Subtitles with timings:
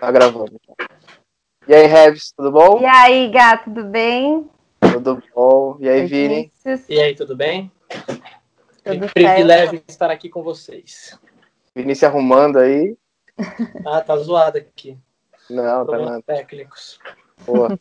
[0.00, 0.58] Tá gravando.
[1.68, 2.80] E aí, Reves, tudo bom?
[2.80, 4.48] E aí, gato, tudo bem?
[4.92, 5.76] Tudo bom.
[5.78, 6.50] E aí, Vini?
[6.88, 7.70] E aí, tudo bem?
[8.82, 9.88] Tudo Privilégio certo.
[9.90, 11.18] estar aqui com vocês.
[11.76, 12.96] Vini se arrumando aí.
[13.86, 14.98] Ah, tá zoado aqui.
[15.48, 16.22] Não, tá nada.
[16.22, 16.98] técnicos.
[17.46, 17.78] Boa.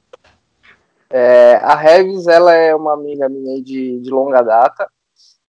[1.10, 4.90] É, a Reves, ela é uma amiga minha de, de longa data.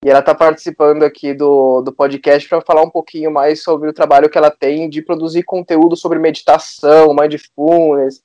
[0.04, 3.94] E ela está participando aqui do, do podcast para falar um pouquinho mais sobre o
[3.94, 8.22] trabalho que ela tem de produzir conteúdo sobre meditação, mindfulness,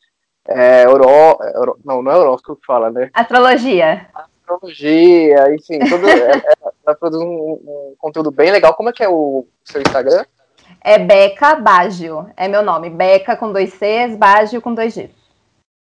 [0.48, 3.10] é, oro, oro, não, não é horóscopo que fala, né?
[3.14, 4.08] Astrologia.
[4.14, 6.42] Astrologia, enfim, tudo, é,
[6.84, 8.74] ela produz um, um, conteúdo bem legal.
[8.74, 10.24] Como é que é o seu Instagram?
[10.80, 12.90] É Beca Baggio, é meu nome.
[12.90, 15.10] Beca com dois Cs, Baggio com dois Gs.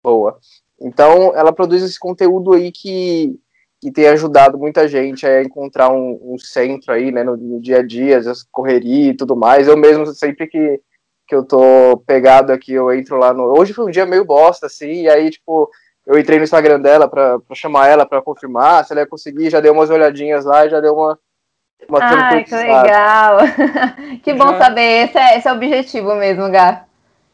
[0.03, 0.39] Boa.
[0.81, 3.39] Então, ela produz esse conteúdo aí que
[3.79, 7.79] que tem ajudado muita gente a encontrar um, um centro aí, né, no, no, dia
[7.79, 9.67] a dia, às correria e tudo mais.
[9.67, 10.81] Eu mesmo, sempre que,
[11.27, 13.57] que eu tô pegado aqui, eu entro lá no...
[13.57, 15.69] Hoje foi um dia meio bosta, assim, e aí, tipo,
[16.05, 19.49] eu entrei no Instagram dela pra, pra chamar ela pra confirmar se ela ia conseguir,
[19.49, 21.19] já deu umas olhadinhas lá e já deu uma...
[21.87, 23.37] uma Ai, que legal!
[24.23, 24.57] que bom já...
[24.57, 26.86] saber, esse é, esse é o objetivo mesmo, Gá.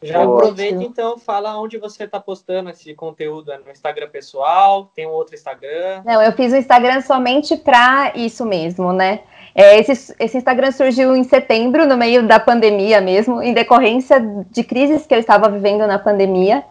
[0.04, 5.06] Já aproveita então, fala onde você está postando esse conteúdo, é no Instagram pessoal, tem
[5.06, 6.02] um outro Instagram?
[6.04, 9.20] Não, eu fiz o Instagram somente para isso mesmo, né?
[9.54, 14.62] É, esse, esse Instagram surgiu em setembro, no meio da pandemia mesmo, em decorrência de
[14.62, 16.64] crises que eu estava vivendo na pandemia.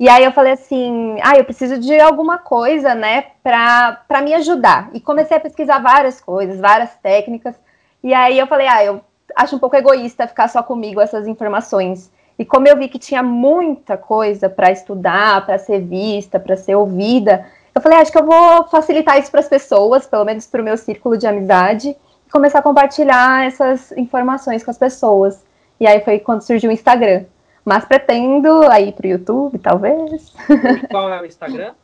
[0.00, 4.90] E aí eu falei assim, ah, eu preciso de alguma coisa, né, para me ajudar.
[4.92, 7.54] E comecei a pesquisar várias coisas, várias técnicas.
[8.02, 9.00] E aí eu falei, ah, eu
[9.36, 12.10] acho um pouco egoísta ficar só comigo essas informações.
[12.38, 16.74] E como eu vi que tinha muita coisa para estudar, para ser vista, para ser
[16.74, 20.46] ouvida, eu falei, ah, acho que eu vou facilitar isso para as pessoas, pelo menos
[20.46, 25.44] para o meu círculo de amizade, e começar a compartilhar essas informações com as pessoas.
[25.80, 27.24] E aí foi quando surgiu o Instagram.
[27.64, 30.34] Mas pretendo aí para o YouTube, talvez.
[30.48, 31.74] E qual é o Instagram?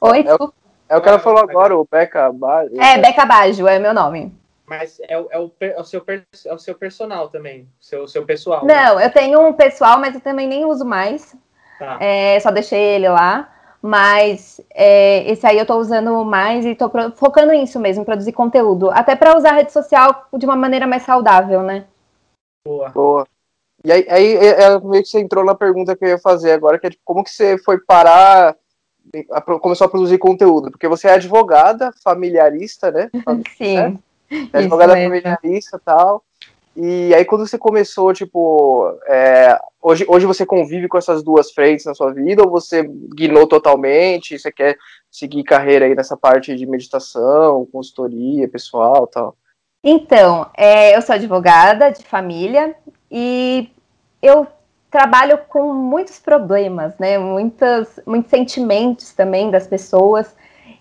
[0.00, 0.54] Oi, desculpa.
[0.88, 2.80] É, é o que ela falou agora, o Beca Baggio.
[2.80, 4.32] É, Beca Baggio, é meu nome.
[4.66, 6.04] Mas é, é, o, é, o, seu,
[6.46, 8.64] é o seu personal também, seu, seu pessoal.
[8.64, 9.06] Não, né?
[9.06, 11.36] eu tenho um pessoal, mas eu também nem uso mais.
[11.78, 11.98] Tá.
[12.00, 13.50] É, só deixei ele lá.
[13.86, 18.90] Mas é, esse aí eu tô usando mais e tô focando nisso mesmo, produzir conteúdo.
[18.90, 21.84] Até para usar a rede social de uma maneira mais saudável, né?
[22.66, 22.88] Boa.
[22.88, 23.26] Boa.
[23.84, 26.52] E aí, aí é, é, meio que você entrou na pergunta que eu ia fazer
[26.52, 28.56] agora, que é tipo, como que você foi parar,
[29.30, 30.70] a, começou a produzir conteúdo?
[30.70, 33.10] Porque você é advogada, familiarista, né?
[33.58, 33.98] Sim.
[34.30, 36.24] É advogada familiarista e tal.
[36.76, 41.86] E aí, quando você começou, tipo, é, hoje, hoje você convive com essas duas frentes
[41.86, 42.82] na sua vida, ou você
[43.14, 44.76] guinou totalmente, você quer
[45.08, 49.36] seguir carreira aí nessa parte de meditação, consultoria pessoal tal?
[49.84, 52.74] Então, é, eu sou advogada de família
[53.08, 53.70] e
[54.20, 54.46] eu
[54.90, 60.34] trabalho com muitos problemas, né, muitos, muitos sentimentos também das pessoas,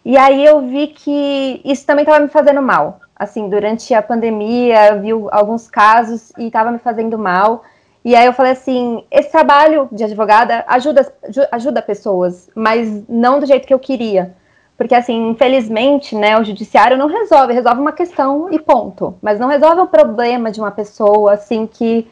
[0.06, 4.90] e aí eu vi que isso também estava me fazendo mal assim, durante a pandemia,
[4.90, 7.64] eu vi alguns casos e estava me fazendo mal.
[8.06, 11.14] E aí eu falei assim, esse trabalho de advogada ajuda,
[11.52, 14.36] ajuda pessoas, mas não do jeito que eu queria.
[14.78, 19.16] Porque, assim, infelizmente, né, o judiciário não resolve, resolve uma questão e ponto.
[19.22, 22.08] Mas não resolve o problema de uma pessoa, assim, que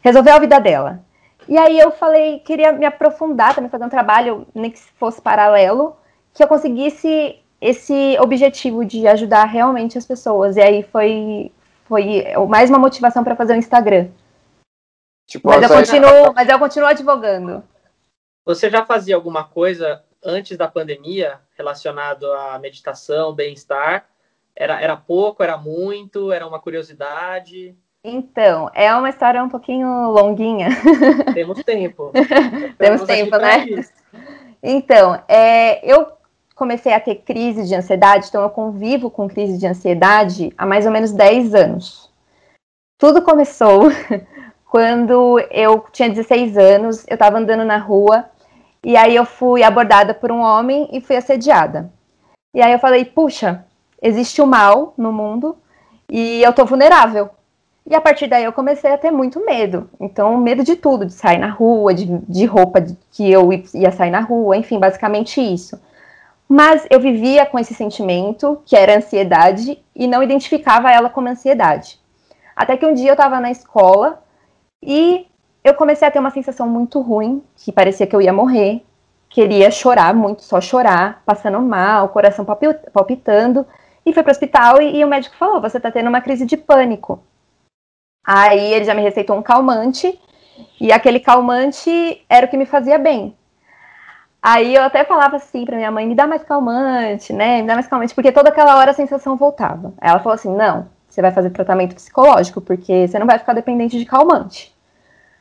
[0.00, 1.00] resolveu a vida dela.
[1.48, 5.96] E aí eu falei, queria me aprofundar, também fazer um trabalho, nem que fosse paralelo,
[6.32, 10.56] que eu conseguisse esse objetivo de ajudar realmente as pessoas.
[10.56, 11.50] E aí foi,
[11.86, 14.08] foi mais uma motivação para fazer o Instagram.
[15.26, 17.64] Tipo, mas, eu continuo, mas eu continuo advogando.
[18.44, 24.04] Você já fazia alguma coisa antes da pandemia relacionado à meditação, bem-estar?
[24.54, 27.74] Era, era pouco, era muito, era uma curiosidade?
[28.04, 30.68] Então, é uma história um pouquinho longuinha.
[31.32, 32.12] Temos tempo.
[32.76, 33.64] Temos tempo, né?
[34.62, 36.13] Então, é, eu
[36.54, 40.86] comecei a ter crise de ansiedade, então eu convivo com crise de ansiedade há mais
[40.86, 42.10] ou menos 10 anos.
[42.98, 43.90] Tudo começou
[44.70, 48.24] quando eu tinha 16 anos, eu estava andando na rua
[48.84, 51.90] e aí eu fui abordada por um homem e fui assediada.
[52.54, 53.64] E aí eu falei, puxa,
[54.00, 55.56] existe o mal no mundo
[56.08, 57.30] e eu tô vulnerável.
[57.86, 59.90] E a partir daí eu comecei a ter muito medo.
[60.00, 63.90] Então, medo de tudo, de sair na rua, de, de roupa de, que eu ia
[63.90, 65.78] sair na rua, enfim, basicamente isso.
[66.48, 71.98] Mas eu vivia com esse sentimento, que era ansiedade, e não identificava ela como ansiedade.
[72.54, 74.22] Até que um dia eu estava na escola
[74.82, 75.26] e
[75.62, 78.84] eu comecei a ter uma sensação muito ruim, que parecia que eu ia morrer,
[79.30, 82.44] queria chorar muito, só chorar, passando mal, coração
[82.92, 83.66] palpitando.
[84.06, 86.44] E fui para o hospital e, e o médico falou: você está tendo uma crise
[86.44, 87.20] de pânico.
[88.26, 90.18] Aí ele já me receitou um calmante,
[90.80, 93.34] e aquele calmante era o que me fazia bem.
[94.46, 97.62] Aí eu até falava assim para minha mãe: me dá mais calmante, né?
[97.62, 99.94] Me dá mais calmante, porque toda aquela hora a sensação voltava.
[99.98, 103.54] Aí ela falou assim: não, você vai fazer tratamento psicológico, porque você não vai ficar
[103.54, 104.76] dependente de calmante.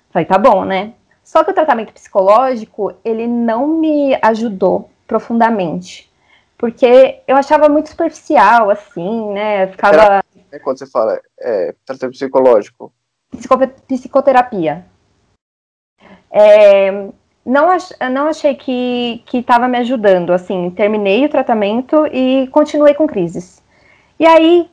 [0.09, 0.93] Falei: tá bom, né?
[1.21, 6.09] Só que o tratamento psicológico, ele não me ajudou profundamente.
[6.57, 9.67] Porque eu achava muito superficial, assim, né?
[9.67, 10.23] Ficava.
[10.49, 12.93] É quando você fala é, tratamento psicológico?
[13.85, 14.85] psicoterapia.
[16.31, 17.09] É,
[17.45, 23.05] não, ach, não achei que estava me ajudando, assim, terminei o tratamento e continuei com
[23.05, 23.61] crises.
[24.19, 24.69] E aí,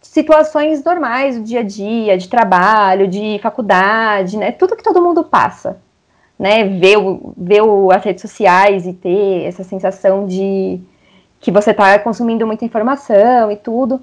[0.00, 5.24] situações normais do dia a dia, de trabalho, de faculdade, né, tudo que todo mundo
[5.24, 5.80] passa,
[6.38, 6.96] né, ver,
[7.36, 7.60] ver
[7.92, 10.80] as redes sociais e ter essa sensação de
[11.40, 14.00] que você está consumindo muita informação e tudo.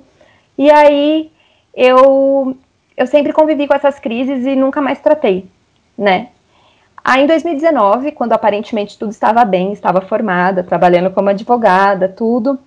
[0.58, 1.32] E aí,
[1.74, 2.56] eu,
[2.96, 5.48] eu sempre convivi com essas crises e nunca mais tratei,
[5.98, 6.30] né,
[7.04, 12.60] Aí, em 2019, quando aparentemente tudo estava bem, estava formada, trabalhando como advogada, tudo,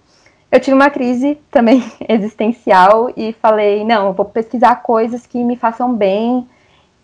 [0.51, 5.57] eu tive uma crise também existencial e falei: não, eu vou pesquisar coisas que me
[5.57, 6.49] façam bem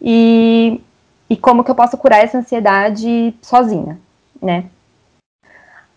[0.00, 0.80] e,
[1.28, 3.98] e como que eu posso curar essa ansiedade sozinha,
[4.40, 4.66] né?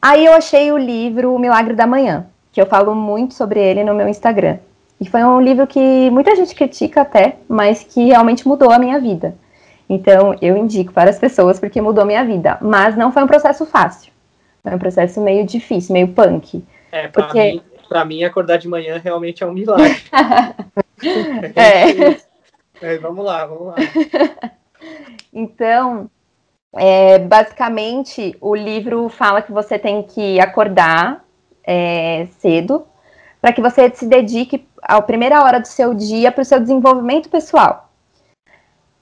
[0.01, 3.83] Aí eu achei o livro O Milagre da Manhã, que eu falo muito sobre ele
[3.83, 4.57] no meu Instagram.
[4.99, 8.99] E foi um livro que muita gente critica até, mas que realmente mudou a minha
[8.99, 9.35] vida.
[9.93, 12.57] Então, eu indico para as pessoas porque mudou minha vida.
[12.61, 14.11] Mas não foi um processo fácil.
[14.63, 16.65] Foi um processo meio difícil, meio punk.
[16.91, 17.53] É, para porque...
[17.53, 20.01] mim, pra mim, acordar de manhã realmente é um milagre.
[21.55, 22.17] é.
[22.81, 22.97] é.
[22.97, 23.75] Vamos lá, vamos lá.
[25.31, 26.09] então,
[26.73, 31.23] é, basicamente, o livro fala que você tem que acordar
[31.63, 32.87] é, cedo
[33.39, 37.29] para que você se dedique à primeira hora do seu dia para o seu desenvolvimento
[37.29, 37.82] pessoal.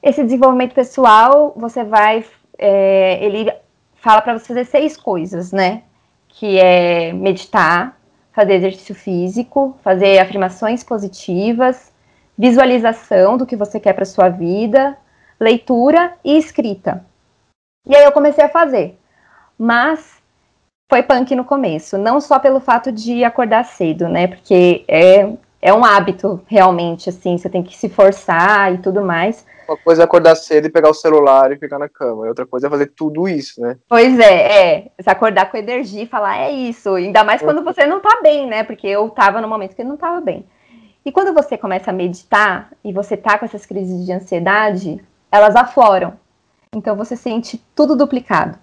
[0.02, 2.26] Esse desenvolvimento pessoal, você vai.
[2.58, 3.52] É, ele
[3.96, 5.84] fala para você fazer seis coisas, né?
[6.28, 7.98] Que é meditar,
[8.34, 11.92] fazer exercício físico, fazer afirmações positivas,
[12.38, 14.98] visualização do que você quer para sua vida,
[15.40, 17.06] leitura e escrita.
[17.88, 18.98] E aí eu comecei a fazer.
[19.58, 20.22] Mas
[20.92, 24.28] foi punk no começo, não só pelo fato de acordar cedo, né?
[24.28, 25.32] Porque é,
[25.62, 29.46] é um hábito realmente, assim, você tem que se forçar e tudo mais.
[29.72, 32.26] Uma coisa é acordar cedo e pegar o celular e ficar na cama.
[32.26, 33.78] E outra coisa é fazer tudo isso, né?
[33.88, 34.92] Pois é, é.
[35.00, 36.96] Se acordar com energia e falar, é isso.
[36.96, 38.64] Ainda mais quando você não tá bem, né?
[38.66, 40.46] Porque eu tava no momento que não tava bem.
[41.06, 45.02] E quando você começa a meditar e você tá com essas crises de ansiedade,
[45.32, 46.14] elas afloram.
[46.76, 48.60] Então você sente tudo duplicado.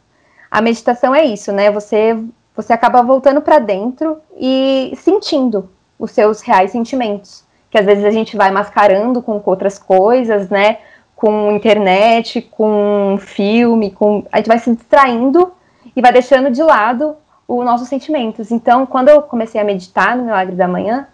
[0.51, 1.71] A meditação é isso, né?
[1.71, 2.23] Você
[2.55, 8.11] você acaba voltando para dentro e sentindo os seus reais sentimentos, que às vezes a
[8.11, 10.79] gente vai mascarando com outras coisas, né?
[11.19, 15.53] Com internet, com filme, com a gente vai se distraindo
[15.97, 17.17] e vai deixando de lado
[17.49, 18.53] os nossos sentimentos.
[18.53, 21.09] Então, quando eu comecei a meditar no Milagre da Manhã,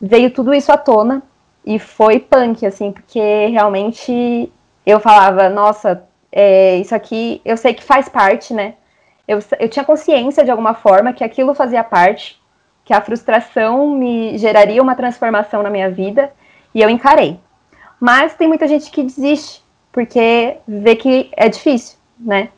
[0.00, 1.22] veio tudo isso à tona
[1.64, 4.52] e foi punk, assim, porque realmente
[4.84, 6.02] eu falava, nossa,
[6.32, 8.74] é, isso aqui eu sei que faz parte, né?
[9.28, 12.42] Eu, eu tinha consciência de alguma forma que aquilo fazia parte,
[12.84, 16.32] que a frustração me geraria uma transformação na minha vida
[16.74, 17.38] e eu encarei.
[18.04, 22.50] Mas tem muita gente que desiste, porque vê que é difícil, né?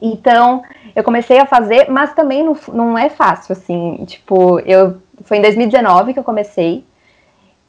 [0.00, 0.62] Então,
[0.96, 5.42] eu comecei a fazer, mas também não, não é fácil, assim, tipo, eu, foi em
[5.42, 6.86] 2019 que eu comecei,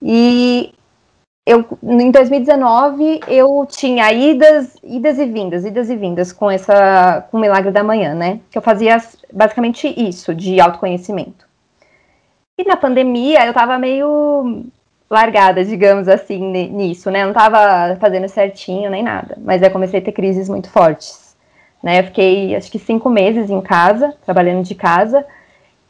[0.01, 0.74] e
[1.45, 7.36] eu, em 2019, eu tinha idas, idas e vindas, idas e vindas com essa, com
[7.36, 8.95] o Milagre da Manhã, né, que eu fazia
[9.29, 11.45] basicamente isso, de autoconhecimento.
[12.57, 14.63] E na pandemia, eu tava meio
[15.13, 16.39] largada, digamos assim,
[16.70, 17.22] nisso, né?
[17.22, 21.36] Eu não estava fazendo certinho nem nada, mas aí comecei a ter crises muito fortes,
[21.82, 22.00] né?
[22.00, 25.25] Eu fiquei, acho que cinco meses em casa, trabalhando de casa,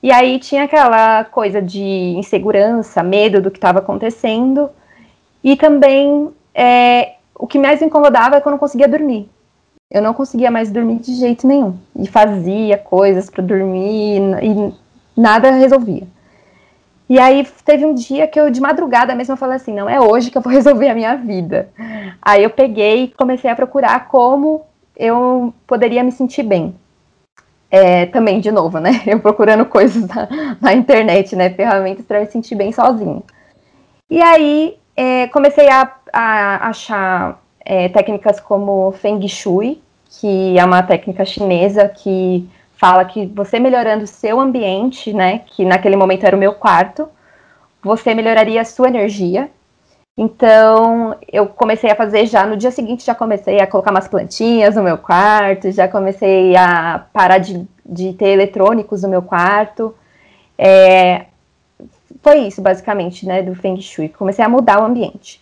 [0.01, 1.81] e aí tinha aquela coisa de
[2.17, 4.69] insegurança, medo do que estava acontecendo,
[5.43, 9.29] e também é, o que mais me incomodava é que eu não conseguia dormir.
[9.89, 11.77] Eu não conseguia mais dormir de jeito nenhum.
[11.95, 14.73] E fazia coisas para dormir e
[15.15, 16.07] nada resolvia.
[17.13, 20.01] E aí teve um dia que eu, de madrugada mesmo, eu falei assim, não é
[20.01, 21.69] hoje que eu vou resolver a minha vida.
[22.19, 24.65] Aí eu peguei e comecei a procurar como
[24.97, 26.75] eu poderia me sentir bem.
[27.69, 29.01] É, também, de novo, né?
[29.05, 30.27] Eu procurando coisas na,
[30.59, 31.51] na internet, né?
[31.51, 33.21] Ferramentas para me sentir bem sozinho.
[34.09, 39.79] E aí é, comecei a, a achar é, técnicas como Feng Shui,
[40.09, 42.49] que é uma técnica chinesa que
[42.83, 47.07] fala que você melhorando o seu ambiente, né, que naquele momento era o meu quarto,
[47.81, 49.49] você melhoraria a sua energia.
[50.17, 54.75] Então, eu comecei a fazer já no dia seguinte, já comecei a colocar umas plantinhas
[54.75, 59.95] no meu quarto, já comecei a parar de, de ter eletrônicos no meu quarto.
[60.57, 61.27] É,
[62.21, 64.09] foi isso, basicamente, né, do Feng Shui.
[64.09, 65.41] Comecei a mudar o ambiente.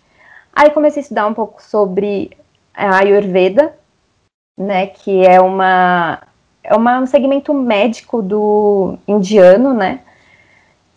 [0.54, 2.30] Aí comecei a estudar um pouco sobre
[2.72, 3.74] a Ayurveda,
[4.56, 6.20] né, que é uma
[6.62, 10.00] é uma, um segmento médico do indiano, né,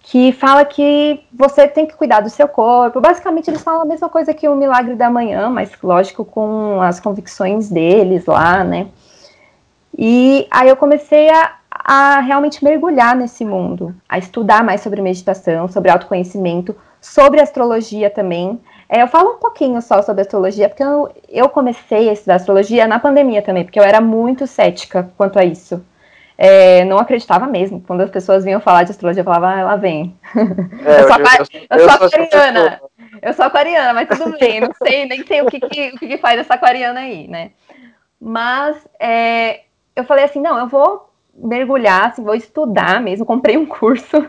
[0.02, 3.02] que fala que você tem que cuidar do seu corpo.
[3.02, 7.00] Basicamente, eles falam a mesma coisa que o Milagre da Manhã, mas lógico com as
[7.00, 8.88] convicções deles lá, né.
[9.98, 15.68] E aí eu comecei a, a realmente mergulhar nesse mundo, a estudar mais sobre meditação,
[15.68, 18.60] sobre autoconhecimento, sobre astrologia também.
[18.88, 22.88] É, eu falo um pouquinho só sobre astrologia, porque eu, eu comecei a estudar astrologia
[22.88, 25.84] na pandemia também, porque eu era muito cética quanto a isso.
[26.38, 27.82] É, não acreditava mesmo.
[27.82, 30.15] Quando as pessoas vinham falar de astrologia, eu falava, ah, ela vem.
[30.86, 32.82] É, eu, sou, eu, eu, eu sou aquariana.
[33.22, 34.60] Eu sou aquariana, mas tudo bem.
[34.60, 37.51] Não sei, nem sei o que, que, o que, que faz essa aquariana aí, né?
[38.20, 39.62] Mas é,
[39.96, 43.25] eu falei assim, não, eu vou mergulhar, assim, vou estudar mesmo.
[43.25, 44.27] Comprei um curso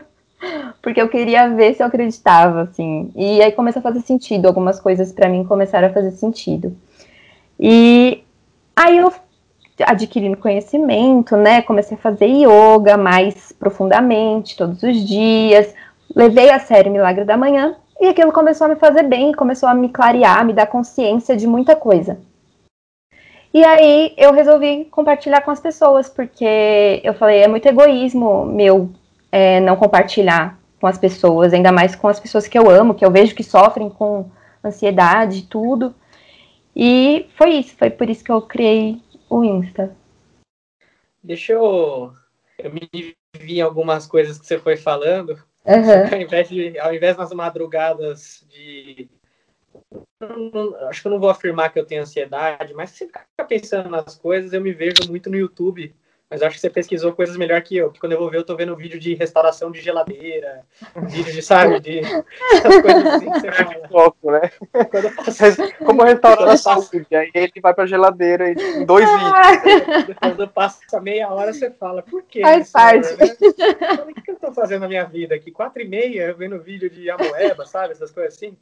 [0.81, 3.11] porque eu queria ver se eu acreditava, assim.
[3.15, 6.75] E aí começou a fazer sentido, algumas coisas para mim começaram a fazer sentido.
[7.59, 8.23] E
[8.75, 9.11] aí eu
[9.85, 15.73] adquirindo conhecimento, né, comecei a fazer yoga mais profundamente, todos os dias,
[16.15, 19.73] levei a série Milagre da Manhã, e aquilo começou a me fazer bem, começou a
[19.73, 22.19] me clarear, me dar consciência de muita coisa.
[23.53, 28.89] E aí eu resolvi compartilhar com as pessoas, porque eu falei, é muito egoísmo meu
[29.37, 33.05] é, não compartilhar com as pessoas, ainda mais com as pessoas que eu amo, que
[33.05, 34.31] eu vejo que sofrem com
[34.63, 35.93] ansiedade e tudo.
[36.75, 39.95] E foi isso, foi por isso que eu criei o Insta.
[41.23, 42.11] Deixa eu,
[42.57, 45.37] eu me vi em algumas coisas que você foi falando.
[45.65, 46.07] Uhum.
[46.11, 49.07] Ao, invés de, ao invés das madrugadas de.
[50.89, 53.89] acho que eu não vou afirmar que eu tenho ansiedade, mas se você ficar pensando
[53.89, 55.93] nas coisas, eu me vejo muito no YouTube
[56.29, 58.43] mas acho que você pesquisou coisas melhor que eu, porque quando eu vou ver, eu
[58.43, 60.65] tô vendo vídeo de restauração de geladeira,
[61.03, 63.87] vídeo de, sabe, de essas coisas assim que você fala.
[63.87, 64.51] Foco, né?
[65.85, 69.51] Como restaurar a saúde, aí ele vai pra geladeira em dois ah.
[69.53, 70.17] vídeos.
[70.19, 72.41] Quando passa meia hora, você fala, por quê?
[72.41, 73.07] Faz parte.
[73.15, 73.25] Né?
[74.03, 75.49] O que eu tô fazendo na minha vida aqui?
[75.49, 78.57] Quatro e meia, vendo vídeo de amoeba, sabe, essas coisas assim.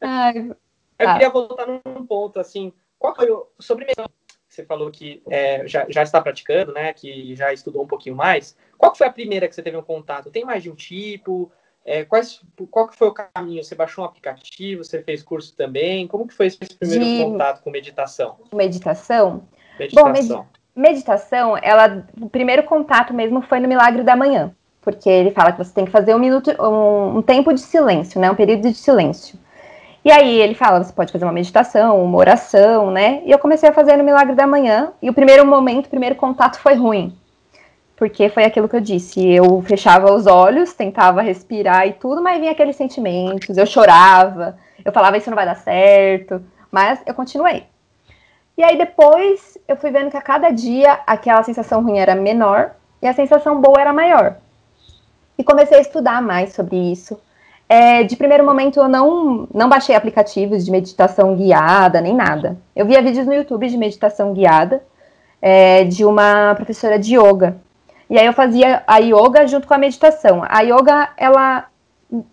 [0.00, 0.50] Ai,
[0.98, 1.12] eu tá.
[1.14, 3.48] queria voltar num ponto, assim, qual foi o...
[3.58, 3.86] Sobre
[4.50, 6.92] você falou que é, já, já está praticando, né?
[6.92, 8.56] Que já estudou um pouquinho mais.
[8.76, 10.30] Qual foi a primeira que você teve um contato?
[10.30, 11.50] Tem mais de um tipo?
[11.84, 13.62] É, quais, qual que foi o caminho?
[13.62, 14.82] Você baixou um aplicativo?
[14.84, 16.08] Você fez curso também?
[16.08, 17.24] Como que foi esse primeiro de...
[17.24, 18.38] contato com meditação?
[18.52, 19.44] Meditação?
[19.78, 20.04] Meditação.
[20.04, 25.30] Bom, med meditação, ela, o primeiro contato mesmo foi no Milagre da Manhã, porque ele
[25.30, 28.30] fala que você tem que fazer um minuto, um, um tempo de silêncio, né?
[28.30, 29.38] Um período de silêncio.
[30.04, 33.22] E aí ele fala, você pode fazer uma meditação, uma oração, né?
[33.24, 36.14] E eu comecei a fazer no Milagre da Manhã, e o primeiro momento, o primeiro
[36.14, 37.14] contato foi ruim.
[37.96, 42.40] Porque foi aquilo que eu disse, eu fechava os olhos, tentava respirar e tudo, mas
[42.40, 46.42] vinha aqueles sentimentos, eu chorava, eu falava isso não vai dar certo,
[46.72, 47.64] mas eu continuei.
[48.56, 52.72] E aí depois eu fui vendo que a cada dia aquela sensação ruim era menor
[53.02, 54.36] e a sensação boa era maior.
[55.36, 57.20] E comecei a estudar mais sobre isso,
[57.72, 62.58] é, de primeiro momento, eu não, não baixei aplicativos de meditação guiada, nem nada.
[62.74, 64.82] Eu via vídeos no YouTube de meditação guiada,
[65.40, 67.58] é, de uma professora de yoga.
[68.10, 70.42] E aí eu fazia a yoga junto com a meditação.
[70.48, 71.66] A yoga, ela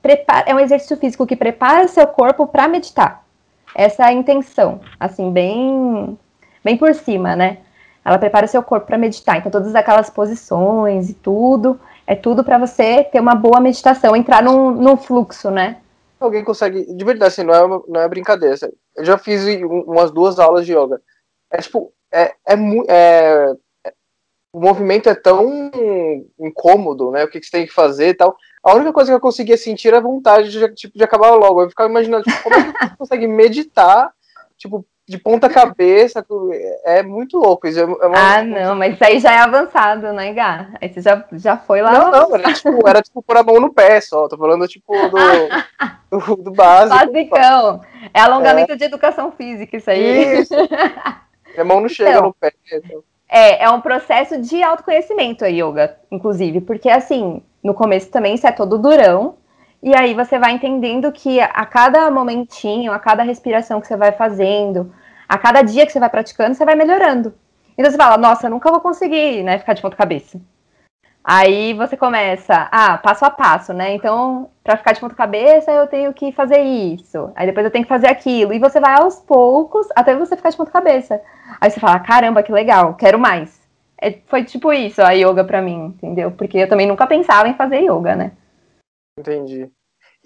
[0.01, 3.23] prepara, é um exercício físico que prepara o seu corpo para meditar.
[3.75, 6.17] Essa é a intenção, assim, bem,
[6.63, 7.59] bem por cima, né?
[8.03, 9.37] Ela prepara o seu corpo para meditar.
[9.37, 14.41] Então, todas aquelas posições e tudo, é tudo para você ter uma boa meditação, entrar
[14.41, 15.81] num, num fluxo, né?
[16.17, 18.55] Alguém consegue, de verdade, assim, não é, não é brincadeira.
[18.55, 19.43] Assim, eu já fiz
[19.85, 21.01] umas duas aulas de yoga.
[21.51, 22.55] É tipo, é, é,
[22.87, 23.53] é,
[23.85, 23.93] é
[24.51, 25.69] o movimento é tão
[26.39, 27.25] incômodo, né?
[27.25, 28.35] O que, que você tem que fazer e tal.
[28.63, 31.61] A única coisa que eu conseguia sentir era a vontade de, tipo, de acabar logo.
[31.61, 34.11] Eu ficava imaginando tipo, como é que você consegue meditar,
[34.57, 36.25] tipo, de ponta cabeça,
[36.83, 37.65] é muito louco.
[37.65, 38.17] Isso é uma...
[38.17, 40.67] Ah, não, mas isso aí já é avançado, né, Gá?
[40.81, 41.93] Aí você já, já foi lá.
[41.93, 44.27] Não, não, era tipo, era tipo pôr a mão no pé só.
[44.27, 46.97] Tô falando, tipo, do, do, do básico.
[46.97, 47.81] Basicão.
[48.13, 48.75] É alongamento é.
[48.75, 50.41] de educação física, isso aí.
[50.41, 50.53] Isso.
[51.57, 52.51] a mão não chega então, no pé.
[52.69, 53.01] Então.
[53.29, 58.45] É, é um processo de autoconhecimento a yoga, inclusive, porque assim, no começo também isso
[58.45, 59.37] é todo durão,
[59.87, 64.11] e aí você vai entendendo que a cada momentinho, a cada respiração que você vai
[64.11, 64.93] fazendo,
[65.29, 67.33] a cada dia que você vai praticando, você vai melhorando.
[67.77, 70.41] Então você fala, nossa, nunca vou conseguir, né, ficar de ponta cabeça.
[71.23, 73.93] Aí você começa, ah, passo a passo, né?
[73.93, 77.31] Então, para ficar de ponta cabeça, eu tenho que fazer isso.
[77.33, 78.53] Aí depois eu tenho que fazer aquilo.
[78.53, 81.21] E você vai aos poucos até você ficar de ponta cabeça.
[81.61, 83.61] Aí você fala, caramba, que legal, quero mais.
[84.01, 86.31] É, foi tipo isso a yoga para mim, entendeu?
[86.31, 88.33] Porque eu também nunca pensava em fazer yoga, né?
[89.17, 89.71] Entendi.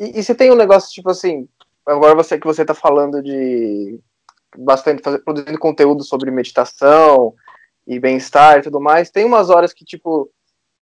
[0.02, 1.48] E, e você tem um negócio, tipo assim,
[1.86, 4.00] agora você que você tá falando de
[4.58, 7.36] bastante fazer, produzindo conteúdo sobre meditação
[7.86, 10.28] e bem-estar e tudo mais, tem umas horas que, tipo,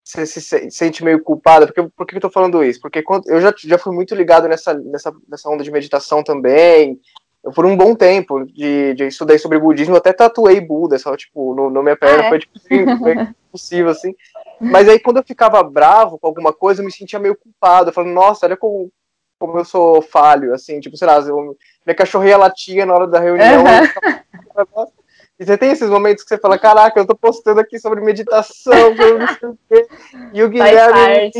[0.03, 1.65] você se sente meio culpada.
[1.65, 2.79] Porque, por que eu tô falando isso?
[2.79, 6.99] Porque quando, eu já, já fui muito ligado nessa, nessa, nessa onda de meditação também.
[7.43, 11.55] Eu, por um bom tempo, de, de estudei sobre budismo, até tatuei Buda, só, tipo,
[11.55, 12.29] no, no minha perna, ah, é?
[12.29, 12.59] foi, tipo,
[12.99, 13.15] foi
[13.51, 14.13] possível, assim.
[14.61, 17.89] Mas aí, quando eu ficava bravo com alguma coisa, eu me sentia meio culpado.
[17.89, 18.91] Eu falava, nossa, olha como,
[19.39, 23.19] como eu sou falho, assim, tipo, sei lá, eu, minha cachorrinha latia na hora da
[23.19, 23.63] reunião.
[23.63, 24.87] Uhum.
[25.39, 28.73] E você tem esses momentos que você fala, caraca, eu tô postando aqui sobre meditação,
[28.95, 29.87] não sei o quê,
[30.33, 31.31] e o Guilherme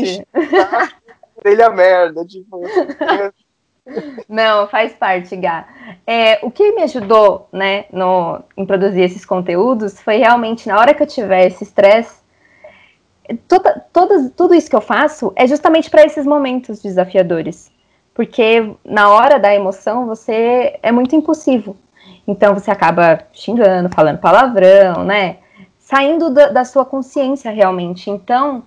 [1.44, 2.60] ele a merda, tipo.
[4.28, 5.66] Não, faz parte, Gá.
[6.06, 10.92] É, o que me ajudou, né, no, em produzir esses conteúdos foi realmente na hora
[10.92, 12.20] que eu tiver esse estresse,
[13.46, 17.70] toda, toda, tudo isso que eu faço é justamente para esses momentos desafiadores.
[18.18, 21.76] Porque na hora da emoção você é muito impulsivo.
[22.26, 25.36] Então você acaba xingando, falando palavrão, né?
[25.78, 28.10] Saindo da, da sua consciência realmente.
[28.10, 28.64] Então,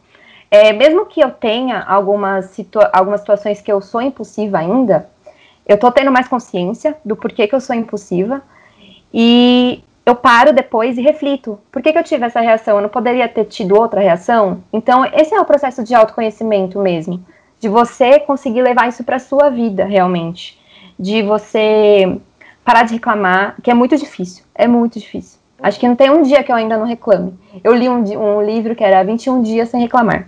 [0.49, 5.09] é, mesmo que eu tenha algumas, situa algumas situações que eu sou impulsiva ainda,
[5.67, 8.41] eu tô tendo mais consciência do porquê que eu sou impulsiva.
[9.13, 11.59] E eu paro depois e reflito.
[11.69, 12.77] Por que, que eu tive essa reação?
[12.77, 14.63] Eu não poderia ter tido outra reação?
[14.71, 17.21] Então, esse é o processo de autoconhecimento mesmo.
[17.61, 20.59] De você conseguir levar isso para sua vida, realmente.
[20.99, 22.19] De você
[22.65, 24.43] parar de reclamar, que é muito difícil.
[24.55, 25.39] É muito difícil.
[25.61, 27.39] Acho que não tem um dia que eu ainda não reclame.
[27.63, 30.27] Eu li um, um livro que era 21 dias sem reclamar.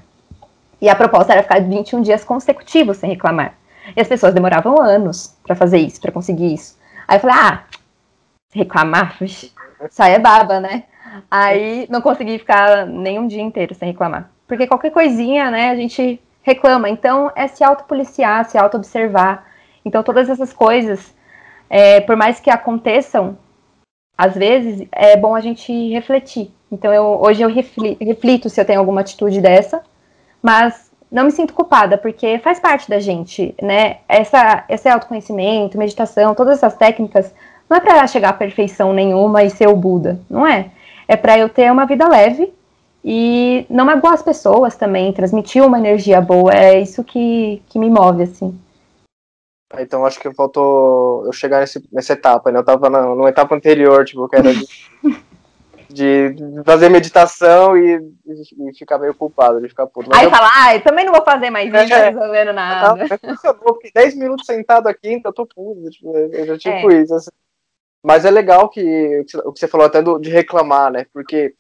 [0.80, 3.56] E a proposta era ficar 21 dias consecutivos sem reclamar.
[3.96, 6.78] E as pessoas demoravam anos para fazer isso, para conseguir isso.
[7.08, 7.64] Aí eu falei, ah,
[8.54, 9.52] reclamar, isso
[9.98, 10.84] aí é baba, né?
[11.32, 14.30] Aí não consegui ficar nem um dia inteiro sem reclamar.
[14.48, 16.90] Porque qualquer coisinha, né, a gente reclama.
[16.90, 19.48] Então é se autopoliciar, se auto-observar.
[19.84, 21.14] Então todas essas coisas
[21.70, 23.36] é, por mais que aconteçam,
[24.16, 26.52] às vezes, é bom a gente refletir.
[26.72, 29.82] Então, eu, hoje eu reflito se eu tenho alguma atitude dessa,
[30.40, 33.98] mas não me sinto culpada, porque faz parte da gente, né?
[34.08, 37.34] Essa, esse autoconhecimento, meditação, todas essas técnicas,
[37.68, 40.70] não é para chegar à perfeição nenhuma e ser o Buda, não é?
[41.08, 42.54] É para eu ter uma vida leve
[43.04, 47.90] e não magoar as pessoas também, transmitir uma energia boa, é isso que, que me
[47.90, 48.58] move, assim.
[49.80, 52.60] Então acho que faltou eu chegar nesse, nessa etapa, né?
[52.60, 54.68] Eu tava na, numa etapa anterior, tipo, que era de,
[56.34, 60.10] de fazer meditação e, e, ficar meio culpado, de ficar puto.
[60.10, 60.30] Mas Aí eu...
[60.32, 63.04] fala, ah, eu também não vou fazer mais isso é, resolvendo nada.
[63.66, 67.02] Eu fiquei 10 minutos sentado aqui, então eu tô puto, tipo, eu já tipo é.
[67.02, 67.16] isso.
[67.16, 67.32] Assim.
[68.06, 71.08] Mas é legal que o que você falou até do, de reclamar, né?
[71.12, 71.56] Porque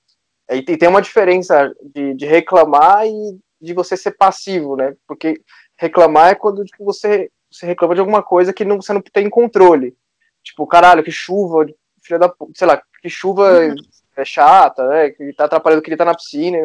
[0.49, 4.95] aí tem uma diferença de, de reclamar e de você ser passivo, né?
[5.07, 5.41] Porque
[5.77, 9.29] reclamar é quando tipo, você você reclama de alguma coisa que não, você não tem
[9.29, 9.95] controle.
[10.43, 11.67] Tipo, caralho, que chuva,
[12.01, 13.75] filha da sei lá, que chuva uhum.
[14.17, 15.09] é chata, né?
[15.11, 16.57] Que tá atrapalhando que ele tá na piscina,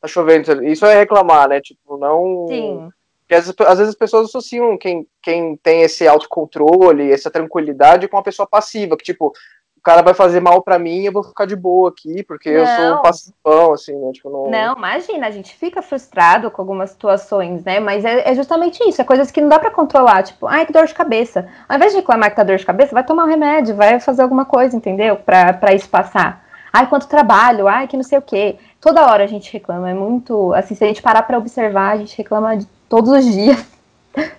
[0.00, 0.64] tá chovendo.
[0.64, 1.60] Isso é reclamar, né?
[1.60, 2.46] Tipo, não.
[2.48, 2.88] Sim.
[3.20, 8.16] Porque às, às vezes as pessoas associam quem, quem tem esse autocontrole, essa tranquilidade com
[8.16, 9.32] uma pessoa passiva, que tipo,
[9.80, 12.60] o cara vai fazer mal para mim, eu vou ficar de boa aqui, porque não.
[12.60, 14.12] eu sou um passivão, assim, né?
[14.12, 14.50] Tipo, não...
[14.50, 17.80] não, imagina, a gente fica frustrado com algumas situações, né?
[17.80, 20.72] Mas é, é justamente isso, é coisas que não dá para controlar, tipo, ai, que
[20.72, 21.48] dor de cabeça.
[21.66, 24.20] Ao invés de reclamar que tá dor de cabeça, vai tomar um remédio, vai fazer
[24.20, 25.16] alguma coisa, entendeu?
[25.16, 26.44] Pra, pra isso passar.
[26.70, 28.58] Ai, quanto trabalho, ai, que não sei o quê.
[28.82, 30.52] Toda hora a gente reclama, é muito.
[30.52, 33.64] Assim, se a gente parar pra observar, a gente reclama de todos os dias,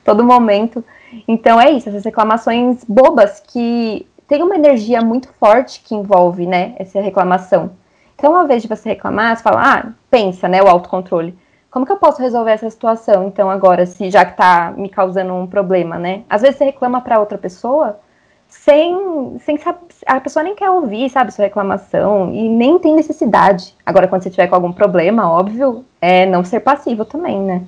[0.06, 0.86] todo momento.
[1.28, 6.74] Então é isso, essas reclamações bobas que tem uma energia muito forte que envolve, né,
[6.80, 7.72] essa reclamação.
[8.16, 11.38] Então, uma vez de você reclamar, você fala, ah, pensa, né, o autocontrole.
[11.70, 15.34] Como que eu posso resolver essa situação, então, agora, se já que tá me causando
[15.34, 16.24] um problema, né?
[16.30, 18.00] Às vezes você reclama para outra pessoa
[18.48, 19.60] sem, sem
[20.06, 23.76] a pessoa nem quer ouvir, sabe, sua reclamação e nem tem necessidade.
[23.86, 27.68] Agora, quando você tiver com algum problema, óbvio, é não ser passivo também, né?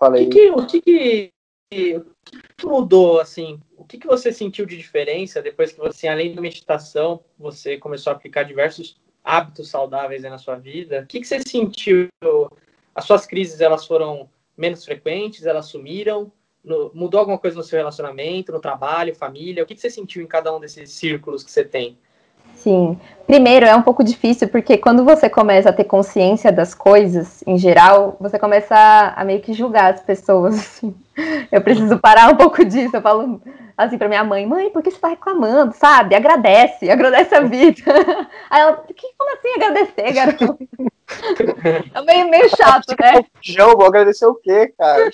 [0.00, 0.26] Falei.
[0.26, 1.32] O que, o que,
[1.72, 6.40] o que mudou, assim, que, que você sentiu de diferença depois que você, além da
[6.40, 11.00] meditação, você começou a aplicar diversos hábitos saudáveis na sua vida?
[11.00, 12.08] O que, que você sentiu?
[12.94, 15.46] As suas crises, elas foram menos frequentes?
[15.46, 16.32] Elas sumiram?
[16.64, 19.62] No, mudou alguma coisa no seu relacionamento, no trabalho, família?
[19.62, 21.98] O que, que você sentiu em cada um desses círculos que você tem?
[22.54, 22.98] Sim.
[23.26, 27.58] Primeiro, é um pouco difícil, porque quando você começa a ter consciência das coisas, em
[27.58, 30.54] geral, você começa a, a meio que julgar as pessoas.
[30.54, 30.94] Assim.
[31.50, 32.96] Eu preciso parar um pouco disso.
[32.96, 33.40] Eu falo
[33.76, 36.14] assim pra minha mãe, mãe, por que você tá reclamando, sabe?
[36.14, 37.82] Agradece, agradece a vida.
[38.48, 40.58] Aí ela, que, como assim agradecer, garoto?
[41.94, 43.24] É meio, meio chato, né?
[43.40, 45.08] João, vou agradecer o quê, cara?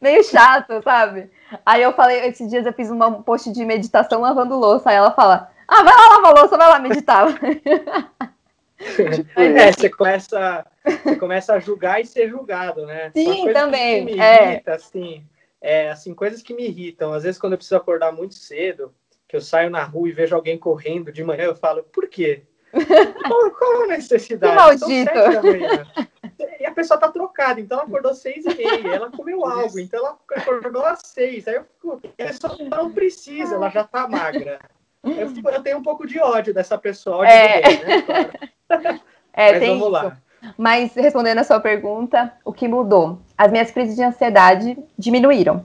[0.00, 1.30] meio chato, sabe?
[1.64, 5.12] Aí eu falei, esses dias eu fiz um post de meditação lavando louça, aí ela
[5.12, 7.26] fala, ah, vai lá lavar louça, vai lá meditar.
[8.78, 13.10] Tipo é, você começa, você começa a julgar e ser julgado, né?
[13.14, 14.04] Sim, também.
[14.04, 14.52] Me é.
[14.52, 15.26] irrita, assim,
[15.60, 17.12] é, assim, coisas que me irritam.
[17.12, 18.94] Às vezes, quando eu preciso acordar muito cedo,
[19.26, 22.42] que eu saio na rua e vejo alguém correndo de manhã, eu falo, por quê?
[23.26, 24.52] Qual, qual a necessidade?
[24.52, 25.10] Que maldito.
[26.60, 30.00] E a pessoa tá trocada, então ela acordou seis e meia, ela comeu algo, então
[30.00, 31.48] ela acordou às seis.
[31.48, 34.58] Aí eu fico, a pessoa não precisa, ela já tá magra.
[35.06, 37.18] Eu, fico, eu tenho um pouco de ódio dessa pessoa.
[37.18, 38.32] Ódio é, né?
[38.68, 39.00] Claro.
[39.32, 39.90] é Mas tem vamos isso.
[39.90, 40.16] lá.
[40.56, 43.20] Mas respondendo a sua pergunta, o que mudou?
[43.38, 45.64] As minhas crises de ansiedade diminuíram.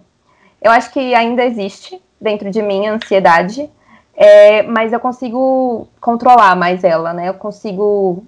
[0.61, 3.69] Eu acho que ainda existe dentro de mim a ansiedade,
[4.15, 7.29] é, mas eu consigo controlar mais ela, né?
[7.29, 8.23] Eu consigo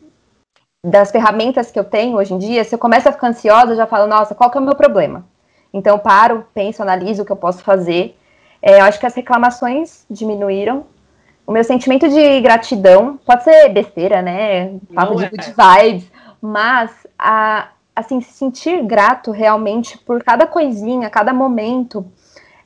[0.86, 3.78] das ferramentas que eu tenho hoje em dia, se eu começo a ficar ansiosa, eu
[3.78, 5.26] já falo, nossa, qual que é o meu problema?
[5.74, 8.18] Então, paro, penso, analiso o que eu posso fazer.
[8.62, 10.86] É, eu acho que as reclamações diminuíram.
[11.46, 14.76] O meu sentimento de gratidão, pode ser besteira, né?
[14.94, 15.30] Papo de é.
[15.30, 22.06] good vibes, mas a, assim, se sentir grato realmente por cada coisinha, cada momento,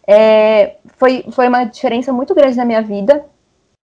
[0.05, 3.25] é, foi, foi uma diferença muito grande na minha vida.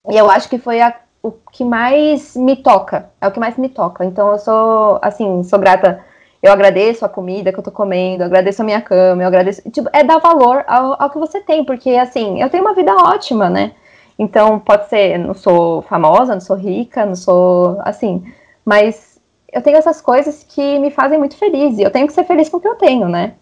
[0.09, 3.57] E eu acho que foi a, o que mais me toca, é o que mais
[3.57, 4.03] me toca.
[4.05, 6.03] Então eu sou, assim, sou grata.
[6.41, 9.61] Eu agradeço a comida que eu tô comendo, agradeço a minha cama, eu agradeço.
[9.71, 12.93] Tipo, é dar valor ao, ao que você tem, porque, assim, eu tenho uma vida
[12.93, 13.71] ótima, né?
[14.17, 18.23] Então, pode ser, não sou famosa, não sou rica, não sou, assim,
[18.63, 19.19] mas
[19.51, 22.49] eu tenho essas coisas que me fazem muito feliz, e eu tenho que ser feliz
[22.49, 23.33] com o que eu tenho, né?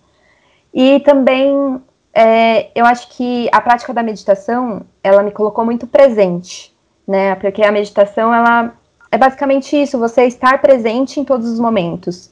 [0.73, 1.81] E também,
[2.13, 6.73] é, eu acho que a prática da meditação, ela me colocou muito presente,
[7.07, 7.35] né?
[7.35, 8.73] Porque a meditação, ela
[9.11, 12.31] é basicamente isso, você estar presente em todos os momentos.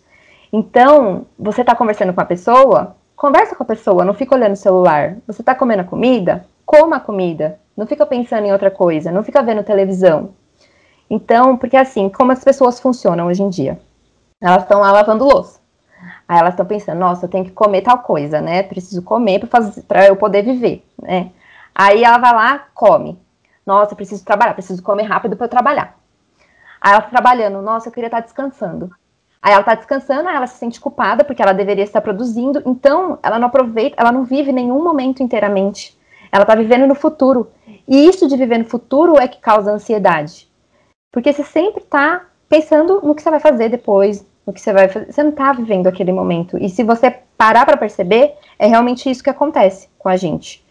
[0.52, 4.58] Então, você está conversando com a pessoa, conversa com a pessoa, não fica olhando o
[4.58, 5.17] celular.
[5.28, 6.45] Você está comendo a comida?
[6.65, 7.60] Coma a comida.
[7.80, 10.32] Não fica pensando em outra coisa, não fica vendo televisão.
[11.10, 13.80] Então, porque assim, como as pessoas funcionam hoje em dia?
[14.42, 15.62] Elas estão lá lavando louça.
[16.28, 18.63] Aí elas estão pensando, nossa, eu tenho que comer tal coisa, né?
[18.63, 19.39] Preciso comer
[19.88, 21.32] para eu poder viver, né?
[21.74, 23.18] Aí ela vai lá, come.
[23.65, 25.98] Nossa, preciso trabalhar, preciso comer rápido para eu trabalhar.
[26.82, 28.92] Aí ela tá trabalhando, nossa, eu queria estar tá descansando.
[29.42, 33.18] Aí ela tá descansando, aí ela se sente culpada porque ela deveria estar produzindo, então
[33.24, 35.98] ela não aproveita, ela não vive nenhum momento inteiramente.
[36.30, 37.50] Ela tá vivendo no futuro.
[37.89, 40.47] E isso de viver no futuro é que causa ansiedade.
[41.12, 44.88] Porque você sempre está pensando no que você vai fazer depois, no que você vai
[44.88, 45.12] fazer.
[45.12, 46.56] Você não está vivendo aquele momento.
[46.60, 50.63] E se você parar para perceber, é realmente isso que acontece com a gente.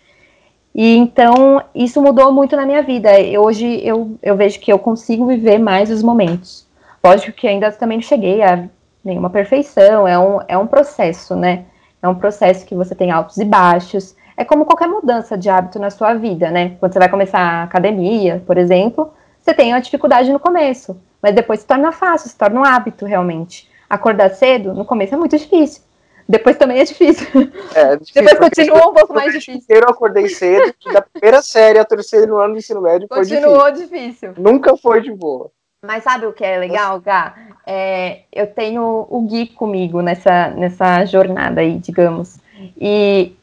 [0.72, 3.18] E então, isso mudou muito na minha vida.
[3.18, 6.68] E hoje eu, eu vejo que eu consigo viver mais os momentos.
[7.04, 8.68] Lógico que ainda também não cheguei a
[9.04, 11.64] nenhuma perfeição, é um, é um processo, né?
[12.00, 14.14] É um processo que você tem altos e baixos.
[14.38, 16.76] É como qualquer mudança de hábito na sua vida, né?
[16.78, 21.34] Quando você vai começar a academia, por exemplo, você tem uma dificuldade no começo, mas
[21.34, 23.68] depois se torna fácil, se torna um hábito realmente.
[23.90, 25.82] Acordar cedo, no começo é muito difícil.
[26.28, 27.26] Depois também é difícil.
[27.74, 29.64] É, é difícil depois continua um pouco mais difícil.
[29.68, 33.98] Eu acordei cedo, da primeira série ao terceiro ano do ensino médio Continuou foi difícil.
[33.98, 34.34] difícil.
[34.36, 35.50] Nunca foi de boa.
[35.84, 37.34] Mas sabe o que é legal, Gá?
[37.66, 42.38] É, eu tenho o Gui comigo nessa, nessa jornada aí, digamos.
[42.80, 43.36] E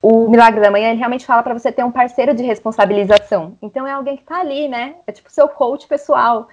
[0.00, 3.56] o Milagre da Manhã, ele realmente fala para você ter um parceiro de responsabilização.
[3.60, 4.94] Então é alguém que está ali, né?
[5.06, 6.48] É tipo seu coach pessoal.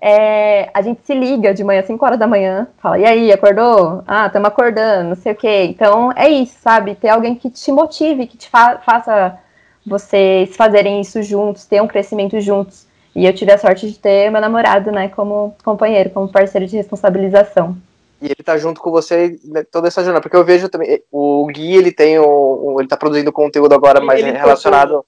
[0.00, 4.02] É, a gente se liga de manhã, 5 horas da manhã, fala, e aí, acordou?
[4.06, 5.64] Ah, estamos acordando, não sei o quê.
[5.64, 6.94] Então é isso, sabe?
[6.94, 9.38] Ter alguém que te motive, que te fa faça
[9.86, 12.86] vocês fazerem isso juntos, ter um crescimento juntos.
[13.14, 16.76] E eu tive a sorte de ter meu namorado, né, como companheiro, como parceiro de
[16.76, 17.76] responsabilização
[18.20, 21.46] e ele tá junto com você né, toda essa jornada, porque eu vejo também, o
[21.46, 25.04] Gui, ele tem o, o ele tá produzindo conteúdo agora mais ele relacionado...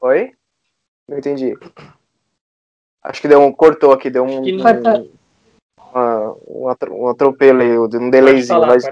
[0.00, 0.32] Oi?
[1.08, 1.54] Não entendi.
[3.02, 5.10] Acho que deu um, cortou aqui, deu um, um,
[6.46, 8.84] uma, um, atropelo aí, um delayzinho, falar, mas...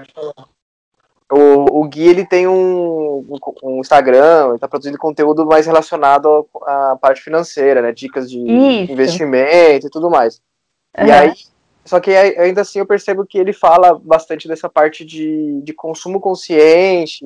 [1.31, 3.25] O, o Gui, ele tem um,
[3.63, 8.91] um Instagram, ele tá produzindo conteúdo mais relacionado à parte financeira, né, dicas de Isso.
[8.91, 10.39] investimento e tudo mais.
[10.97, 11.07] Uhum.
[11.07, 11.33] E aí,
[11.85, 16.19] só que ainda assim eu percebo que ele fala bastante dessa parte de, de consumo
[16.19, 17.23] consciente.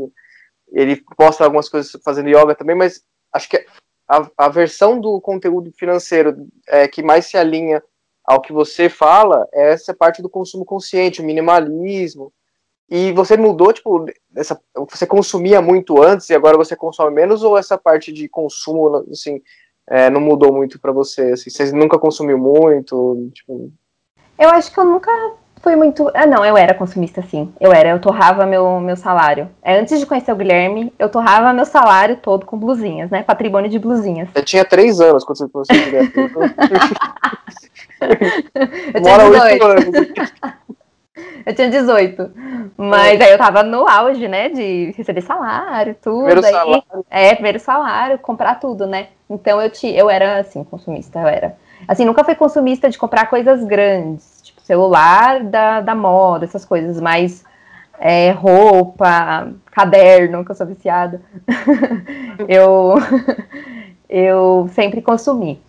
[0.71, 3.65] Ele mostra algumas coisas fazendo yoga também, mas acho que
[4.07, 7.81] a, a versão do conteúdo financeiro é, que mais se alinha
[8.25, 12.33] ao que você fala é essa parte do consumo consciente, o minimalismo.
[12.89, 17.57] E você mudou, tipo, essa, você consumia muito antes e agora você consome menos, ou
[17.57, 19.41] essa parte de consumo, assim,
[19.87, 21.31] é, não mudou muito para você?
[21.31, 23.29] Assim, você nunca consumiu muito?
[23.33, 23.71] Tipo...
[24.39, 25.11] Eu acho que eu nunca
[25.61, 26.09] fui muito.
[26.13, 27.53] Ah, não, eu era consumista, sim.
[27.59, 29.49] Eu era, eu torrava meu, meu salário.
[29.61, 33.21] É, antes de conhecer o Guilherme, eu torrava meu salário todo com blusinhas, né?
[33.21, 34.29] Patrimônio de blusinhas.
[34.33, 36.13] Eu tinha três anos quando você conheceu o Guilherme.
[38.93, 39.65] eu tinha 18.
[39.65, 39.85] anos.
[41.45, 42.31] eu tinha 18.
[42.77, 43.25] Mas é.
[43.25, 44.47] aí eu tava no auge, né?
[44.47, 46.23] De receber salário, tudo.
[46.23, 46.83] Primeiro aí, salário.
[47.09, 49.07] É, primeiro salário, comprar tudo, né?
[49.29, 51.57] Então eu, te, eu era, assim, consumista, eu era.
[51.87, 54.39] Assim, nunca fui consumista de comprar coisas grandes
[54.69, 57.43] celular da, da moda, essas coisas, mas
[57.97, 61.19] é, roupa, caderno, que eu sou viciada,
[62.47, 62.93] eu,
[64.07, 65.59] eu sempre consumi.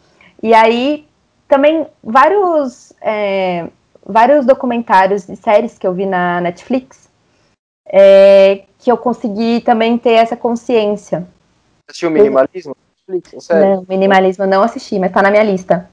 [0.42, 1.06] E aí,
[1.48, 3.68] também, vários, é,
[4.04, 7.08] vários documentários e séries que eu vi na Netflix,
[7.86, 11.26] é, que eu consegui também ter essa consciência.
[11.88, 12.76] Assistiu Minimalismo?
[13.08, 15.88] Netflix, não, Minimalismo não assisti, mas tá na minha lista.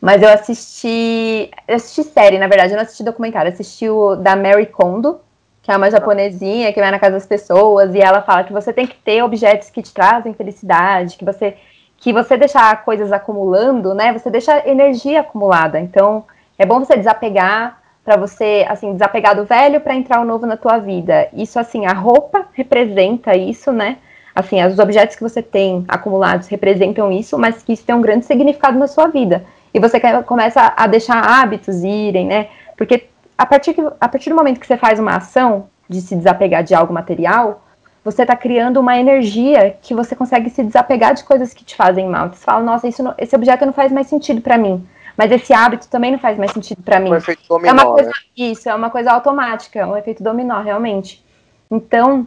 [0.00, 1.50] Mas eu assisti.
[1.66, 3.48] Eu assisti série, na verdade, eu não assisti documentário.
[3.48, 5.20] Eu assisti o da Mary Kondo,
[5.62, 8.72] que é uma japonesinha que vai na casa das pessoas, e ela fala que você
[8.72, 11.56] tem que ter objetos que te trazem felicidade, que você.
[11.98, 14.12] Que você deixar coisas acumulando, né?
[14.12, 15.80] Você deixa energia acumulada.
[15.80, 16.24] Então,
[16.58, 20.58] é bom você desapegar para você, assim, desapegar do velho para entrar o novo na
[20.58, 21.26] tua vida.
[21.32, 23.96] Isso, assim, a roupa representa isso, né?
[24.34, 28.26] Assim, os objetos que você tem acumulados representam isso, mas que isso tem um grande
[28.26, 29.42] significado na sua vida
[29.76, 32.48] e você começa a deixar hábitos irem, né?
[32.78, 36.16] Porque a partir, que, a partir do momento que você faz uma ação de se
[36.16, 37.62] desapegar de algo material,
[38.02, 42.08] você está criando uma energia que você consegue se desapegar de coisas que te fazem
[42.08, 42.30] mal.
[42.30, 44.82] Você fala, nossa, isso não, esse objeto não faz mais sentido para mim.
[45.14, 47.10] Mas esse hábito também não faz mais sentido para mim.
[47.10, 48.14] Um efeito dominó, é uma coisa, né?
[48.34, 51.22] Isso, é uma coisa automática, um efeito dominó, realmente.
[51.70, 52.26] Então,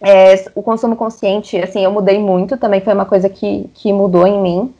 [0.00, 4.26] é, o consumo consciente, assim, eu mudei muito, também foi uma coisa que, que mudou
[4.26, 4.74] em mim.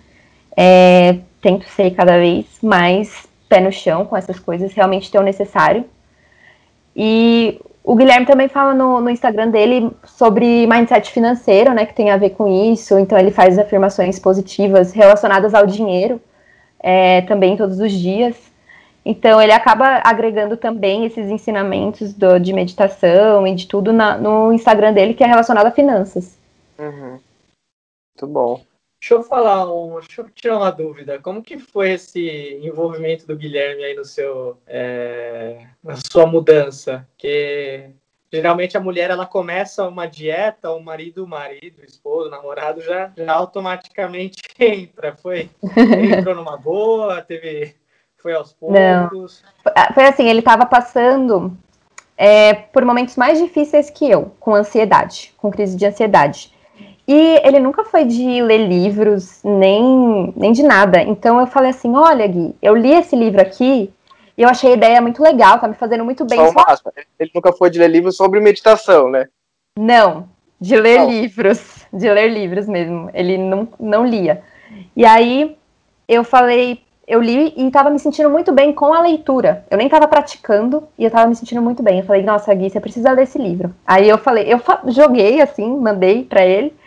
[0.56, 5.22] É, tento ser cada vez mais pé no chão com essas coisas, realmente ter o
[5.22, 5.84] necessário.
[6.94, 12.10] E o Guilherme também fala no, no, Instagram dele sobre mindset financeiro, né, que tem
[12.10, 12.98] a ver com isso.
[12.98, 16.20] Então ele faz afirmações positivas relacionadas ao dinheiro
[16.78, 18.36] é, também todos os dias.
[19.04, 24.52] Então ele acaba agregando também esses ensinamentos do, de meditação e de tudo na, no
[24.52, 26.38] Instagram dele que é relacionado a finanças.
[26.78, 27.18] Uhum.
[28.14, 28.60] Muito bom.
[29.00, 31.18] Deixa eu falar um, deixa eu tirar uma dúvida.
[31.18, 37.08] Como que foi esse envolvimento do Guilherme aí no seu, é, na sua mudança?
[37.16, 37.90] Que
[38.30, 42.82] geralmente a mulher ela começa uma dieta, o marido, o marido, o esposo, o namorado
[42.82, 45.16] já, já automaticamente entra.
[45.16, 45.48] Foi
[46.12, 47.74] entrou numa boa, teve
[48.18, 49.42] foi aos poucos.
[49.64, 49.94] Não.
[49.94, 51.56] Foi assim, ele estava passando
[52.18, 56.52] é, por momentos mais difíceis que eu, com ansiedade, com crise de ansiedade.
[57.12, 61.02] E ele nunca foi de ler livros, nem, nem de nada.
[61.02, 63.92] Então eu falei assim: olha, Gui, eu li esse livro aqui
[64.38, 66.38] e eu achei a ideia muito legal, tá me fazendo muito bem.
[66.38, 66.78] Só uma
[67.18, 69.26] Ele nunca foi de ler livros sobre meditação, né?
[69.76, 70.28] Não,
[70.60, 71.10] de ler não.
[71.10, 71.84] livros.
[71.92, 73.10] De ler livros mesmo.
[73.12, 74.44] Ele não, não lia.
[74.94, 75.56] E aí
[76.06, 79.66] eu falei, eu li e estava me sentindo muito bem com a leitura.
[79.68, 81.98] Eu nem estava praticando e eu estava me sentindo muito bem.
[81.98, 83.74] Eu falei, nossa, Gui, você precisa ler esse livro.
[83.84, 86.78] Aí eu falei, eu joguei assim, mandei para ele.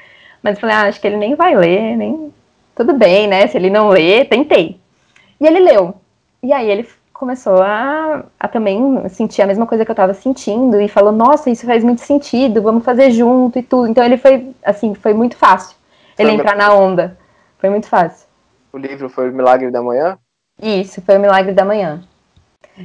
[0.44, 2.34] Mas eu falei, ah, acho que ele nem vai ler, nem.
[2.76, 3.48] Tudo bem, né?
[3.48, 4.80] Se ele não lê, tentei.
[5.40, 5.96] E ele leu.
[6.42, 10.82] E aí ele começou a, a também sentir a mesma coisa que eu estava sentindo
[10.82, 13.88] e falou, nossa, isso faz muito sentido, vamos fazer junto e tudo.
[13.88, 15.78] Então ele foi, assim, foi muito fácil
[16.18, 17.18] ele entrar na onda.
[17.60, 18.28] Foi muito fácil.
[18.74, 20.18] O livro foi o Milagre da Manhã?
[20.62, 22.04] Isso, foi o Milagre da Manhã.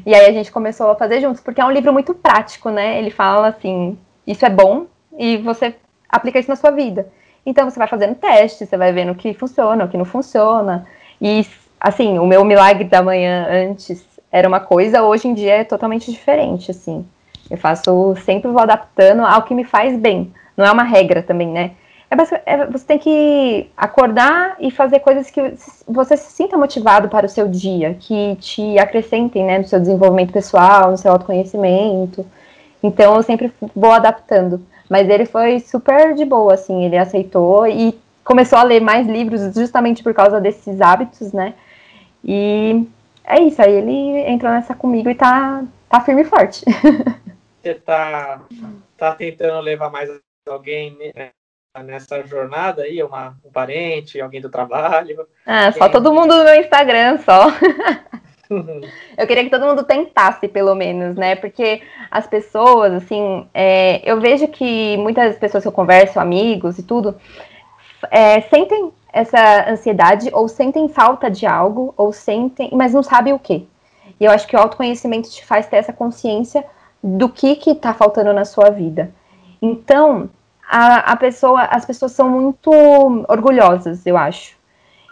[0.04, 2.98] E aí a gente começou a fazer juntos, porque é um livro muito prático, né?
[2.98, 4.86] Ele fala assim, isso é bom
[5.18, 5.74] e você
[6.08, 7.08] aplica isso na sua vida.
[7.48, 10.86] Então você vai fazendo teste, você vai vendo o que funciona, o que não funciona.
[11.18, 11.46] E
[11.80, 16.10] assim, o meu milagre da manhã antes era uma coisa, hoje em dia é totalmente
[16.12, 17.06] diferente, assim.
[17.50, 20.30] Eu faço, sempre vou adaptando ao que me faz bem.
[20.54, 21.70] Não é uma regra também, né?
[22.10, 25.54] É, é, você tem que acordar e fazer coisas que
[25.86, 30.34] você se sinta motivado para o seu dia, que te acrescentem, né, no seu desenvolvimento
[30.34, 32.26] pessoal, no seu autoconhecimento.
[32.82, 34.60] Então, eu sempre vou adaptando.
[34.88, 39.54] Mas ele foi super de boa, assim, ele aceitou e começou a ler mais livros
[39.54, 41.54] justamente por causa desses hábitos, né?
[42.24, 42.86] E
[43.24, 46.64] é isso, aí ele entrou nessa comigo e tá, tá firme e forte.
[47.62, 48.40] Você tá,
[48.96, 50.08] tá tentando levar mais
[50.48, 50.96] alguém
[51.84, 53.02] nessa jornada aí?
[53.02, 55.26] Uma, um parente, alguém do trabalho?
[55.44, 57.48] Ah, só todo mundo no meu Instagram, só.
[58.50, 61.36] eu queria que todo mundo tentasse, pelo menos, né?
[61.36, 66.82] Porque as pessoas, assim, é, eu vejo que muitas pessoas que eu converso, amigos e
[66.82, 67.14] tudo,
[68.10, 73.38] é, sentem essa ansiedade ou sentem falta de algo, ou sentem, mas não sabem o
[73.38, 73.68] que.
[74.20, 76.64] E eu acho que o autoconhecimento te faz ter essa consciência
[77.02, 79.12] do que que tá faltando na sua vida.
[79.60, 80.28] Então,
[80.68, 82.70] a, a pessoa, as pessoas são muito
[83.28, 84.56] orgulhosas, eu acho.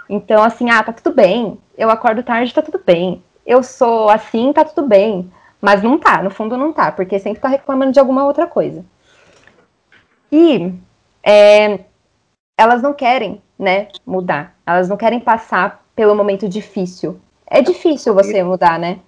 [0.08, 1.58] Então, assim, ah, tá tudo bem.
[1.76, 3.22] Eu acordo tarde, tá tudo bem.
[3.46, 5.30] Eu sou assim, tá tudo bem.
[5.60, 8.84] Mas não tá, no fundo não tá, porque sempre tá reclamando de alguma outra coisa.
[10.30, 10.72] E
[11.22, 11.80] é,
[12.58, 14.56] elas não querem, né, mudar.
[14.66, 17.20] Elas não querem passar pelo momento difícil.
[17.46, 19.00] É difícil você mudar, né?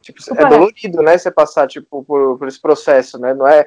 [0.00, 3.32] Tipo, é dolorido, né, você passar, tipo, por, por esse processo, né?
[3.34, 3.64] Não é,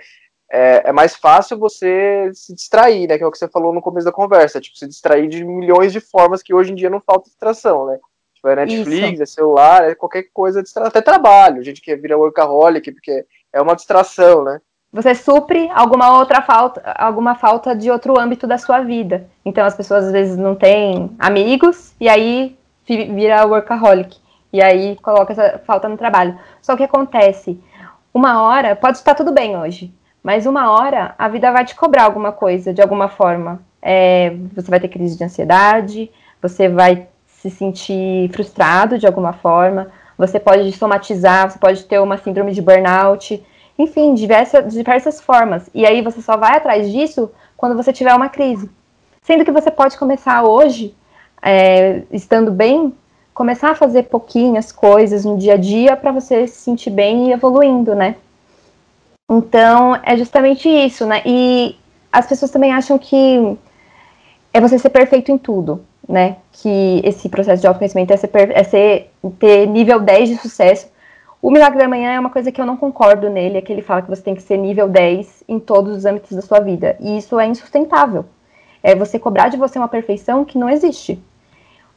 [0.52, 3.18] é, é, mais fácil você se distrair, né?
[3.18, 5.92] Que é o que você falou no começo da conversa, tipo, se distrair de milhões
[5.92, 8.00] de formas que hoje em dia não falta distração, né?
[8.46, 9.24] Tipo, é Netflix, Isso.
[9.24, 14.44] é celular, é qualquer coisa, até trabalho, gente que vira workaholic, porque é uma distração,
[14.44, 14.60] né?
[14.94, 19.28] Você supre alguma outra falta, alguma falta de outro âmbito da sua vida.
[19.44, 24.18] Então as pessoas às vezes não têm amigos e aí vira workaholic.
[24.54, 26.40] E aí coloca essa falta no trabalho.
[26.62, 27.60] Só que acontece,
[28.14, 32.04] uma hora, pode estar tudo bem hoje, mas uma hora a vida vai te cobrar
[32.04, 33.62] alguma coisa, de alguma forma.
[33.82, 36.10] É, você vai ter crise de ansiedade,
[36.42, 37.10] você vai
[37.46, 42.62] se sentir frustrado de alguma forma, você pode somatizar, você pode ter uma síndrome de
[42.62, 43.46] burnout,
[43.78, 45.70] enfim, diversas, diversas formas.
[45.74, 48.70] E aí você só vai atrás disso quando você tiver uma crise.
[49.22, 50.96] Sendo que você pode começar hoje,
[51.42, 52.94] é, estando bem,
[53.34, 57.34] começar a fazer pouquinhas coisas no dia a dia para você se sentir bem e
[57.34, 58.16] evoluindo, né?
[59.30, 61.22] Então, é justamente isso, né?
[61.26, 61.76] E
[62.12, 63.58] as pessoas também acham que
[64.54, 66.38] é você ser perfeito em tudo, né?
[66.52, 70.88] Que esse processo de autoconhecimento é, ser, é ser, ter nível 10 de sucesso.
[71.42, 73.82] O Milagre da Manhã é uma coisa que eu não concordo nele, é que ele
[73.82, 76.96] fala que você tem que ser nível 10 em todos os âmbitos da sua vida.
[77.00, 78.26] E isso é insustentável.
[78.82, 81.22] É você cobrar de você uma perfeição que não existe.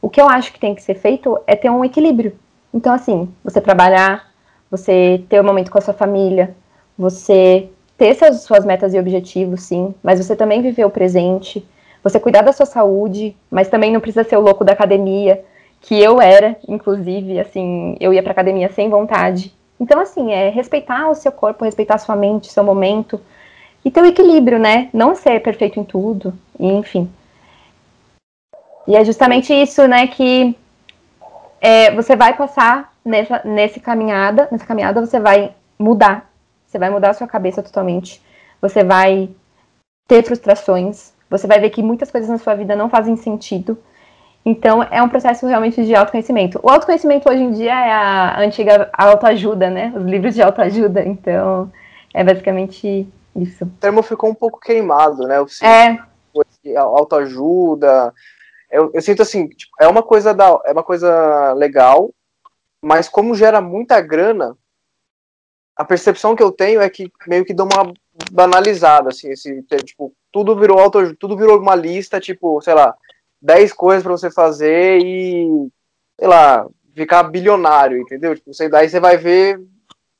[0.01, 2.37] O que eu acho que tem que ser feito é ter um equilíbrio.
[2.73, 4.29] Então, assim, você trabalhar,
[4.69, 6.55] você ter um momento com a sua família,
[6.97, 11.67] você ter suas, suas metas e objetivos, sim, mas você também viver o presente,
[12.03, 15.43] você cuidar da sua saúde, mas também não precisa ser o louco da academia,
[15.81, 19.53] que eu era, inclusive, assim, eu ia pra academia sem vontade.
[19.79, 23.19] Então, assim, é respeitar o seu corpo, respeitar a sua mente, seu momento,
[23.83, 24.89] e ter o equilíbrio, né?
[24.93, 27.09] Não ser perfeito em tudo, enfim.
[28.87, 30.55] E é justamente isso, né, que
[31.61, 36.29] é, você vai passar nessa, nessa caminhada, nessa caminhada você vai mudar
[36.69, 38.21] você vai mudar a sua cabeça totalmente.
[38.61, 39.29] Você vai
[40.07, 41.11] ter frustrações.
[41.29, 43.77] Você vai ver que muitas coisas na sua vida não fazem sentido.
[44.45, 46.59] Então, é um processo realmente de autoconhecimento.
[46.63, 49.93] O autoconhecimento hoje em dia é a antiga autoajuda, né?
[49.95, 51.03] Os livros de autoajuda.
[51.03, 51.71] Então,
[52.13, 53.65] é basicamente isso.
[53.65, 55.35] O termo ficou um pouco queimado, né?
[55.61, 55.99] é.
[56.77, 58.13] Autoajuda.
[58.71, 62.11] Eu, eu sinto assim, tipo, é uma coisa da, é uma coisa legal,
[62.81, 64.55] mas como gera muita grana,
[65.75, 67.93] a percepção que eu tenho é que meio que dá uma
[68.31, 72.95] banalizada, assim, esse, tipo, tudo virou auto, tudo virou uma lista, tipo, sei lá,
[73.41, 75.69] 10 coisas para você fazer e,
[76.19, 78.35] sei lá, ficar bilionário, entendeu?
[78.35, 79.59] Tipo, você, daí você vai ver,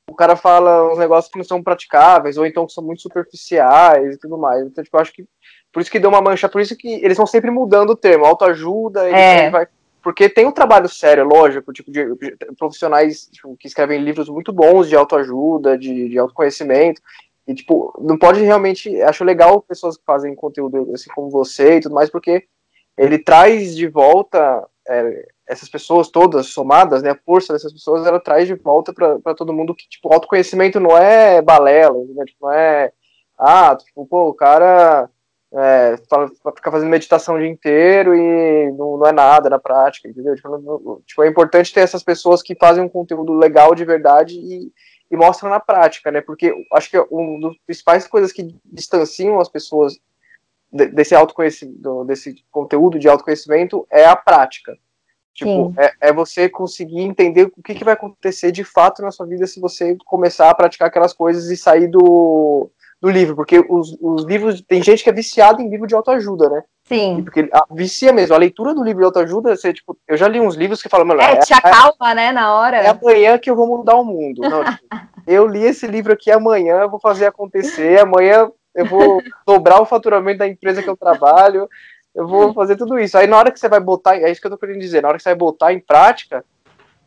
[0.08, 4.14] o cara fala uns negócios que não são praticáveis, ou então que são muito superficiais
[4.14, 4.66] e tudo mais.
[4.66, 5.24] Então, tipo, acho que
[5.72, 8.24] por isso que deu uma mancha, por isso que eles vão sempre mudando o termo,
[8.24, 9.50] autoajuda, é.
[9.50, 9.66] vai
[10.02, 14.52] porque tem um trabalho sério, lógico, tipo, de, de profissionais tipo, que escrevem livros muito
[14.52, 17.02] bons de autoajuda, de, de autoconhecimento,
[17.50, 19.02] e, tipo, não pode realmente.
[19.02, 22.44] Acho legal pessoas que fazem conteúdo assim como você e tudo mais, porque
[22.96, 27.10] ele traz de volta é, essas pessoas todas somadas, né?
[27.10, 30.96] A força dessas pessoas, ela traz de volta para todo mundo que, tipo, autoconhecimento não
[30.96, 32.24] é balela, né?
[32.24, 32.92] tipo, não é.
[33.36, 35.10] Ah, tipo, pô, o cara
[35.52, 35.96] é,
[36.54, 40.36] ficar fazendo meditação o dia inteiro e não, não é nada na prática, entendeu?
[40.36, 44.36] Tipo, não, tipo, é importante ter essas pessoas que fazem um conteúdo legal de verdade
[44.38, 44.72] e,
[45.10, 46.20] e mostram na prática, né?
[46.20, 49.98] Porque acho que uma das principais coisas que distanciam as pessoas
[50.72, 54.78] desse autoconhecimento, desse conteúdo de autoconhecimento é a prática.
[55.34, 59.26] Tipo, é, é, você conseguir entender o que, que vai acontecer de fato na sua
[59.26, 63.96] vida se você começar a praticar aquelas coisas e sair do, do livro, porque os,
[64.00, 64.60] os livros.
[64.60, 66.62] Tem gente que é viciada em livro de autoajuda, né?
[66.90, 67.22] Sim.
[67.22, 68.34] Porque a, vicia mesmo.
[68.34, 71.06] A leitura do livro de autoajuda, você, tipo, eu já li uns livros que falam,
[71.06, 72.78] mano, é, é, te acalma, é, né, na hora.
[72.78, 74.40] É amanhã que eu vou mudar o mundo.
[74.40, 74.80] Não, tipo,
[75.24, 79.86] eu li esse livro aqui amanhã, eu vou fazer acontecer, amanhã eu vou dobrar o
[79.86, 81.68] faturamento da empresa que eu trabalho,
[82.12, 83.16] eu vou fazer tudo isso.
[83.16, 85.08] Aí na hora que você vai botar, é isso que eu tô querendo dizer, na
[85.08, 86.44] hora que você vai botar em prática,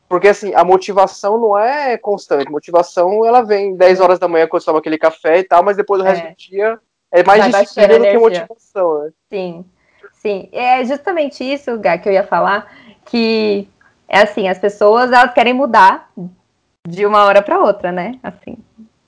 [0.08, 4.62] porque assim, a motivação não é constante, motivação ela vem 10 horas da manhã quando
[4.62, 6.30] você toma aquele café e tal, mas depois do resto é.
[6.30, 6.80] do dia
[7.12, 9.12] é mais disciplina do que motivação, né?
[9.30, 9.66] Sim,
[10.24, 10.50] sim.
[10.52, 12.72] É justamente isso, Gá, que eu ia falar,
[13.06, 13.68] que
[14.08, 16.10] é assim, as pessoas elas querem mudar
[16.88, 18.20] de uma hora para outra, né?
[18.24, 18.58] Assim,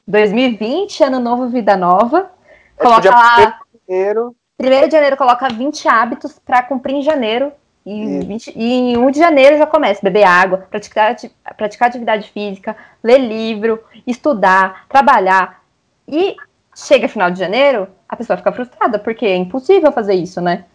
[0.08, 2.30] 2020, ano novo, vida nova.
[2.78, 3.60] Coloca lá.
[3.86, 4.36] Primeiro.
[4.58, 7.52] primeiro de janeiro coloca 20 hábitos para cumprir em janeiro.
[7.86, 11.16] E, 20, e, em 1 de janeiro já começa beber água, praticar,
[11.56, 15.62] praticar atividade física, ler livro, estudar, trabalhar.
[16.08, 16.36] E
[16.76, 20.66] chega final de janeiro, a pessoa fica frustrada, porque é impossível fazer isso, né?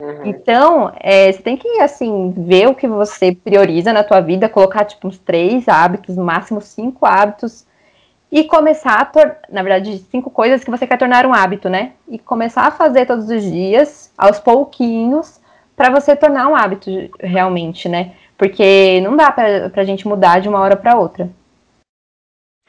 [0.00, 0.26] Uhum.
[0.26, 4.84] Então, é, você tem que, assim, ver o que você prioriza na tua vida, colocar,
[4.84, 7.66] tipo, uns três hábitos, no máximo cinco hábitos,
[8.30, 11.94] e começar a tornar, na verdade, cinco coisas que você quer tornar um hábito, né?
[12.06, 15.40] E começar a fazer todos os dias, aos pouquinhos,
[15.74, 18.14] para você tornar um hábito realmente, né?
[18.36, 21.28] Porque não dá pra, pra gente mudar de uma hora para outra.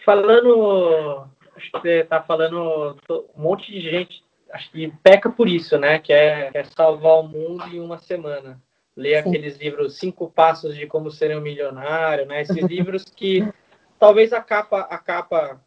[0.04, 2.98] Falando, acho que você tá falando
[3.38, 6.00] um monte de gente acho que peca por isso, né?
[6.00, 8.62] Que é, é salvar o mundo em uma semana.
[8.96, 9.30] Ler Sim.
[9.30, 12.42] aqueles livros Cinco Passos de Como Ser um Milionário, né?
[12.42, 13.48] Esses livros que
[13.98, 15.62] talvez a capa, a capa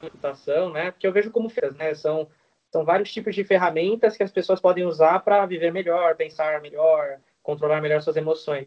[0.00, 0.90] reputação, né?
[0.90, 1.94] Porque eu vejo como né?
[1.94, 2.28] São,
[2.72, 7.18] são vários tipos de ferramentas que as pessoas podem usar para viver melhor, pensar melhor,
[7.42, 8.66] controlar melhor suas emoções.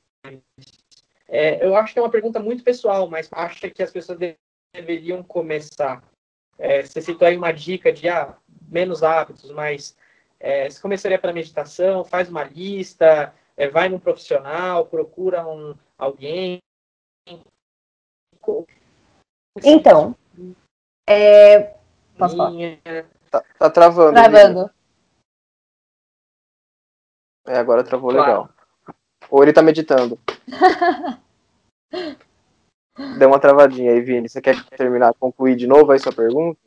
[1.28, 4.18] É, eu acho que é uma pergunta muito pessoal, mas acho que as pessoas
[4.74, 6.02] deveriam começar
[6.58, 8.36] é, você citou aí uma dica de ah,
[8.68, 9.98] menos hábitos, mas
[10.40, 16.60] é, você começaria pela meditação, faz uma lista, é, vai num profissional, procura um, alguém.
[19.64, 20.16] Então,
[21.08, 21.76] é...
[22.18, 22.54] posso falar?
[23.30, 24.14] Tá, tá travando.
[24.14, 24.72] Travando.
[27.48, 28.28] É, agora travou claro.
[28.28, 28.50] legal.
[29.30, 30.20] Ou ele tá meditando.
[33.18, 34.28] Deu uma travadinha aí, Vini.
[34.28, 36.60] Você quer terminar, concluir de novo aí sua pergunta?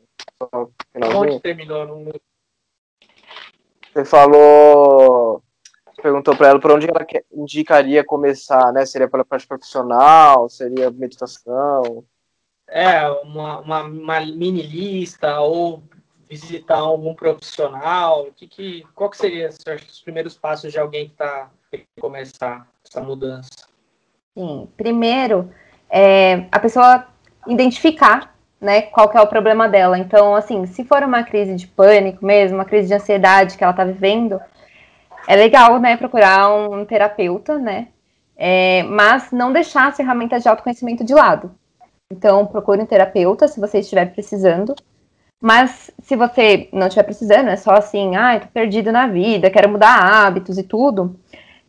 [1.16, 1.87] Onde terminou?
[1.87, 2.12] Não...
[3.93, 5.43] Você falou.
[6.01, 8.87] Perguntou para ela por onde ela indicaria começar, né?
[8.87, 10.49] Seria pela parte profissional?
[10.49, 12.05] Seria meditação?
[12.66, 15.83] É, uma, uma, uma mini lista ou
[16.28, 18.28] visitar algum profissional?
[18.35, 21.51] Que, que, qual que seria os primeiros passos de alguém que está
[22.01, 23.51] começar essa mudança?
[24.37, 25.53] Sim, primeiro
[25.91, 27.07] é, a pessoa
[27.47, 29.99] identificar né, qual que é o problema dela.
[29.99, 33.72] Então, assim, se for uma crise de pânico mesmo, uma crise de ansiedade que ela
[33.72, 34.41] está vivendo,
[35.26, 37.88] é legal, né, procurar um terapeuta, né,
[38.36, 41.51] é, mas não deixar as ferramentas de autoconhecimento de lado.
[42.12, 44.74] Então, procure um terapeuta se você estiver precisando.
[45.41, 49.70] Mas se você não estiver precisando, é só assim, ah, tô perdido na vida, quero
[49.70, 51.16] mudar hábitos e tudo,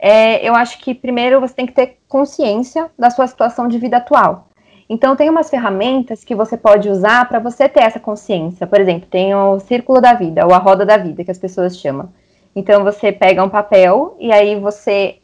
[0.01, 3.97] é, eu acho que primeiro você tem que ter consciência da sua situação de vida
[3.97, 4.47] atual.
[4.89, 8.67] Então, tem umas ferramentas que você pode usar para você ter essa consciência.
[8.67, 11.77] Por exemplo, tem o círculo da vida, ou a roda da vida, que as pessoas
[11.77, 12.09] chamam.
[12.53, 15.19] Então, você pega um papel e aí você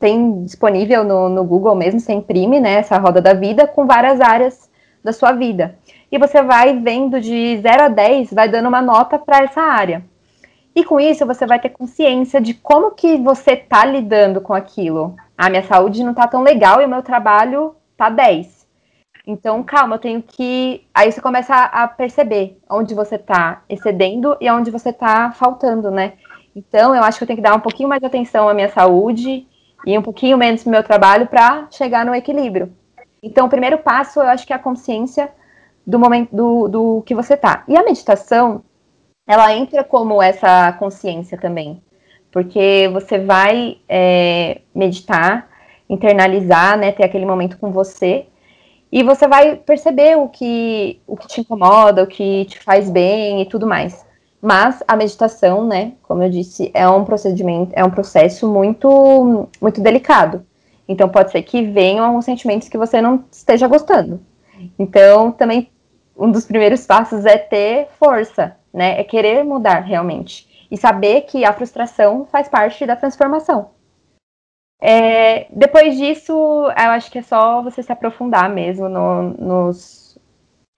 [0.00, 4.20] tem disponível no, no Google mesmo, você imprime né, essa roda da vida com várias
[4.20, 4.68] áreas
[5.04, 5.76] da sua vida.
[6.10, 10.02] E você vai vendo de 0 a 10, vai dando uma nota para essa área.
[10.74, 15.14] E com isso você vai ter consciência de como que você tá lidando com aquilo.
[15.36, 18.62] A ah, minha saúde não tá tão legal e o meu trabalho tá 10.
[19.26, 20.86] Então, calma, eu tenho que.
[20.92, 26.14] Aí você começa a perceber onde você tá excedendo e onde você tá faltando, né?
[26.56, 28.68] Então, eu acho que eu tenho que dar um pouquinho mais de atenção à minha
[28.68, 29.46] saúde
[29.86, 32.72] e um pouquinho menos pro meu trabalho para chegar no equilíbrio.
[33.22, 35.30] Então, o primeiro passo, eu acho que é a consciência
[35.86, 37.64] do momento do, do que você tá.
[37.68, 38.64] E a meditação,
[39.32, 41.82] ela entra como essa consciência também,
[42.30, 45.48] porque você vai é, meditar,
[45.88, 48.26] internalizar, né, ter aquele momento com você,
[48.90, 53.40] e você vai perceber o que, o que te incomoda, o que te faz bem
[53.40, 54.04] e tudo mais.
[54.38, 59.80] Mas a meditação, né, como eu disse, é um procedimento, é um processo muito, muito
[59.80, 60.44] delicado.
[60.86, 64.20] Então pode ser que venham alguns sentimentos que você não esteja gostando.
[64.78, 65.70] Então também
[66.14, 69.00] um dos primeiros passos é ter força, né?
[69.00, 70.66] É querer mudar realmente.
[70.70, 73.70] E saber que a frustração faz parte da transformação.
[74.80, 80.18] É, depois disso, eu acho que é só você se aprofundar mesmo no, nos,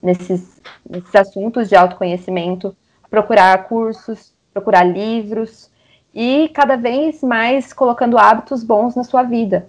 [0.01, 2.75] nesses, nesses assuntos de autoconhecimento,
[3.09, 5.71] procurar cursos, procurar livros
[6.13, 9.67] e cada vez mais colocando hábitos bons na sua vida.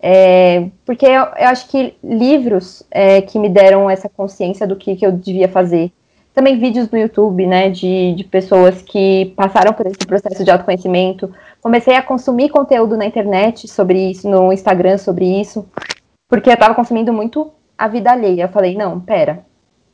[0.00, 4.96] É, porque eu, eu, acho que livros é, que me deram essa consciência do que,
[4.96, 5.92] que eu devia fazer
[6.36, 11.32] também vídeos no YouTube, né, de, de pessoas que passaram por esse processo de autoconhecimento.
[11.62, 15.66] Comecei a consumir conteúdo na internet sobre isso, no Instagram sobre isso,
[16.28, 18.42] porque eu estava consumindo muito a vida alheia.
[18.42, 19.46] Eu falei, não, pera,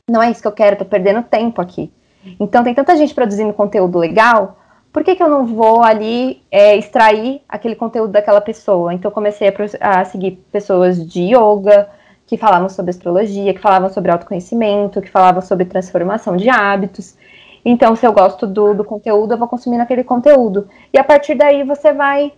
[0.09, 1.89] não é isso que eu quero, tô perdendo tempo aqui.
[2.37, 4.59] Então tem tanta gente produzindo conteúdo legal,
[4.91, 8.93] por que, que eu não vou ali é, extrair aquele conteúdo daquela pessoa?
[8.93, 11.87] Então comecei a, a, seguir pessoas de yoga,
[12.33, 17.15] que falavam sobre astrologia, que falavam sobre autoconhecimento, que falavam sobre transformação de hábitos.
[17.63, 20.67] Então, se eu gosto do, do conteúdo, eu vou consumindo aquele conteúdo.
[20.91, 22.33] E a partir daí você vai,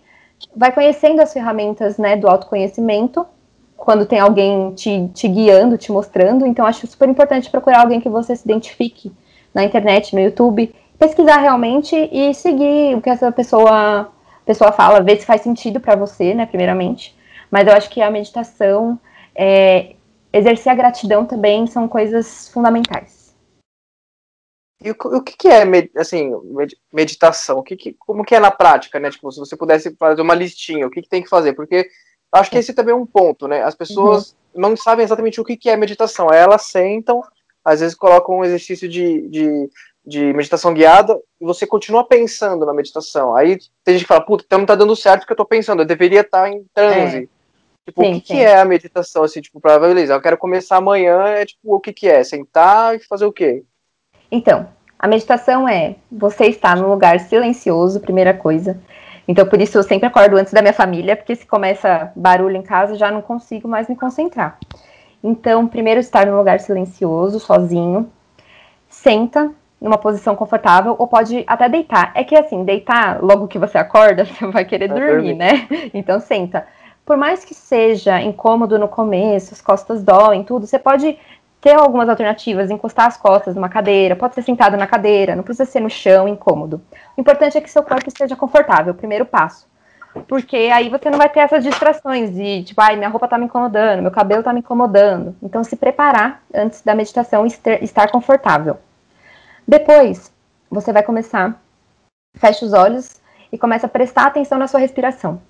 [0.54, 3.26] vai conhecendo as ferramentas né, do autoconhecimento
[3.74, 6.46] quando tem alguém te, te guiando, te mostrando.
[6.46, 9.10] Então, acho super importante procurar alguém que você se identifique
[9.54, 14.10] na internet, no YouTube, pesquisar realmente e seguir o que essa pessoa,
[14.44, 17.16] pessoa fala, ver se faz sentido para você, né, primeiramente.
[17.50, 18.98] Mas eu acho que a meditação,
[19.36, 19.96] é,
[20.32, 23.34] exercer a gratidão também são coisas fundamentais.
[24.82, 25.62] E o, o que, que, é,
[25.96, 26.32] assim,
[26.92, 27.58] meditação?
[27.58, 29.10] O que, que, como que é na prática, né?
[29.10, 31.54] Tipo, se você pudesse fazer uma listinha, o que, que tem que fazer?
[31.54, 31.88] Porque
[32.32, 33.62] Acho que esse também é um ponto, né?
[33.62, 34.60] As pessoas uhum.
[34.60, 36.30] não sabem exatamente o que, que é meditação.
[36.30, 37.22] elas sentam,
[37.64, 39.70] às vezes colocam um exercício de, de,
[40.04, 43.34] de meditação guiada e você continua pensando na meditação.
[43.34, 45.82] Aí tem gente que fala, puta, então não tá dando certo que eu tô pensando,
[45.82, 47.24] eu deveria estar tá em transe.
[47.24, 47.35] É.
[47.86, 50.76] Tipo, sim, o que, que, é a meditação, assim, tipo, pra beleza, eu quero começar
[50.78, 52.24] amanhã, é tipo, o que que é?
[52.24, 53.62] Sentar e fazer o quê?
[54.30, 54.68] Então,
[54.98, 58.80] a meditação é você estar num lugar silencioso, primeira coisa.
[59.28, 62.62] Então, por isso, eu sempre acordo antes da minha família, porque se começa barulho em
[62.62, 64.58] casa, já não consigo mais me concentrar.
[65.22, 68.10] Então, primeiro, estar num lugar silencioso, sozinho.
[68.88, 72.10] Senta numa posição confortável, ou pode até deitar.
[72.16, 75.68] É que, assim, deitar, logo que você acorda, você vai querer vai dormir, dormir, né?
[75.94, 76.66] Então, senta.
[77.06, 81.16] Por mais que seja incômodo no começo, as costas doem, tudo, você pode
[81.60, 85.70] ter algumas alternativas, encostar as costas numa cadeira, pode ser sentado na cadeira, não precisa
[85.70, 86.82] ser no chão, incômodo.
[87.16, 89.68] O importante é que seu corpo esteja confortável, primeiro passo.
[90.26, 93.44] Porque aí você não vai ter essas distrações de, tipo, ai, minha roupa tá me
[93.44, 95.36] incomodando, meu cabelo tá me incomodando.
[95.40, 97.50] Então, se preparar antes da meditação e
[97.82, 98.78] estar confortável.
[99.66, 100.32] Depois,
[100.68, 101.60] você vai começar,
[102.36, 103.20] fecha os olhos
[103.52, 105.40] e começa a prestar atenção na sua respiração.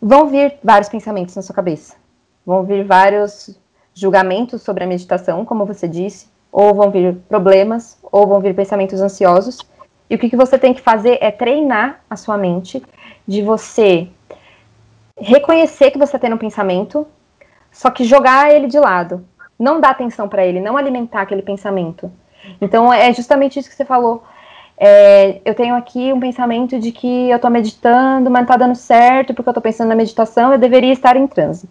[0.00, 1.94] Vão vir vários pensamentos na sua cabeça.
[2.44, 3.58] Vão vir vários
[3.92, 9.00] julgamentos sobre a meditação, como você disse, ou vão vir problemas, ou vão vir pensamentos
[9.00, 9.58] ansiosos.
[10.08, 12.82] E o que, que você tem que fazer é treinar a sua mente
[13.26, 14.08] de você
[15.18, 17.06] reconhecer que você está tendo um pensamento,
[17.70, 19.24] só que jogar ele de lado.
[19.58, 22.10] Não dar atenção para ele, não alimentar aquele pensamento.
[22.58, 24.24] Então é justamente isso que você falou.
[24.82, 28.74] É, eu tenho aqui um pensamento de que eu estou meditando, mas não está dando
[28.74, 31.68] certo porque eu estou pensando na meditação, eu deveria estar em transe.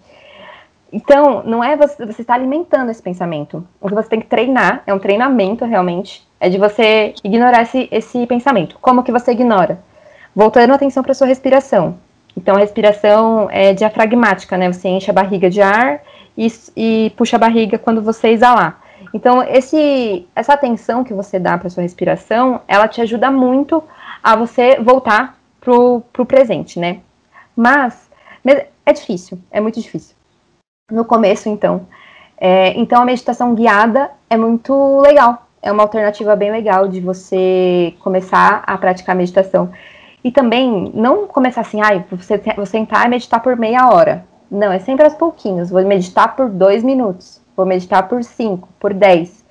[0.94, 3.68] Então, não é você, você está alimentando esse pensamento.
[3.82, 7.90] O que você tem que treinar, é um treinamento realmente, é de você ignorar esse,
[7.92, 8.78] esse pensamento.
[8.80, 9.80] Como que você ignora?
[10.36, 11.98] Voltando a atenção para sua respiração.
[12.38, 14.72] Então, a respiração é diafragmática, né?
[14.72, 16.02] Você enche a barriga de ar
[16.38, 16.48] e,
[16.78, 18.82] e puxa a barriga quando você exalar.
[19.14, 23.84] Então, esse, essa atenção que você dá para sua respiração, ela te ajuda muito
[24.22, 27.00] a você voltar pro, pro presente, né?
[27.56, 28.10] Mas
[28.86, 30.16] é difícil, é muito difícil
[30.92, 31.88] no começo, então.
[32.38, 35.48] É, então, a meditação guiada é muito legal.
[35.62, 39.70] É uma alternativa bem legal de você começar a praticar meditação.
[40.24, 44.26] E também, não começar assim, ah, você, vou sentar e meditar por meia hora.
[44.50, 45.70] Não, é sempre aos pouquinhos.
[45.70, 47.42] Vou meditar por dois minutos.
[47.60, 49.46] Vou meditar por cinco, por dez.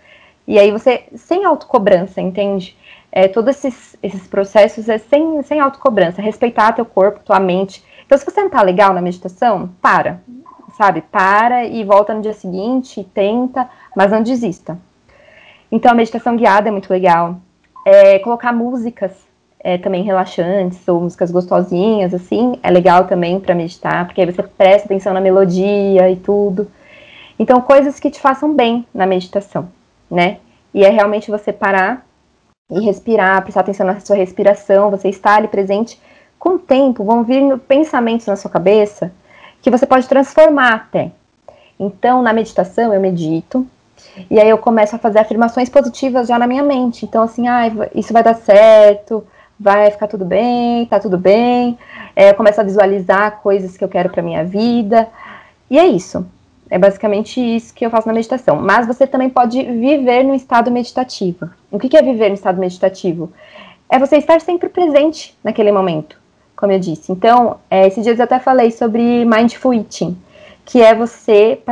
[0.47, 2.77] E aí você, sem autocobrança, entende?
[3.13, 6.23] É, todos esses, esses processos é sem, sem autocobrança.
[6.23, 7.85] Respeitar teu corpo, tua mente.
[8.07, 10.21] Então, se você não tá legal na meditação, para
[10.79, 11.03] sabe?
[11.03, 14.79] Para e volta no dia seguinte, tenta, mas não desista.
[15.71, 17.37] Então a meditação guiada é muito legal.
[17.85, 19.11] É, colocar músicas
[19.59, 24.43] é, também relaxantes ou músicas gostosinhas, assim, é legal também para meditar, porque aí você
[24.43, 26.71] presta atenção na melodia e tudo.
[27.39, 29.69] Então, coisas que te façam bem na meditação,
[30.11, 30.39] né?
[30.75, 32.07] E é realmente você parar
[32.71, 36.01] e respirar, prestar atenção na sua respiração, você estar ali presente.
[36.39, 39.13] Com o tempo, vão vir pensamentos na sua cabeça
[39.63, 41.11] que você pode transformar até.
[41.79, 43.67] Então, na meditação, eu medito,
[44.31, 47.05] e aí eu começo a fazer afirmações positivas já na minha mente.
[47.05, 47.63] Então, assim, ah,
[47.95, 49.27] isso vai dar certo,
[49.59, 51.79] vai ficar tudo bem, tá tudo bem.
[52.15, 55.09] É, eu começo a visualizar coisas que eu quero para minha vida.
[55.71, 56.27] E é isso.
[56.71, 58.57] É basicamente isso que eu faço na meditação.
[58.57, 61.51] Mas você também pode viver no estado meditativo.
[61.71, 63.33] O que é viver no estado meditativo?
[63.89, 66.19] É você estar sempre presente naquele momento
[66.59, 67.13] como eu disse.
[67.13, 70.19] Então, é, esses dias eu até falei sobre mindful eating,
[70.65, 71.63] que é você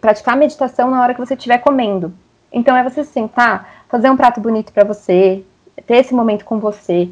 [0.00, 2.14] praticar meditação na hora que você estiver comendo.
[2.52, 5.42] Então, é você sentar, fazer um prato bonito para você,
[5.84, 7.08] ter esse momento com você,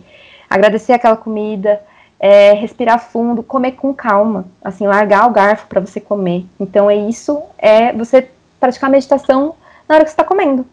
[0.49, 1.83] agradecer aquela comida,
[2.25, 6.47] é, respirar fundo, comer com calma, assim, largar o garfo para você comer.
[6.59, 9.55] Então é isso, é você praticar meditação
[9.87, 10.65] na hora que você está comendo.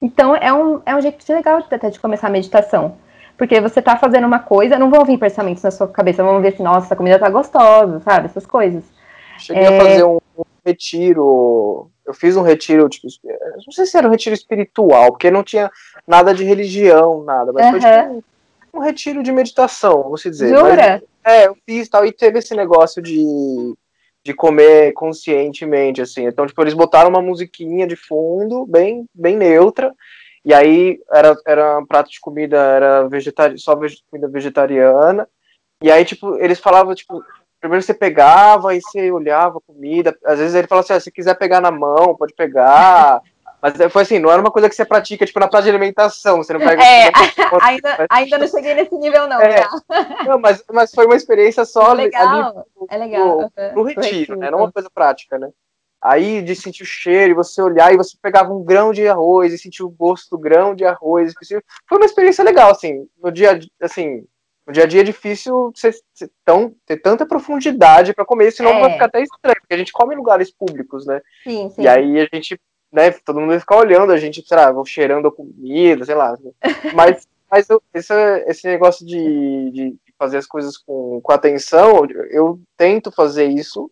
[0.00, 2.96] Então é um, é um jeito legal até de começar a meditação.
[3.36, 6.54] Porque você está fazendo uma coisa, não vão vir pensamentos na sua cabeça, vão ver
[6.54, 8.24] assim, nossa, essa comida tá gostosa, sabe?
[8.24, 8.82] Essas coisas.
[9.36, 9.76] Cheguei é...
[9.76, 11.90] a fazer um, um retiro.
[12.06, 15.70] Eu fiz um retiro, tipo, não sei se era um retiro espiritual, porque não tinha
[16.06, 17.70] nada de religião, nada, mas uhum.
[17.72, 18.24] foi tipo
[18.74, 20.48] um retiro de meditação, vamos dizer.
[20.48, 21.02] Jura?
[21.24, 23.74] Mas, é, eu fiz tal, e teve esse negócio de,
[24.24, 26.26] de comer conscientemente, assim.
[26.26, 29.94] Então, tipo, eles botaram uma musiquinha de fundo, bem, bem neutra,
[30.44, 33.74] e aí era, era um prato de comida, era vegetari só
[34.10, 35.28] comida vegetariana,
[35.82, 37.24] e aí, tipo, eles falavam, tipo,
[37.60, 41.10] primeiro você pegava e você olhava a comida, às vezes ele falava assim, ah, se
[41.10, 43.22] quiser pegar na mão, pode pegar,
[43.64, 46.36] mas foi assim, não era uma coisa que você pratica, tipo, na praça de alimentação.
[46.36, 46.82] Você não pega.
[46.84, 47.10] É,
[47.62, 48.06] ainda, mas...
[48.10, 49.40] ainda não cheguei nesse nível, não.
[49.40, 49.66] É,
[50.26, 53.50] não mas, mas foi uma experiência só é legal, ali no, é legal.
[53.56, 54.50] No, no retiro, né?
[54.50, 55.48] Não uma coisa prática, né?
[56.02, 59.50] Aí de sentir o cheiro, e você olhar e você pegava um grão de arroz
[59.50, 61.32] e sentir o gosto do grão de arroz.
[61.88, 63.08] Foi uma experiência legal, assim.
[63.18, 64.26] No dia, assim,
[64.66, 68.72] no dia a dia é difícil ser, ser tão, ter tanta profundidade para comer, senão
[68.72, 68.80] é.
[68.80, 71.22] vai ficar até estranho, porque a gente come em lugares públicos, né?
[71.42, 71.80] Sim, sim.
[71.80, 72.60] E aí a gente
[72.94, 76.14] né, todo mundo vai ficar olhando a gente, sei lá, vou cheirando a comida, sei
[76.14, 76.38] lá.
[76.94, 78.12] Mas, mas eu, esse,
[78.46, 83.90] esse negócio de, de fazer as coisas com, com atenção, eu tento fazer isso,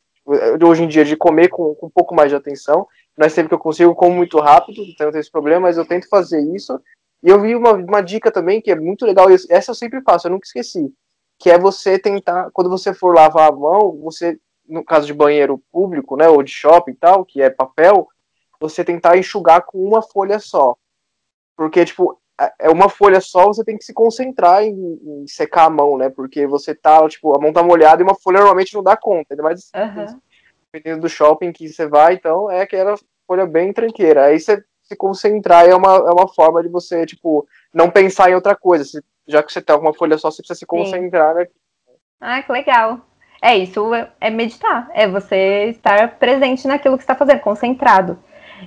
[0.64, 2.88] hoje em dia, de comer com, com um pouco mais de atenção.
[3.16, 5.76] Não é sempre que eu consigo, como muito rápido, então eu tenho esse problema, mas
[5.76, 6.80] eu tento fazer isso.
[7.22, 10.00] E eu vi uma, uma dica também que é muito legal, e essa eu sempre
[10.02, 10.92] faço, eu nunca esqueci,
[11.38, 14.38] que é você tentar, quando você for lavar a mão, você,
[14.68, 18.08] no caso de banheiro público, né, ou de shopping e tal, que é papel,
[18.62, 20.76] você tentar enxugar com uma folha só.
[21.56, 25.66] Porque, tipo, é, é uma folha só, você tem que se concentrar em, em, secar
[25.66, 26.08] a mão, né?
[26.08, 29.34] Porque você tá, tipo, a mão tá molhada e uma folha normalmente não dá conta.
[29.34, 30.20] Ainda mais uhum.
[30.72, 32.94] dependendo do shopping que você vai, então é aquela
[33.26, 34.26] folha bem tranqueira.
[34.26, 38.34] Aí você se concentrar é uma, é uma forma de você, tipo, não pensar em
[38.34, 39.02] outra coisa.
[39.26, 41.46] já que você tem uma folha só, você precisa se concentrar, né?
[42.20, 43.00] Ah, que legal.
[43.42, 43.90] É isso,
[44.20, 44.88] é meditar.
[44.94, 48.18] É você estar presente naquilo que está fazendo, concentrado.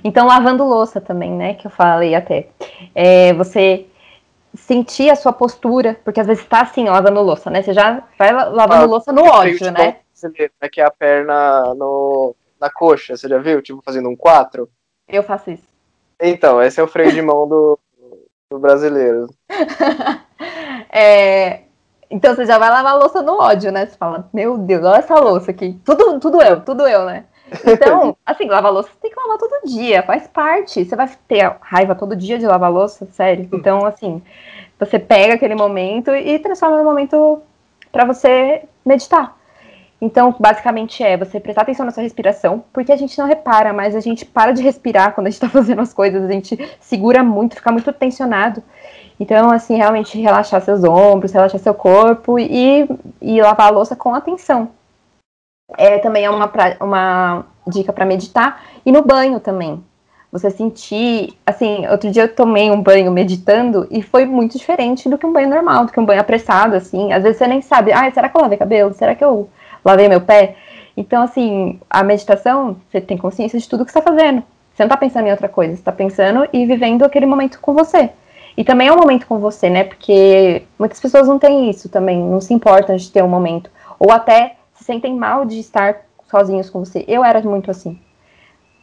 [0.04, 1.54] Então, lavando louça também, né?
[1.54, 2.48] Que eu falei até.
[2.94, 3.86] É, você
[4.54, 7.62] sentir a sua postura, porque às vezes tá assim, ó, lavando louça, né?
[7.62, 9.98] Você já vai lavando ah, louça no ódio, né?
[10.12, 13.60] Você vê, né, que é a perna no, na coxa, você já viu?
[13.60, 14.68] Tipo, fazendo um 4?
[15.08, 15.66] Eu faço isso.
[16.20, 17.78] Então, esse é o freio de mão do,
[18.50, 19.28] do brasileiro.
[20.90, 21.64] é,
[22.10, 23.86] então você já vai lavar a louça no ódio, né?
[23.86, 25.78] Você fala, meu Deus, olha essa louça aqui.
[25.84, 27.26] Tudo, tudo eu, tudo eu, né?
[27.64, 30.84] Então, assim, lavar louça você tem que lavar todo dia, faz parte.
[30.84, 33.48] Você vai ter raiva todo dia de lavar louça, sério.
[33.52, 33.56] Hum.
[33.58, 34.22] Então, assim,
[34.78, 37.40] você pega aquele momento e transforma no momento
[37.92, 39.36] para você meditar.
[39.98, 43.96] Então, basicamente é você prestar atenção na sua respiração, porque a gente não repara, mas
[43.96, 47.22] a gente para de respirar quando a gente tá fazendo as coisas, a gente segura
[47.22, 48.62] muito, fica muito tensionado.
[49.18, 52.86] Então, assim, realmente relaxar seus ombros, relaxar seu corpo e,
[53.22, 54.70] e lavar a louça com atenção
[55.76, 58.62] é, também é uma, pra, uma dica para meditar.
[58.84, 59.82] E no banho também.
[60.30, 61.36] Você sentir.
[61.46, 65.32] Assim, outro dia eu tomei um banho meditando e foi muito diferente do que um
[65.32, 67.12] banho normal, do que um banho apressado, assim.
[67.12, 68.92] Às vezes você nem sabe, ah, será que eu lavei cabelo?
[68.92, 69.48] Será que eu
[69.84, 70.56] lavei meu pé?
[70.96, 74.42] Então, assim, a meditação, você tem consciência de tudo que você está fazendo.
[74.72, 77.72] Você não está pensando em outra coisa, você está pensando e vivendo aquele momento com
[77.72, 78.10] você.
[78.56, 79.84] E também é um momento com você, né?
[79.84, 83.70] Porque muitas pessoas não têm isso também, não se importam de ter um momento.
[83.98, 87.04] Ou até sentem mal de estar sozinhos com você.
[87.06, 88.00] Eu era muito assim.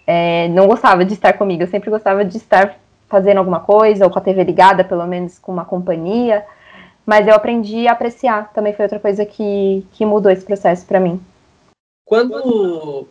[0.05, 2.77] É, não gostava de estar comigo, eu sempre gostava de estar
[3.07, 6.45] fazendo alguma coisa, ou com a TV ligada, pelo menos com uma companhia.
[7.05, 8.51] Mas eu aprendi a apreciar.
[8.53, 11.21] Também foi outra coisa que, que mudou esse processo para mim.
[12.05, 13.07] Quando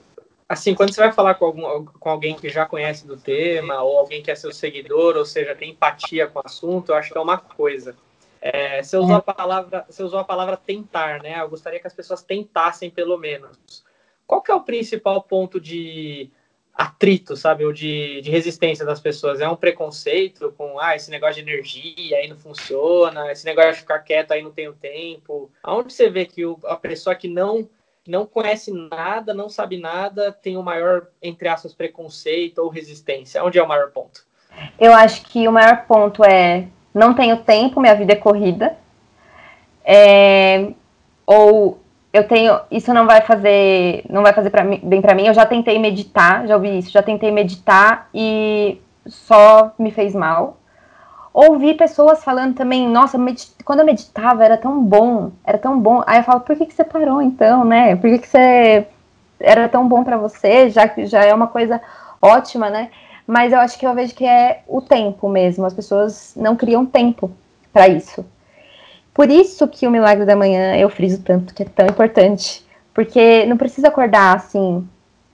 [0.52, 3.98] assim, quando você vai falar com, algum, com alguém que já conhece do tema, ou
[3.98, 7.16] alguém que é seu seguidor, ou seja, tem empatia com o assunto, eu acho que
[7.16, 7.96] é uma coisa.
[8.44, 11.40] É, você, usou a palavra, você usou a palavra tentar, né?
[11.40, 13.84] Eu gostaria que as pessoas tentassem, pelo menos.
[14.26, 16.28] Qual que é o principal ponto de
[16.74, 17.64] atrito, sabe?
[17.64, 19.40] Ou de, de resistência das pessoas?
[19.40, 23.78] É um preconceito com, ah, esse negócio de energia aí não funciona, esse negócio de
[23.78, 25.48] ficar quieto aí não tem o tempo.
[25.62, 27.70] Aonde você vê que o, a pessoa que não
[28.04, 33.44] não conhece nada, não sabe nada, tem o maior, entre aspas, preconceito ou resistência?
[33.44, 34.26] Onde é o maior ponto?
[34.76, 38.76] Eu acho que o maior ponto é não tenho tempo, minha vida é corrida.
[39.84, 40.68] É,
[41.26, 41.78] ou
[42.12, 45.26] eu tenho, isso não vai fazer, não vai fazer pra mim, bem para mim.
[45.26, 50.58] Eu já tentei meditar, já ouvi isso, já tentei meditar e só me fez mal.
[51.32, 53.18] Ouvir pessoas falando também, nossa,
[53.64, 56.02] quando eu meditava era tão bom, era tão bom.
[56.06, 57.96] Aí eu falo, por que, que você parou então, né?
[57.96, 58.86] Por que, que você
[59.40, 61.80] era tão bom para você, já que já é uma coisa
[62.20, 62.90] ótima, né?
[63.26, 65.64] Mas eu acho que eu vejo que é o tempo mesmo.
[65.64, 67.30] As pessoas não criam tempo
[67.72, 68.24] para isso.
[69.14, 72.64] Por isso que o milagre da manhã eu friso tanto, que é tão importante.
[72.94, 74.86] Porque não precisa acordar assim,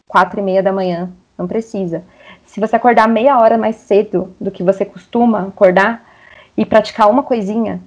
[0.06, 1.10] quatro e meia da manhã.
[1.36, 2.04] Não precisa.
[2.44, 6.04] Se você acordar meia hora mais cedo do que você costuma acordar
[6.56, 7.80] e praticar uma coisinha,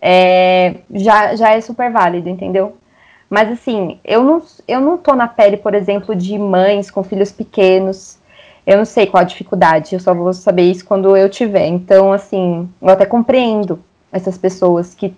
[0.00, 2.76] é, já, já é super válido, entendeu?
[3.30, 7.32] Mas assim, eu não, eu não tô na pele, por exemplo, de mães com filhos
[7.32, 8.18] pequenos.
[8.66, 11.66] Eu não sei qual a dificuldade, eu só vou saber isso quando eu tiver.
[11.66, 15.14] Então, assim, eu até compreendo essas pessoas que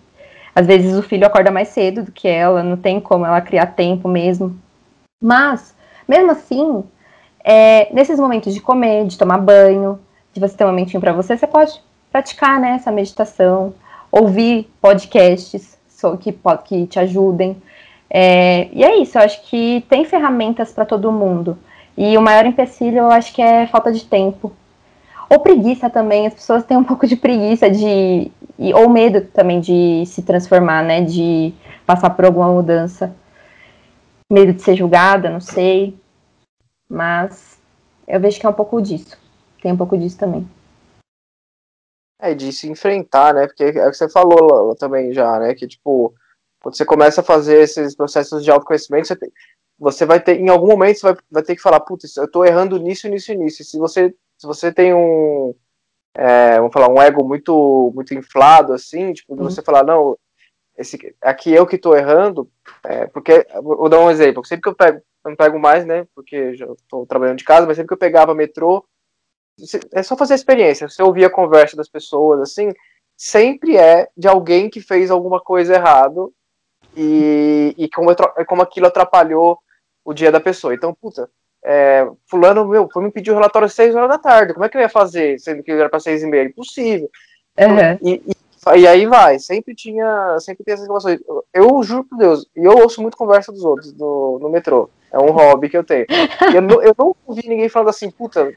[0.55, 3.67] às vezes o filho acorda mais cedo do que ela, não tem como ela criar
[3.67, 4.59] tempo mesmo.
[5.23, 5.75] Mas,
[6.09, 6.83] mesmo assim,
[7.45, 10.01] é, nesses momentos de comer, de tomar banho,
[10.33, 11.81] de você ter um momentinho para você, você pode
[12.11, 13.75] praticar né, essa meditação,
[14.11, 15.79] ouvir podcasts
[16.21, 16.33] que,
[16.65, 17.61] que te ajudem.
[18.09, 21.59] É, e é isso, eu acho que tem ferramentas para todo mundo.
[21.97, 24.53] E o maior empecilho eu acho que é falta de tempo.
[25.29, 28.31] Ou preguiça também, as pessoas têm um pouco de preguiça de.
[28.75, 31.01] ou medo também de se transformar, né?
[31.01, 31.55] De
[31.87, 33.15] passar por alguma mudança.
[34.31, 35.99] Medo de ser julgada, não sei.
[36.89, 37.59] Mas
[38.07, 39.19] eu vejo que é um pouco disso.
[39.63, 40.49] Tem um pouco disso também.
[42.21, 43.47] É, de se enfrentar, né?
[43.47, 45.55] Porque é o que você falou também já, né?
[45.55, 46.15] Que tipo
[46.67, 49.31] quando você começa a fazer esses processos de autoconhecimento, você, tem,
[49.79, 52.45] você vai ter, em algum momento, você vai, vai ter que falar, putz, eu estou
[52.45, 53.63] errando nisso, nisso e nisso.
[53.63, 55.55] E se você, se você tem um,
[56.15, 59.45] é, vamos falar, um ego muito, muito inflado, assim, tipo, uhum.
[59.45, 60.19] você falar, não,
[60.77, 62.51] esse, aqui eu que estou errando,
[62.85, 66.07] é, porque, vou dar um exemplo, sempre que eu pego, eu não pego mais, né,
[66.15, 68.85] porque já estou trabalhando de casa, mas sempre que eu pegava metrô,
[69.93, 72.73] é só fazer a experiência, você ouvir a conversa das pessoas, assim,
[73.17, 76.33] sempre é de alguém que fez alguma coisa errado
[76.97, 78.09] e, e como,
[78.47, 79.59] como aquilo atrapalhou
[80.07, 80.73] o dia da pessoa.
[80.73, 81.29] Então, puta,
[81.65, 84.69] é, fulano, meu, foi me pedir o relatório às 6 horas da tarde, como é
[84.69, 86.45] que eu ia fazer, sendo que era para 6 e meia?
[86.45, 87.11] Impossível.
[87.59, 88.09] Uhum.
[88.09, 91.19] E, e, e, aí vai, sempre tinha, sempre tem essas informações.
[91.27, 94.89] Eu, eu juro por Deus, e eu ouço muito conversa dos outros no, no metrô,
[95.11, 96.07] é um hobby que eu tenho.
[96.55, 98.55] eu, não, eu não ouvi ninguém falando assim, puta,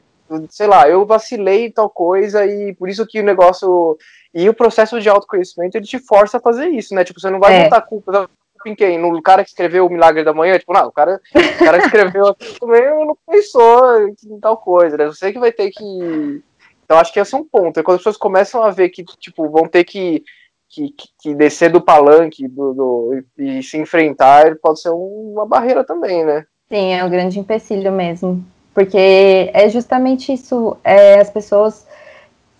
[0.48, 3.98] sei lá, eu vacilei tal coisa e por isso que o negócio
[4.32, 7.02] e o processo de autoconhecimento, ele te força a fazer isso, né?
[7.02, 7.64] Tipo, você não vai é.
[7.64, 8.30] botar a culpa
[8.68, 8.98] em quem?
[8.98, 10.58] No cara que escreveu o Milagre da Manhã?
[10.58, 14.96] Tipo, não, o cara, o cara que escreveu aqui também não pensou em tal coisa,
[14.96, 15.06] né?
[15.06, 16.42] Você que vai ter que...
[16.84, 17.78] Então, acho que esse é um ponto.
[17.78, 20.24] É quando as pessoas começam a ver que, tipo, vão ter que,
[20.68, 26.24] que, que descer do palanque do, do, e se enfrentar, pode ser uma barreira também,
[26.24, 26.44] né?
[26.68, 28.44] Sim, é um grande empecilho mesmo.
[28.74, 30.76] Porque é justamente isso.
[30.82, 31.86] É, as pessoas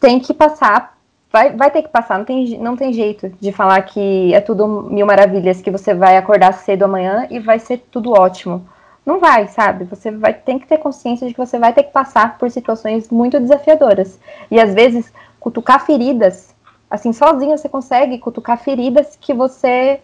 [0.00, 0.99] têm que passar
[1.32, 4.66] vai, vai ter que passar, não tem, não tem jeito de falar que é tudo
[4.90, 8.66] mil maravilhas, que você vai acordar cedo amanhã e vai ser tudo ótimo.
[9.06, 9.84] Não vai, sabe?
[9.84, 13.08] Você vai tem que ter consciência de que você vai ter que passar por situações
[13.10, 14.18] muito desafiadoras.
[14.50, 16.54] E às vezes, cutucar feridas,
[16.90, 20.00] assim, sozinho você consegue cutucar feridas que você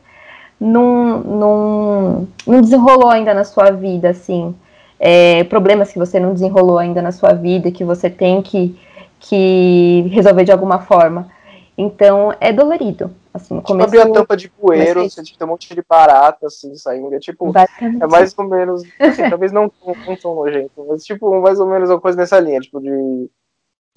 [0.59, 4.55] não, não, não desenrolou ainda na sua vida, assim.
[4.99, 8.79] É, problemas que você não desenrolou ainda na sua vida, que você tem que
[9.21, 11.31] que resolver de alguma forma.
[11.77, 13.15] Então é dolorido.
[13.35, 17.15] Assim, tipo, abrir a tampa de poeiro, você tem um monte de barata assim saindo.
[17.15, 17.53] É tipo,
[18.01, 18.83] é mais ou menos.
[18.99, 22.61] Assim, talvez não, não tão nojento, mas tipo, mais ou menos uma coisa nessa linha,
[22.61, 23.31] tipo, de,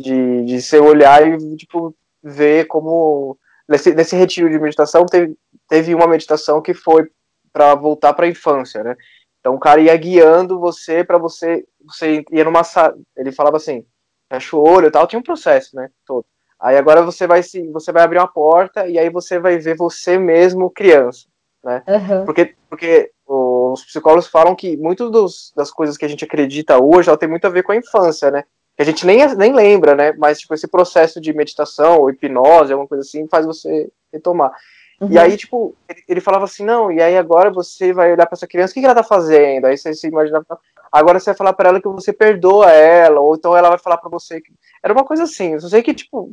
[0.01, 3.37] de, de você olhar e tipo, ver como.
[3.67, 5.37] Nesse, nesse retiro de meditação, teve,
[5.69, 7.07] teve uma meditação que foi
[7.53, 8.95] para voltar para a infância, né?
[9.39, 11.65] Então o cara ia guiando você para você.
[11.85, 12.97] Você ia numa sala.
[13.15, 13.85] Ele falava assim:
[14.29, 16.25] fecha o olho e tal, tinha um processo, né, todo.
[16.59, 19.77] Aí agora você vai se, você vai abrir uma porta e aí você vai ver
[19.77, 21.25] você mesmo criança,
[21.63, 21.81] né?
[21.87, 22.25] Uhum.
[22.25, 27.17] Porque, porque os psicólogos falam que muitas das coisas que a gente acredita hoje, ela
[27.17, 28.43] tem muito a ver com a infância, né?
[28.75, 30.11] Que a gente nem, nem lembra, né?
[30.13, 34.51] Mas tipo esse processo de meditação ou hipnose, alguma coisa assim, faz você retomar.
[34.99, 35.11] Uhum.
[35.11, 38.35] E aí, tipo, ele, ele, falava assim, não, e aí agora você vai olhar para
[38.35, 39.65] essa criança, o que, que ela tá fazendo?
[39.65, 40.45] Aí você imagina,
[40.91, 43.97] agora você vai falar para ela que você perdoa ela, ou então ela vai falar
[43.97, 44.51] para você que.
[44.83, 46.31] Era uma coisa assim, eu sei que, tipo,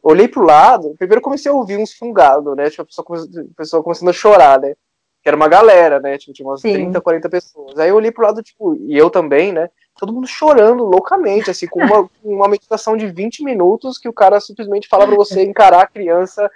[0.00, 2.70] olhei pro lado, primeiro comecei a ouvir uns fungados, né?
[2.70, 4.74] Tipo, a pessoa, a pessoa começando a chorar, né?
[5.20, 6.16] Que era uma galera, né?
[6.16, 6.74] Tipo, tinha umas Sim.
[6.74, 7.78] 30, 40 pessoas.
[7.78, 9.70] Aí eu olhei pro lado, tipo, e eu também, né?
[9.98, 14.38] Todo mundo chorando loucamente, assim, com uma, uma meditação de 20 minutos que o cara
[14.38, 16.48] simplesmente fala para você encarar a criança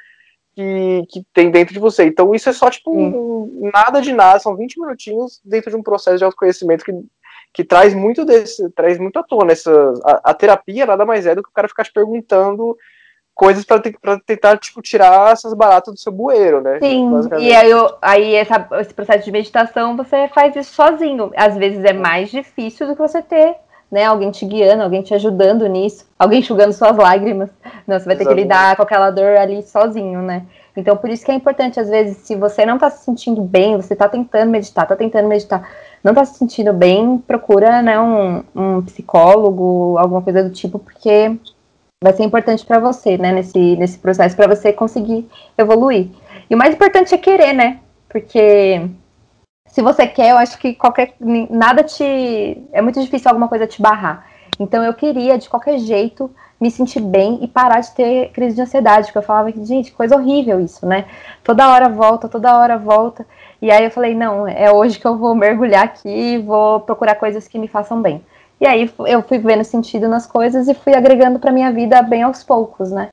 [0.59, 2.05] que, que tem dentro de você.
[2.05, 5.83] Então isso é só, tipo, um, nada de nada, são 20 minutinhos dentro de um
[5.83, 6.93] processo de autoconhecimento que
[7.55, 9.73] que traz muito desse, traz muito à tona essa
[10.05, 12.77] a, a, terapia nada mais é do que o cara ficar te perguntando
[13.35, 13.81] coisas para
[14.27, 16.79] tentar, tipo, tirar essas baratas do seu bueiro, né?
[16.79, 21.31] Sim, e aí, eu, aí essa, esse processo de meditação, você faz isso sozinho.
[21.37, 23.57] Às vezes é mais difícil do que você ter
[23.91, 27.51] né, alguém te guiando, alguém te ajudando nisso, alguém enxugando suas lágrimas.
[27.87, 30.45] Não, você vai ter que lidar com aquela dor ali sozinho, né?
[30.77, 33.77] Então, por isso que é importante, às vezes, se você não está se sentindo bem,
[33.77, 35.69] você está tentando meditar, está tentando meditar,
[36.05, 41.37] não está se sentindo bem, procura, né, um, um psicólogo, alguma coisa do tipo, porque
[42.01, 46.11] vai ser importante para você, né, nesse, nesse processo, para você conseguir evoluir.
[46.49, 47.81] E o mais importante é querer, né?
[48.09, 48.89] Porque
[49.79, 52.03] se você quer, eu acho que qualquer nada te
[52.73, 54.27] é muito difícil alguma coisa te barrar.
[54.59, 56.29] Então eu queria de qualquer jeito
[56.61, 59.93] me sentir bem e parar de ter crise de ansiedade, porque eu falava que gente,
[59.93, 61.05] coisa horrível isso, né?
[61.45, 63.25] Toda hora volta, toda hora volta.
[63.63, 67.47] E aí eu falei, não, é hoje que eu vou mergulhar aqui, vou procurar coisas
[67.47, 68.21] que me façam bem.
[68.61, 72.25] E aí eu fui vendo sentido nas coisas e fui agregando para minha vida bem
[72.25, 73.11] aos poucos, né?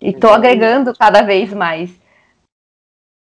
[0.00, 2.01] E tô agregando cada vez mais.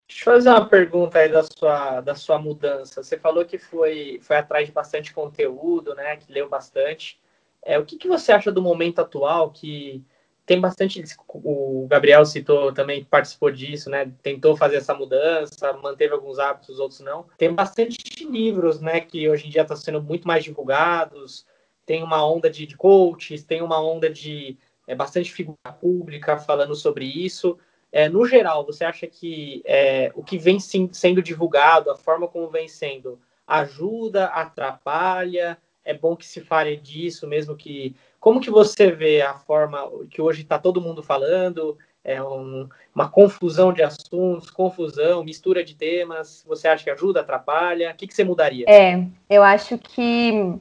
[0.07, 3.01] Deixa eu fazer uma pergunta aí da sua, da sua mudança.
[3.01, 6.17] Você falou que foi, foi atrás de bastante conteúdo, né?
[6.17, 7.19] Que leu bastante.
[7.63, 10.05] É, o que, que você acha do momento atual que
[10.45, 11.01] tem bastante.
[11.33, 14.11] O Gabriel citou também, participou disso, né?
[14.21, 17.25] Tentou fazer essa mudança, manteve alguns hábitos, outros não.
[17.37, 18.99] Tem bastante livros, né?
[18.99, 21.45] Que hoje em dia estão sendo muito mais divulgados.
[21.85, 26.75] Tem uma onda de, de coaches, tem uma onda de é, bastante figura pública falando
[26.75, 27.57] sobre isso.
[27.93, 32.27] É, no geral, você acha que é, o que vem sim, sendo divulgado, a forma
[32.27, 35.59] como vem sendo, ajuda, atrapalha?
[35.85, 37.95] É bom que se fale disso, mesmo que.
[38.19, 39.79] Como que você vê a forma
[40.09, 41.77] que hoje está todo mundo falando?
[42.03, 46.43] É um, uma confusão de assuntos, confusão, mistura de temas.
[46.47, 47.91] Você acha que ajuda, atrapalha?
[47.91, 48.65] O que, que você mudaria?
[48.67, 50.57] É, eu acho que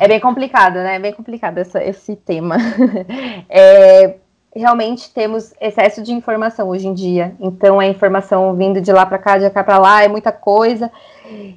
[0.00, 0.96] é bem complicado, né?
[0.96, 2.56] É bem complicado essa, esse tema.
[3.48, 4.19] É,
[4.54, 7.34] realmente temos excesso de informação hoje em dia.
[7.38, 10.90] Então, a informação vindo de lá para cá, de cá para lá, é muita coisa.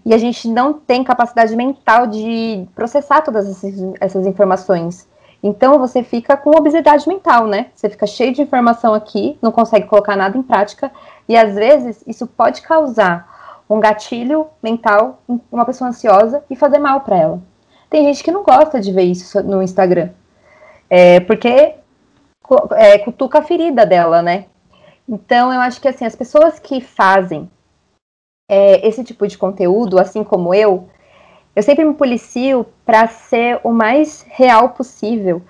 [0.05, 5.07] E a gente não tem capacidade mental de processar todas essas, essas informações.
[5.41, 7.67] Então, você fica com obesidade mental, né?
[7.75, 10.91] Você fica cheio de informação aqui, não consegue colocar nada em prática.
[11.27, 13.33] E, às vezes, isso pode causar
[13.69, 17.41] um gatilho mental em uma pessoa ansiosa e fazer mal para ela.
[17.89, 20.09] Tem gente que não gosta de ver isso no Instagram.
[20.89, 21.75] É, porque
[22.71, 24.45] é, cutuca a ferida dela, né?
[25.07, 27.49] Então, eu acho que assim, as pessoas que fazem
[28.49, 30.89] é, esse tipo de conteúdo, assim como eu,
[31.55, 35.41] eu sempre me policio para ser o mais real possível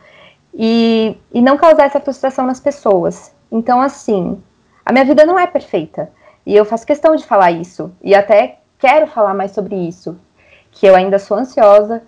[0.54, 3.34] e, e não causar essa frustração nas pessoas.
[3.52, 4.42] Então, assim,
[4.86, 6.12] a minha vida não é perfeita.
[6.46, 7.94] E eu faço questão de falar isso.
[8.02, 10.20] E até quero falar mais sobre isso.
[10.72, 12.04] Que eu ainda sou ansiosa,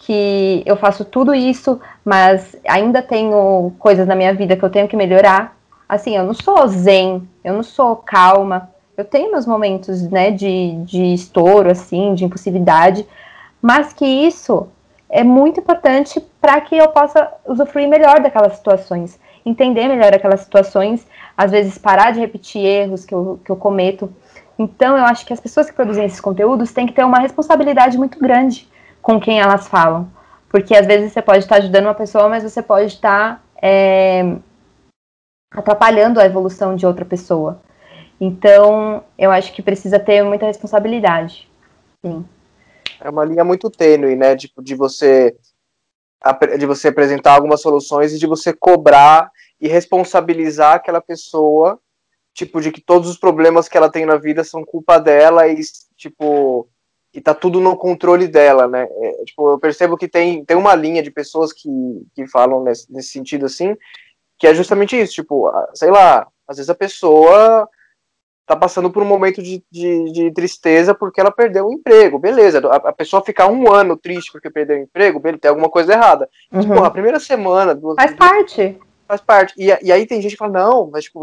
[0.00, 4.88] que eu faço tudo isso, mas ainda tenho coisas na minha vida que eu tenho
[4.88, 5.56] que melhorar.
[5.88, 8.70] Assim, eu não sou zen, eu não sou calma.
[8.96, 13.06] Eu tenho meus momentos, né, de, de estouro, assim, de impulsividade,
[13.60, 14.68] mas que isso
[15.08, 21.06] é muito importante para que eu possa usufruir melhor daquelas situações, entender melhor aquelas situações,
[21.36, 24.10] às vezes parar de repetir erros que eu, que eu cometo.
[24.58, 27.98] Então, eu acho que as pessoas que produzem esses conteúdos têm que ter uma responsabilidade
[27.98, 28.69] muito grande
[29.00, 30.10] com quem elas falam.
[30.48, 34.36] Porque às vezes você pode estar ajudando uma pessoa, mas você pode estar é,
[35.52, 37.60] atrapalhando a evolução de outra pessoa.
[38.20, 41.48] Então, eu acho que precisa ter muita responsabilidade.
[42.04, 42.24] Sim.
[43.00, 44.36] É uma linha muito tênue, né?
[44.36, 45.36] Tipo, de você
[46.58, 51.80] de você apresentar algumas soluções e de você cobrar e responsabilizar aquela pessoa,
[52.34, 55.58] tipo, de que todos os problemas que ela tem na vida são culpa dela e,
[55.96, 56.68] tipo,
[57.12, 58.88] e tá tudo no controle dela, né?
[58.88, 61.68] É, tipo, eu percebo que tem, tem uma linha de pessoas que,
[62.14, 63.76] que falam nesse, nesse sentido assim,
[64.38, 67.68] que é justamente isso, tipo, sei lá, às vezes a pessoa
[68.46, 72.60] tá passando por um momento de, de, de tristeza porque ela perdeu o emprego, beleza,
[72.68, 75.92] a, a, pessoa ficar um ano triste porque perdeu o emprego, beleza, tem alguma coisa
[75.92, 76.28] errada.
[76.52, 76.60] Uhum.
[76.60, 77.74] Tipo, a primeira semana...
[77.74, 78.78] Duas, Faz parte.
[79.06, 79.54] Faz parte.
[79.58, 81.20] E, e aí tem gente que fala, não, mas tipo,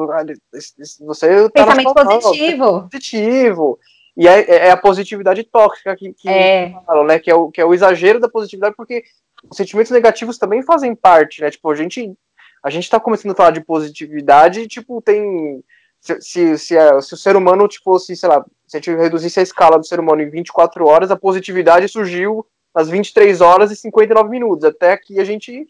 [1.01, 1.49] você...
[1.49, 2.81] Tá Pensamento positivo.
[2.83, 3.79] Positivo.
[4.17, 6.73] E é, é, é, a positividade tóxica que, que é.
[6.87, 7.19] falam, né?
[7.19, 9.03] Que é, o, que é o exagero da positividade, porque
[9.47, 11.51] os sentimentos negativos também fazem parte, né?
[11.51, 12.17] Tipo, a gente,
[12.63, 15.63] a gente tá começando a falar de positividade, tipo, tem.
[15.99, 19.39] Se, se, se, se o ser humano, tipo, se, sei lá, se a gente reduzisse
[19.39, 23.75] a escala do ser humano em 24 horas, a positividade surgiu às 23 horas e
[23.75, 24.63] 59 minutos.
[24.63, 25.67] Até aqui a gente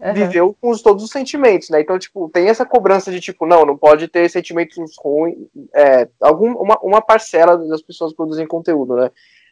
[0.00, 0.14] Uhum.
[0.14, 1.80] viveu com os, todos os sentimentos, né?
[1.80, 5.36] Então, tipo, tem essa cobrança de tipo, não, não pode ter sentimentos ruins.
[5.74, 9.10] É, algum, uma, uma parcela das pessoas produzem conteúdo, né?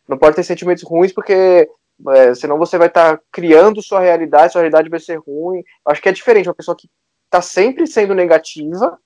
[0.08, 1.68] Não pode ter sentimentos ruins porque
[2.08, 5.64] é, senão você vai estar tá criando sua realidade, sua realidade vai ser ruim.
[5.84, 6.88] Acho que é diferente uma pessoa que
[7.28, 8.98] tá sempre sendo negativa.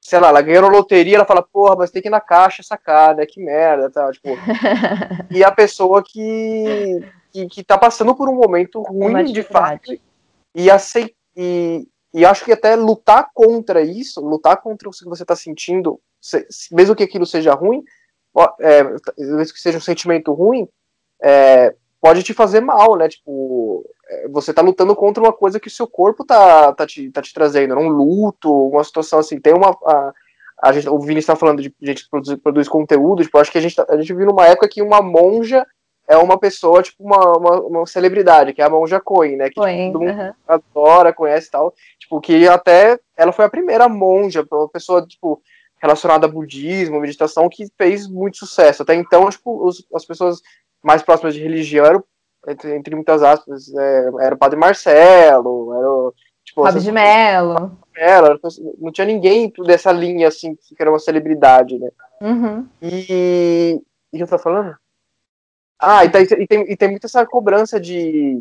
[0.00, 3.16] Sei lá, ela ganhou loteria, ela fala, porra, mas tem que ir na caixa sacar,
[3.16, 3.26] né?
[3.26, 4.28] Que merda, tal, tipo.
[5.28, 9.92] e a pessoa que, que, que tá passando por um momento ruim, de fato,
[10.54, 15.24] e, aceit e, e acho que até lutar contra isso, lutar contra o que você
[15.24, 16.00] tá sentindo,
[16.70, 17.82] mesmo que aquilo seja ruim,
[18.60, 18.82] é,
[19.18, 20.68] mesmo que seja um sentimento ruim,
[21.22, 23.08] é, pode te fazer mal, né?
[23.08, 27.10] Tipo, é, você tá lutando contra uma coisa que o seu corpo tá, tá, te,
[27.10, 29.40] tá te trazendo, um luto, uma situação assim.
[29.40, 29.70] Tem uma.
[29.86, 30.12] A,
[30.62, 33.58] a gente, o Vini está falando de gente que produz, produz conteúdo, tipo, acho que
[33.58, 35.66] a gente, tá, a gente viu numa época que uma monja
[36.12, 39.48] é uma pessoa, tipo, uma, uma, uma celebridade, que é a monja Coen, né?
[39.48, 40.34] Que Coen, tipo, todo mundo uh -huh.
[40.46, 41.74] adora, conhece e tal.
[41.98, 45.40] Tipo, que até ela foi a primeira monja, uma pessoa, tipo,
[45.80, 48.82] relacionada a budismo, meditação, que fez muito sucesso.
[48.82, 50.42] Até então, tipo, os, as pessoas
[50.82, 52.04] mais próximas de religião eram,
[52.46, 57.78] entre, entre muitas aspas, é, era o Padre Marcelo, era o, tipo, Fábio de Mello.
[57.96, 58.38] Mello.
[58.78, 61.88] Não tinha ninguém dessa linha, assim, que era uma celebridade, né?
[62.20, 62.66] Uhum.
[62.82, 63.80] E...
[64.14, 64.76] E eu tô falando?
[65.82, 68.40] Ah, e, tá, e, tem, e tem muita essa cobrança de...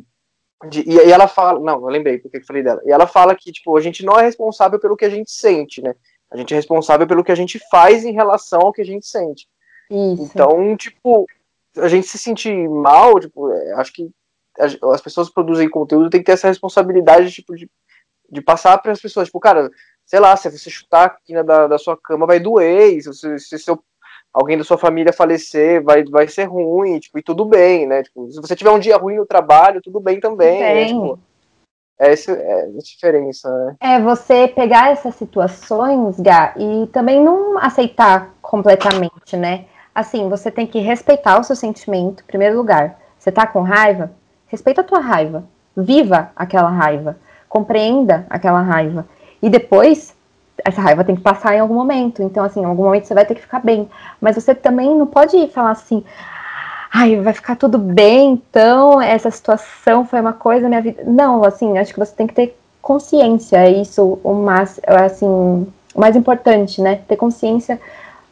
[0.69, 1.59] de e, e ela fala...
[1.59, 2.79] Não, eu lembrei porque eu falei dela.
[2.85, 5.81] E ela fala que, tipo, a gente não é responsável pelo que a gente sente,
[5.81, 5.95] né?
[6.29, 9.07] A gente é responsável pelo que a gente faz em relação ao que a gente
[9.07, 9.47] sente.
[9.89, 10.23] Isso.
[10.23, 11.25] Então, tipo,
[11.77, 14.09] a gente se sentir mal, tipo, é, acho que
[14.59, 17.69] as pessoas que produzem conteúdo tem que ter essa responsabilidade, tipo, de,
[18.29, 19.69] de passar para as pessoas, tipo, cara,
[20.05, 23.59] sei lá, se você chutar a quina da, da sua cama vai doer, se, se
[23.59, 23.81] seu,
[24.33, 28.29] alguém da sua família falecer, vai, vai ser ruim, tipo, e tudo bem, né, tipo,
[28.31, 31.19] se você tiver um dia ruim no trabalho, tudo bem também, né, tipo,
[31.99, 32.35] é é essa
[32.83, 33.75] diferença, né.
[33.79, 40.65] É você pegar essas situações, Gá, e também não aceitar completamente, né, assim, você tem
[40.65, 42.97] que respeitar o seu sentimento, em primeiro lugar.
[43.21, 44.11] Você tá com raiva?
[44.47, 45.43] Respeita a tua raiva.
[45.77, 47.17] Viva aquela raiva.
[47.47, 49.07] Compreenda aquela raiva.
[49.41, 50.15] E depois,
[50.63, 52.21] essa raiva tem que passar em algum momento.
[52.23, 53.89] Então, assim, em algum momento você vai ter que ficar bem.
[54.19, 56.03] Mas você também não pode falar assim,
[56.91, 61.03] ai, vai ficar tudo bem, então essa situação foi uma coisa na minha vida.
[61.05, 65.67] Não, assim, acho que você tem que ter consciência, é isso o mais, assim, o
[65.95, 67.01] mais importante, né?
[67.07, 67.79] Ter consciência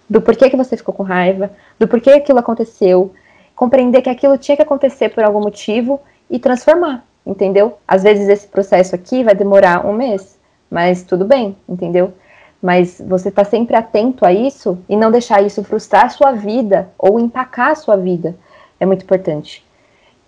[0.10, 3.14] do porquê que você ficou com raiva, do porquê aquilo aconteceu,
[3.56, 7.78] compreender que aquilo tinha que acontecer por algum motivo e transformar, entendeu?
[7.88, 10.39] Às vezes esse processo aqui vai demorar um mês,
[10.70, 12.14] mas tudo bem, entendeu?
[12.62, 16.90] Mas você tá sempre atento a isso e não deixar isso frustrar a sua vida
[16.98, 18.36] ou empacar a sua vida
[18.80, 19.66] é muito importante.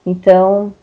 [0.05, 0.73] Então,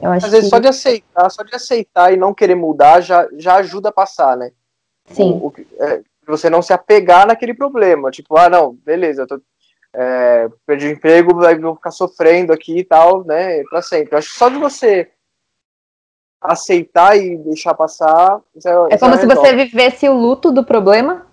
[0.00, 0.56] eu acho Às vezes que...
[0.56, 4.36] só de aceitar, só de aceitar e não querer mudar já, já ajuda a passar,
[4.36, 4.52] né?
[5.06, 5.32] Sim.
[5.42, 8.10] O, o, é, você não se apegar naquele problema.
[8.10, 9.40] Tipo, ah, não, beleza, eu tô,
[9.94, 14.14] é, perdi o emprego, vou ficar sofrendo aqui e tal, né, pra sempre.
[14.14, 15.10] Eu acho que só de você
[16.40, 18.40] aceitar e deixar passar.
[18.90, 21.26] é como se você vivesse o luto do problema.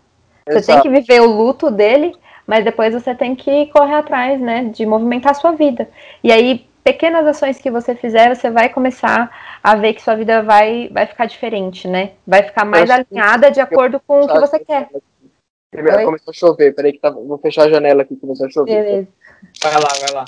[0.47, 0.81] Você Exato.
[0.81, 2.13] tem que viver o luto dele,
[2.45, 5.89] mas depois você tem que correr atrás, né, de movimentar a sua vida.
[6.23, 9.29] E aí, pequenas ações que você fizer, você vai começar
[9.61, 12.13] a ver que sua vida vai, vai ficar diferente, né?
[12.25, 14.89] Vai ficar mais alinhada de acordo com o que você quer.
[15.69, 18.83] Primeiro, começou a chover, peraí que tá, vou fechar a janela aqui, começou a chover.
[18.83, 19.07] Beleza.
[19.61, 20.25] Vai lá, vai lá.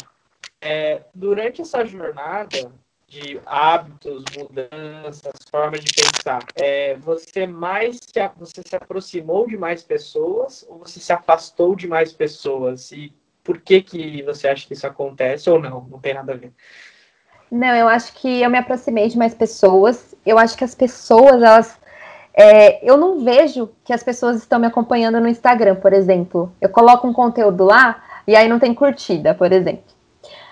[0.61, 2.69] É, durante essa jornada
[3.09, 9.81] de hábitos, mudanças, formas de pensar, é, você mais se, você se aproximou de mais
[9.81, 12.91] pessoas ou você se afastou de mais pessoas?
[12.91, 13.11] E
[13.43, 15.87] por que que você acha que isso acontece ou não?
[15.89, 16.53] Não tem nada a ver.
[17.51, 20.13] Não, eu acho que eu me aproximei de mais pessoas.
[20.23, 21.79] Eu acho que as pessoas, elas.
[22.31, 26.53] É, eu não vejo que as pessoas estão me acompanhando no Instagram, por exemplo.
[26.61, 29.98] Eu coloco um conteúdo lá e aí não tem curtida, por exemplo.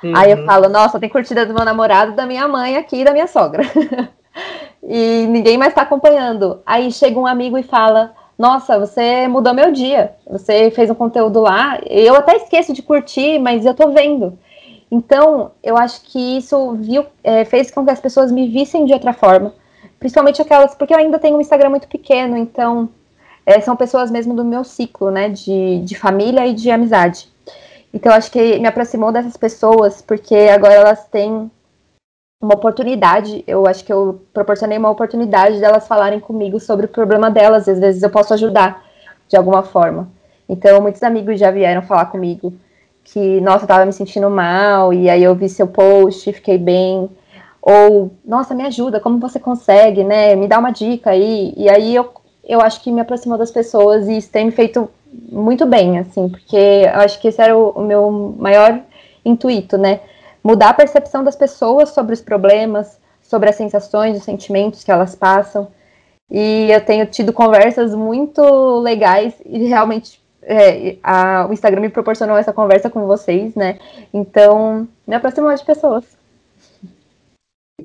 [0.03, 0.15] Uhum.
[0.15, 3.11] Aí eu falo, nossa, tem curtida do meu namorado, da minha mãe aqui e da
[3.11, 3.63] minha sogra.
[4.83, 6.61] e ninguém mais está acompanhando.
[6.65, 10.13] Aí chega um amigo e fala: Nossa, você mudou meu dia.
[10.29, 11.79] Você fez um conteúdo lá.
[11.85, 14.37] Eu até esqueço de curtir, mas eu tô vendo.
[14.89, 18.93] Então, eu acho que isso viu, é, fez com que as pessoas me vissem de
[18.93, 19.53] outra forma.
[19.99, 22.87] Principalmente aquelas, porque eu ainda tenho um Instagram muito pequeno, então
[23.45, 27.27] é, são pessoas mesmo do meu ciclo, né, de, de família e de amizade.
[27.93, 31.49] Então, acho que me aproximou dessas pessoas, porque agora elas têm
[32.41, 37.31] uma oportunidade, eu acho que eu proporcionei uma oportunidade delas falarem comigo sobre o problema
[37.31, 38.83] delas, às vezes eu posso ajudar
[39.27, 40.07] de alguma forma.
[40.47, 42.53] Então, muitos amigos já vieram falar comigo
[43.03, 47.09] que, nossa, eu tava me sentindo mal, e aí eu vi seu post, fiquei bem.
[47.61, 50.35] Ou, nossa, me ajuda, como você consegue, né?
[50.35, 51.53] Me dá uma dica aí.
[51.57, 52.13] E aí eu,
[52.43, 54.89] eu acho que me aproximou das pessoas e isso tem me feito
[55.29, 58.81] muito bem, assim, porque eu acho que esse era o, o meu maior
[59.23, 60.01] intuito, né?
[60.43, 65.15] Mudar a percepção das pessoas sobre os problemas, sobre as sensações, os sentimentos que elas
[65.15, 65.67] passam.
[66.29, 68.41] E eu tenho tido conversas muito
[68.79, 73.79] legais e realmente é, a, o Instagram me proporcionou essa conversa com vocês, né?
[74.13, 76.05] Então, me aproximou de pessoas.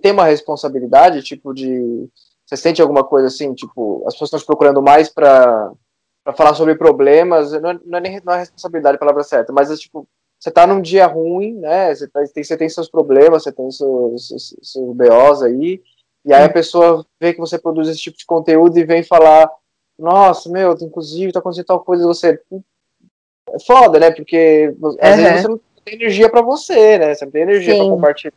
[0.01, 2.09] Tem uma responsabilidade, tipo, de.
[2.47, 5.73] Você sente alguma coisa assim, tipo, as pessoas estão te procurando mais para
[6.37, 9.71] falar sobre problemas, não é, não é nem não é responsabilidade a palavra certa, mas
[9.71, 10.07] é tipo,
[10.39, 11.95] você tá num dia ruim, né?
[11.95, 15.83] Você, tá, tem, você tem seus problemas, você tem seus, seus, seus BOs aí,
[16.25, 19.51] e aí a pessoa vê que você produz esse tipo de conteúdo e vem falar
[19.99, 22.41] nossa, meu, inclusive tá acontecendo tal coisa, você.
[23.51, 24.11] É foda, né?
[24.11, 25.23] Porque às uhum.
[25.23, 27.15] vezes você não tem energia para você, né?
[27.15, 28.35] Você não tem energia para compartilhar.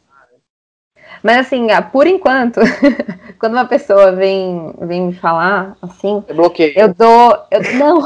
[1.25, 2.59] Mas assim, ah, por enquanto,
[3.39, 6.73] quando uma pessoa vem, vem me falar assim, eu bloqueio.
[6.77, 7.35] Eu dou.
[7.49, 8.05] Eu, não!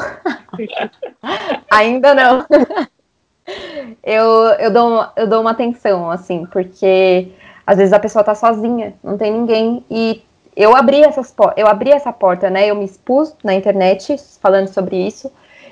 [1.69, 2.45] Ainda não.
[4.01, 4.23] eu,
[4.57, 7.27] eu, dou, eu dou uma atenção, assim, porque
[7.67, 10.21] às vezes a pessoa tá sozinha, não tem ninguém, e
[10.55, 12.67] eu abri essas eu abri essa porta, né?
[12.67, 15.29] Eu me expus na internet falando sobre isso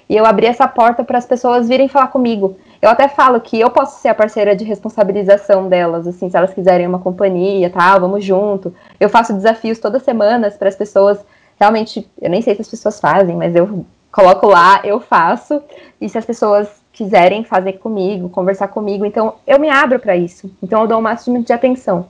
[0.10, 2.58] e eu abri essa porta para as pessoas virem falar comigo.
[2.82, 6.54] Eu até falo que eu posso ser a parceira de responsabilização delas, assim, se elas
[6.54, 7.98] quiserem uma companhia, tá?
[7.98, 8.74] Vamos junto.
[9.00, 11.20] Eu faço desafios todas semanas para as pessoas.
[11.60, 15.62] Realmente, eu nem sei se as pessoas fazem, mas eu coloco lá, eu faço.
[16.00, 20.52] E se as pessoas quiserem fazer comigo, conversar comigo, então eu me abro para isso.
[20.62, 22.08] Então eu dou o máximo de atenção.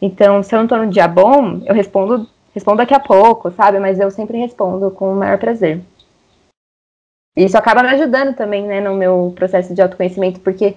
[0.00, 3.78] Então, se eu não tô no dia bom, eu respondo, respondo daqui a pouco, sabe?
[3.78, 5.80] Mas eu sempre respondo com o maior prazer.
[7.36, 10.74] Isso acaba me ajudando também, né, no meu processo de autoconhecimento, porque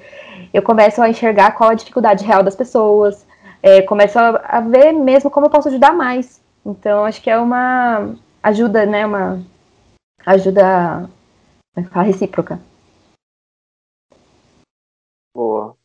[0.54, 3.26] eu começo a enxergar qual a dificuldade real das pessoas,
[3.64, 6.42] é, começo a, a, ver mesmo como eu posso ajudar mais.
[6.66, 9.42] Então, acho que é uma ajuda, né, uma
[10.26, 11.10] ajuda
[11.78, 12.60] é recíproca.
[15.34, 15.78] Boa.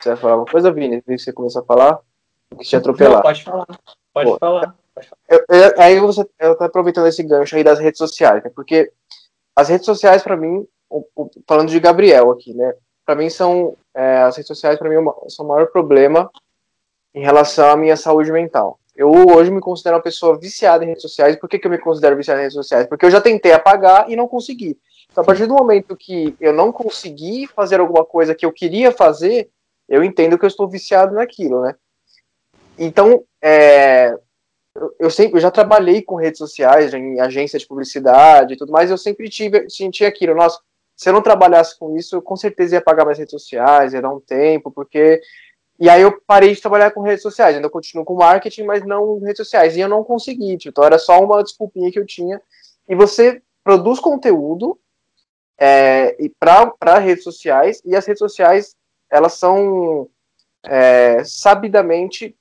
[0.00, 1.02] Você vai falar uma coisa, Vini?
[1.06, 2.00] Você começou a falar?
[2.58, 3.16] quis te atropelar.
[3.16, 3.66] Não, pode falar.
[4.14, 4.76] Pode Pô, falar.
[4.94, 5.20] Pode falar.
[5.28, 8.50] Eu, eu, aí você eu tô aproveitando esse gancho aí das redes sociais, né?
[8.54, 8.92] Porque
[9.56, 10.66] as redes sociais, para mim,
[11.48, 12.74] falando de Gabriel aqui, né?
[13.04, 14.96] Para mim são é, as redes sociais para mim
[15.28, 16.30] são o maior problema
[17.14, 18.78] em relação à minha saúde mental.
[18.94, 21.36] Eu hoje me considero uma pessoa viciada em redes sociais.
[21.36, 22.86] Por que, que eu me considero viciada em redes sociais?
[22.86, 24.78] Porque eu já tentei apagar e não consegui.
[25.10, 28.90] Então, a partir do momento que eu não consegui fazer alguma coisa que eu queria
[28.90, 29.50] fazer,
[29.88, 31.74] eu entendo que eu estou viciado naquilo, né?
[32.78, 34.14] Então, é,
[34.98, 38.90] eu sempre eu já trabalhei com redes sociais, em agência de publicidade e tudo mais,
[38.90, 40.60] eu sempre tive, senti aquilo, nossa,
[40.96, 44.00] se eu não trabalhasse com isso, eu com certeza ia pagar mais redes sociais, ia
[44.00, 45.20] dar um tempo, porque.
[45.78, 49.18] E aí eu parei de trabalhar com redes sociais, ainda continuo com marketing, mas não
[49.18, 49.76] redes sociais.
[49.76, 52.40] E eu não consegui, tipo, então era só uma desculpinha que eu tinha.
[52.88, 54.78] E você produz conteúdo
[55.58, 58.74] é, para redes sociais, e as redes sociais,
[59.10, 60.08] elas são
[60.64, 62.34] é, sabidamente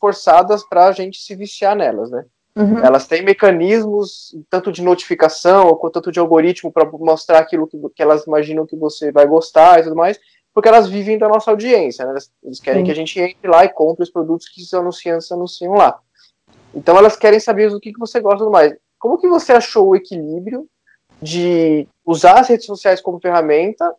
[0.00, 2.24] forçadas para a gente se viciar nelas, né?
[2.56, 2.78] Uhum.
[2.78, 8.02] Elas têm mecanismos tanto de notificação quanto tanto de algoritmo para mostrar aquilo que, que,
[8.02, 10.18] elas imaginam que você vai gostar e tudo mais,
[10.54, 12.18] porque elas vivem da nossa audiência, né?
[12.42, 15.74] Eles querem que a gente entre lá e compre os produtos que os anunciantes anunciam
[15.74, 16.00] lá.
[16.74, 18.74] Então elas querem saber o que, que você gosta do mais.
[18.98, 20.66] Como que você achou o equilíbrio
[21.20, 23.94] de usar as redes sociais como ferramenta,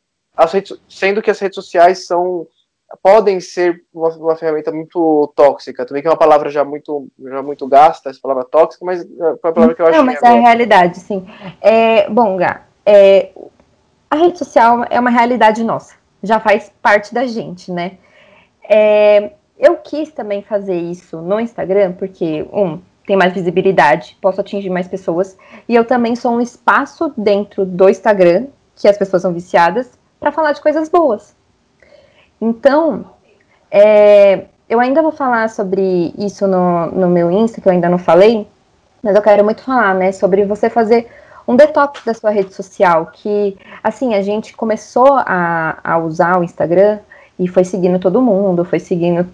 [0.52, 2.48] redes, sendo que as redes sociais são
[3.02, 7.42] podem ser uma, uma, ferramenta muito tóxica, também que é uma palavra já muito, já
[7.42, 10.28] muito gasta, essa palavra tóxica, mas é uma palavra que eu acho Não, mas é
[10.28, 11.28] a realidade, sim.
[11.62, 13.32] É, bom, Gá, é,
[14.10, 17.98] a rede social é uma realidade nossa, já faz parte da gente, né?
[18.70, 24.70] É, eu quis também fazer isso no Instagram, porque, um, tem mais visibilidade, posso atingir
[24.70, 25.38] mais pessoas,
[25.68, 30.32] e eu também sou um espaço dentro do Instagram, que as pessoas são viciadas, para
[30.32, 31.37] falar de coisas boas
[32.40, 33.06] então,
[33.72, 37.98] é, eu ainda vou falar sobre isso no, no meu Insta, que eu ainda não
[37.98, 38.48] falei,
[39.02, 41.08] mas eu quero muito falar, né, sobre você fazer
[41.48, 46.44] um detox da sua rede social, que, assim, a gente começou a, a usar o
[46.44, 47.00] Instagram
[47.40, 49.26] e foi seguindo todo mundo, foi seguindo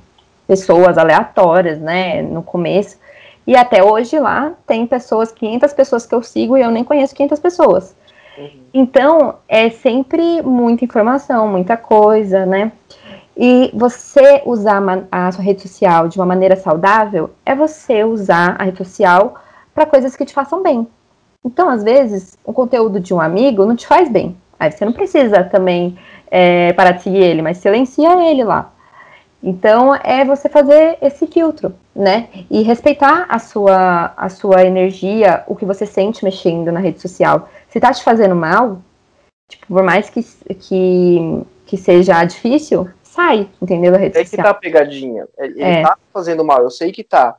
[0.48, 2.98] pessoas aleatórias, né, no começo,
[3.48, 7.16] e até hoje lá tem pessoas, 500 pessoas que eu sigo e eu nem conheço
[7.16, 7.96] 500 pessoas.
[8.38, 8.50] Uhum.
[8.74, 12.72] Então, é sempre muita informação, muita coisa, né?
[13.36, 14.82] E você usar
[15.12, 19.36] a sua rede social de uma maneira saudável é você usar a rede social
[19.74, 20.88] para coisas que te façam bem.
[21.44, 24.38] Então, às vezes, o conteúdo de um amigo não te faz bem.
[24.60, 25.98] Aí você não precisa também
[26.30, 28.72] é, parar de seguir ele, mas silencia ele lá.
[29.42, 32.30] Então, é você fazer esse filtro, né?
[32.50, 37.50] E respeitar a sua, a sua energia, o que você sente mexendo na rede social.
[37.74, 38.84] Se tá te fazendo mal,
[39.50, 40.22] tipo, por mais que,
[40.54, 43.92] que, que seja difícil, sai, entendeu?
[43.92, 44.40] Da rede é social.
[44.40, 45.28] É que tá a pegadinha.
[45.40, 45.82] Ele é.
[45.82, 47.36] tá fazendo mal, eu sei que tá.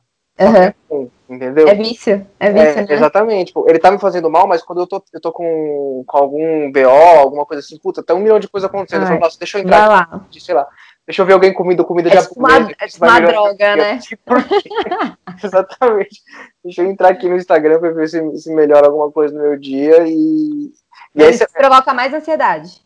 [0.91, 1.09] Uhum.
[1.29, 1.69] entendeu?
[1.69, 2.85] É vício, é vício, É, né?
[2.89, 3.47] Exatamente.
[3.47, 6.69] Tipo, ele tá me fazendo mal, mas quando eu tô, eu tô com, com algum
[6.69, 9.03] BO, alguma coisa assim, puta, tem um milhão de coisas acontecendo.
[9.03, 10.01] Eu Ai, falo, nossa, deixa eu Vai entrar lá.
[10.27, 10.67] aqui, sei lá.
[11.07, 12.75] Deixa eu ver alguém comendo comida É de tipo uma, japonesa.
[12.81, 13.99] é uma droga, né?
[15.43, 16.21] Exatamente.
[16.63, 19.57] Deixa eu entrar aqui no Instagram pra ver se, se melhora alguma coisa no meu
[19.59, 20.71] dia e.
[21.13, 22.81] E aí Isso você, provoca mais ansiedade.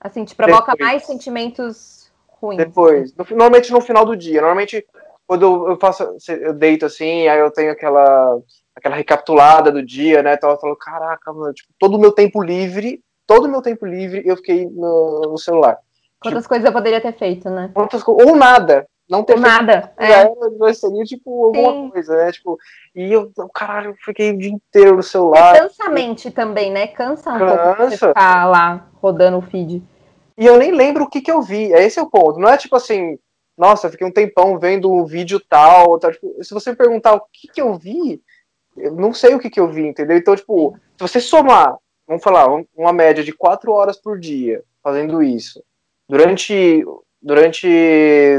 [0.00, 0.80] Assim, te provoca Depois.
[0.90, 2.58] mais sentimentos ruins.
[2.58, 4.86] depois, no- normalmente no final do dia, normalmente
[5.26, 8.38] quando eu, eu faço, eu deito assim, aí eu tenho aquela
[8.76, 10.34] aquela recapitulada do dia, né?
[10.34, 13.86] Então eu falo, caraca, mano, tipo, todo o meu tempo livre, todo o meu tempo
[13.86, 15.78] livre eu fiquei no, no celular.
[16.24, 17.70] Quantas coisas eu poderia ter feito, né?
[17.74, 19.92] Quantas ou nada, não ter Ou feito nada.
[19.98, 20.10] É.
[20.12, 21.90] era- seria tipo alguma Sim.
[21.90, 22.32] coisa, né?
[22.32, 22.58] Tipo,
[22.94, 25.56] e eu, caralho, eu fiquei o dia inteiro no E celular.
[25.58, 26.86] cansa a mente também, né?
[26.88, 28.08] Cansa um pouco você Cansa.
[28.08, 29.82] ficar lá rodando o feed.
[30.36, 31.72] E eu nem lembro o que que eu vi.
[31.72, 32.40] Esse é o ponto.
[32.40, 33.18] Não é tipo assim,
[33.56, 35.98] nossa, fiquei um tempão vendo um vídeo tal.
[35.98, 36.10] tal.
[36.10, 38.20] Tipo, se você me perguntar o que que eu vi,
[38.76, 40.16] eu não sei o que que eu vi, entendeu?
[40.16, 41.76] Então, tipo, se você somar,
[42.08, 45.62] vamos falar, um- uma média de quatro horas por dia fazendo isso,
[46.08, 46.84] durante,
[47.20, 47.68] durante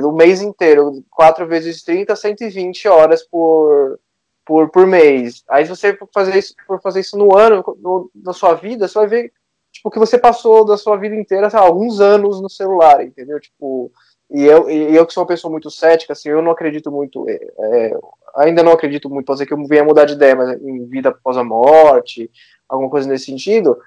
[0.04, 4.00] o mês inteiro, 4 vezes 30, 120 horas por,
[4.46, 5.44] por, por mês.
[5.50, 9.00] Aí se você fazer isso, for fazer isso no ano, no, na sua vida, você
[9.00, 9.34] vai ver
[9.76, 13.40] tipo, que você passou da sua vida inteira, sei lá, alguns anos no celular, entendeu?
[13.40, 13.92] Tipo,
[14.32, 17.30] e eu, e eu que sou uma pessoa muito cética, assim, eu não acredito muito,
[17.30, 17.92] é, é,
[18.38, 21.10] ainda não acredito muito, pode ser que eu venha mudar de ideia, mas em vida
[21.10, 22.32] após a morte,
[22.68, 23.78] alguma coisa nesse sentido,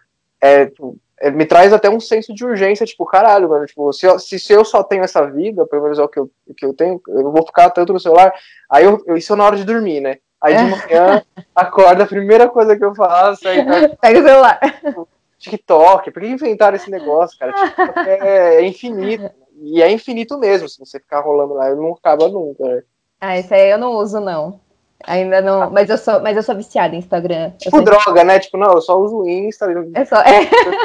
[0.40, 4.06] é, tipo, é, me traz até um senso de urgência, tipo, caralho, mano, tipo, se
[4.06, 6.64] eu, se, se eu só tenho essa vida, pelo menos é o que eu, que
[6.64, 8.32] eu tenho, eu vou ficar tanto no celular,
[8.70, 10.18] aí eu, eu, isso é na hora de dormir, né?
[10.40, 11.22] Aí de manhã,
[11.54, 14.60] acorda, a primeira coisa que eu faço é Pega o celular.
[15.36, 17.52] TikTok, por que inventaram esse negócio, cara?
[17.52, 19.30] TikTok é, é infinito.
[19.60, 22.64] E é infinito mesmo, se você ficar rolando lá, ele não acaba nunca.
[22.64, 22.82] né?
[23.20, 24.60] Ah, isso aí eu não uso, não.
[25.06, 25.70] Ainda não.
[25.70, 27.50] Mas eu sou, mas eu sou viciada em Instagram.
[27.58, 28.38] Tipo droga, né?
[28.40, 29.66] Tipo, não, eu só uso o Insta.
[29.66, 30.38] Eu É só, é,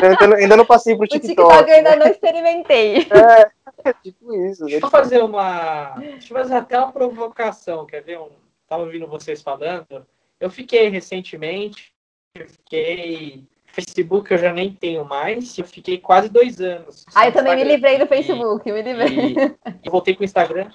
[0.05, 1.35] ainda, não- ainda não passei pro o TikTok.
[1.35, 3.07] TikTok eu ainda não experimentei.
[3.85, 4.63] É, tipo isso.
[4.63, 4.69] Né?
[4.71, 5.95] Deixa eu fazer uma.
[5.97, 8.17] Deixa eu fazer até uma provocação, quer ver?
[8.17, 8.29] Um...
[8.65, 10.05] Tava ouvindo vocês falando.
[10.39, 11.91] Eu fiquei recentemente,
[12.33, 13.43] eu fiquei.
[13.65, 17.03] Facebook eu já nem tenho mais, eu fiquei quase dois anos.
[17.13, 17.75] Ah, eu também me Instagram.
[17.75, 19.35] livrei do E- Facebook, me livrei.
[19.35, 20.69] E eu voltei pro Instagram.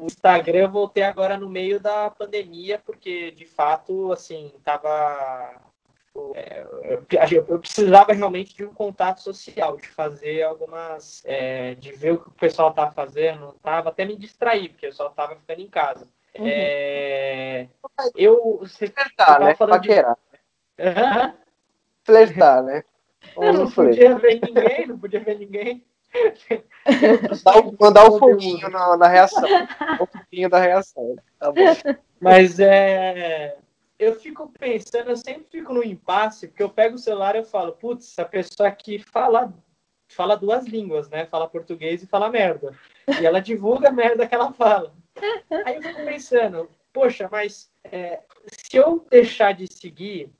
[0.00, 5.60] O Instagram eu voltei agora no meio da pandemia, porque de fato, assim, tava.
[6.34, 11.22] é, eu, eu precisava realmente de um contato social, de fazer algumas.
[11.26, 14.92] é, de ver o que o pessoal tava fazendo, tava até me distrair, porque eu
[14.92, 16.08] só tava ficando em casa.
[16.38, 16.46] Uhum.
[16.48, 17.68] É,
[18.16, 18.56] eu.
[18.60, 19.52] Você, Flertar, né?
[19.52, 20.18] de- Paquerar.
[20.78, 21.34] Aham.
[22.04, 22.84] Flertar, né?
[23.36, 25.84] Não podia ver ninguém, não podia ver ninguém.
[27.30, 29.48] Mandar o, mandar o foguinho na, na reação.
[30.00, 31.16] O foguinho da reação.
[31.38, 31.62] Tá bom.
[32.20, 33.56] Mas é.
[33.98, 37.44] Eu fico pensando, eu sempre fico no impasse, porque eu pego o celular e eu
[37.44, 39.52] falo, putz, essa pessoa aqui fala,
[40.08, 41.26] fala duas línguas, né?
[41.26, 42.74] Fala português e fala merda.
[43.20, 44.94] E ela divulga a merda que ela fala.
[45.66, 50.30] Aí eu fico pensando, poxa, mas é, se eu deixar de seguir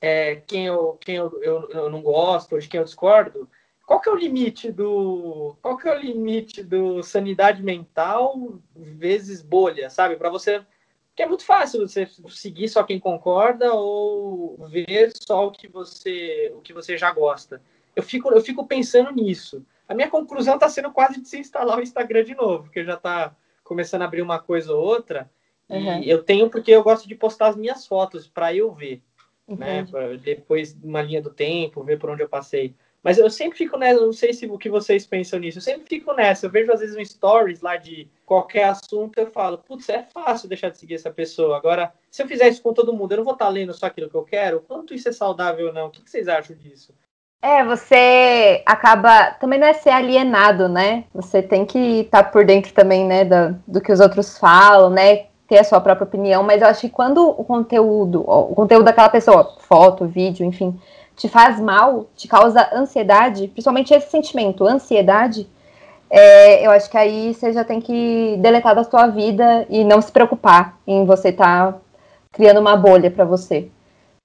[0.00, 3.48] é, quem, eu, quem eu, eu, eu não gosto, ou de quem eu discordo,
[3.88, 5.56] qual que é o limite do.
[5.62, 10.16] Qual que é o limite do sanidade mental vezes bolha, sabe?
[10.16, 10.62] Para você
[11.18, 16.52] porque é muito fácil você seguir só quem concorda ou ver só o que você,
[16.54, 17.60] o que você já gosta.
[17.96, 19.66] Eu fico, eu fico pensando nisso.
[19.88, 22.94] A minha conclusão está sendo quase de se instalar o Instagram de novo, porque já
[22.94, 23.34] está
[23.64, 25.28] começando a abrir uma coisa ou outra.
[25.68, 26.00] Uhum.
[26.00, 29.02] E eu tenho porque eu gosto de postar as minhas fotos para eu ver,
[29.48, 29.80] né?
[29.80, 29.90] Entendi.
[29.90, 32.76] Pra depois uma linha do tempo, ver por onde eu passei.
[33.08, 35.88] Mas eu sempre fico nessa, não sei se o que vocês pensam nisso, eu sempre
[35.88, 36.44] fico nessa.
[36.44, 40.46] Eu vejo às vezes um stories lá de qualquer assunto, eu falo, putz, é fácil
[40.46, 41.56] deixar de seguir essa pessoa.
[41.56, 44.10] Agora, se eu fizer isso com todo mundo, eu não vou estar lendo só aquilo
[44.10, 44.60] que eu quero?
[44.60, 45.86] Quanto isso é saudável ou não?
[45.86, 46.92] O que vocês acham disso?
[47.40, 49.30] É, você acaba.
[49.40, 51.04] Também não é ser alienado, né?
[51.14, 55.28] Você tem que estar por dentro também, né, da, do que os outros falam, né?
[55.46, 59.08] Ter a sua própria opinião, mas eu acho que quando o conteúdo, o conteúdo daquela
[59.08, 60.78] pessoa, foto, vídeo, enfim,
[61.18, 65.48] te faz mal, te causa ansiedade, principalmente esse sentimento, ansiedade,
[66.08, 70.00] é, eu acho que aí você já tem que deletar da sua vida e não
[70.00, 71.76] se preocupar em você estar
[72.32, 73.68] criando uma bolha para você.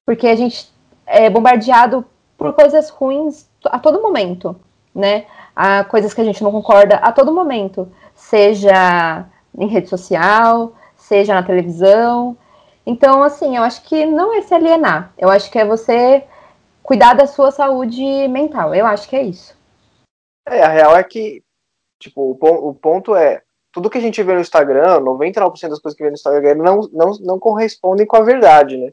[0.05, 0.71] Porque a gente
[1.05, 2.05] é bombardeado
[2.37, 4.55] por coisas ruins a todo momento,
[4.93, 5.25] né?
[5.55, 9.25] A coisas que a gente não concorda a todo momento, seja
[9.57, 12.37] em rede social, seja na televisão.
[12.85, 15.11] Então, assim, eu acho que não é se alienar.
[15.17, 16.23] Eu acho que é você
[16.83, 18.75] cuidar da sua saúde mental.
[18.75, 19.57] Eu acho que é isso.
[20.47, 21.41] É, a real é que,
[21.97, 23.41] tipo, o, pon- o ponto é,
[23.71, 26.81] tudo que a gente vê no Instagram, 99% das coisas que vê no Instagram não,
[26.91, 28.91] não, não correspondem com a verdade, né?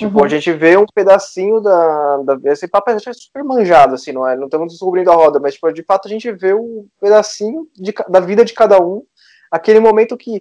[0.00, 0.24] Tipo, uhum.
[0.24, 4.34] a gente vê um pedacinho da, da esse papo é super manjado, assim, não é?
[4.34, 7.92] Não estamos descobrindo a roda, mas tipo, de fato a gente vê um pedacinho de,
[8.08, 9.04] da vida de cada um,
[9.50, 10.40] aquele momento que,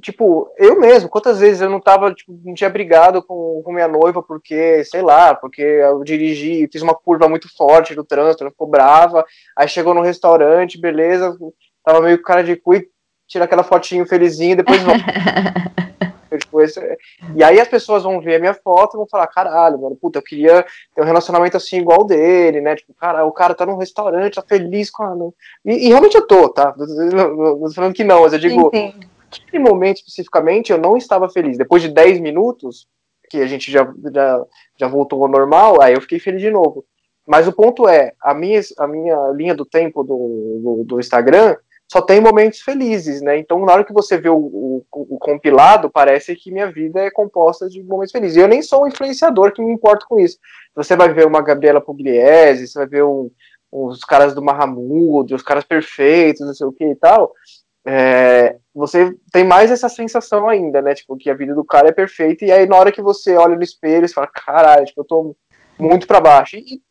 [0.00, 3.88] tipo, eu mesmo, quantas vezes eu não tava, tipo, não tinha brigado com, com minha
[3.88, 8.50] noiva porque, sei lá, porque eu dirigi, fiz uma curva muito forte no trânsito, ela
[8.50, 9.24] ficou brava,
[9.56, 11.36] aí chegou no restaurante, beleza,
[11.84, 12.88] tava meio com cara de cu e
[13.26, 15.04] tira aquela fotinho felizinho e depois volta.
[16.60, 16.98] Esse...
[17.34, 20.18] E aí as pessoas vão ver a minha foto e vão falar, caralho, mano, puta,
[20.18, 20.64] eu queria
[20.94, 22.76] ter um relacionamento assim igual dele, né?
[22.76, 25.14] Tipo, cara, o cara tá num restaurante, tá feliz com a.
[25.64, 26.74] E, e realmente eu tô, tá?
[26.76, 29.15] Não tô falando que não, mas eu digo, sim, sim.
[29.40, 31.58] Naquele momento especificamente eu não estava feliz.
[31.58, 32.86] Depois de 10 minutos,
[33.28, 34.44] que a gente já, já,
[34.78, 36.84] já voltou ao normal, aí eu fiquei feliz de novo.
[37.26, 41.56] Mas o ponto é, a minha, a minha linha do tempo do, do, do Instagram
[41.90, 43.38] só tem momentos felizes, né?
[43.38, 47.10] Então, na hora que você vê o, o, o, compilado, parece que minha vida é
[47.10, 48.36] composta de momentos felizes.
[48.36, 50.38] E eu nem sou um influenciador que me importa com isso.
[50.74, 53.30] Você vai ver uma Gabriela Pugliese, você vai ver um,
[53.70, 57.32] os caras do Mahamud, os caras perfeitos, não sei o que e tal.
[57.88, 60.92] É, você tem mais essa sensação ainda, né?
[60.92, 62.44] Tipo, que a vida do cara é perfeita.
[62.44, 65.36] E aí, na hora que você olha no espelho, você fala, caralho, tipo, eu tô
[65.78, 66.56] muito para baixo.
[66.56, 66.82] E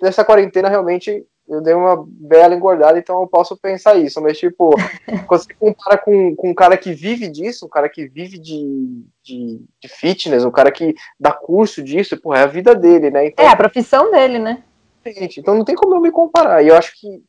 [0.00, 4.20] dessa quarentena, realmente, eu dei uma bela engordada, então eu posso pensar isso.
[4.20, 4.70] Mas, tipo,
[5.26, 9.02] quando você compara com, com um cara que vive disso, um cara que vive de,
[9.24, 13.26] de, de fitness, um cara que dá curso disso, pô, é a vida dele, né?
[13.26, 14.62] Então, é a profissão dele, né?
[15.06, 16.62] Gente, então não tem como eu me comparar.
[16.62, 17.22] E eu acho que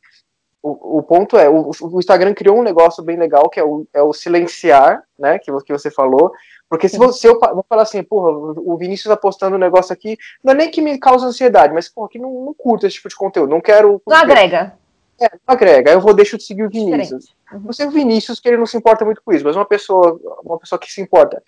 [0.64, 3.86] o, o ponto é, o, o, Instagram criou um negócio bem legal, que é o,
[3.94, 6.32] é o silenciar, né, que, que você falou,
[6.70, 10.18] porque se, você, eu vou falar assim, porra, o Vinícius tá postando um negócio aqui,
[10.44, 13.10] não é nem que me causa ansiedade, mas, porra, que não, não curto esse tipo
[13.10, 14.02] de conteúdo, não quero...
[14.08, 14.78] Não agrega.
[15.20, 17.36] É, não agrega, eu vou deixar de seguir o Vinícius.
[17.52, 17.60] Uhum.
[17.66, 20.20] Você é o Vinícius, que ele não se importa muito com isso, mas uma pessoa,
[20.44, 21.42] uma pessoa que se importa.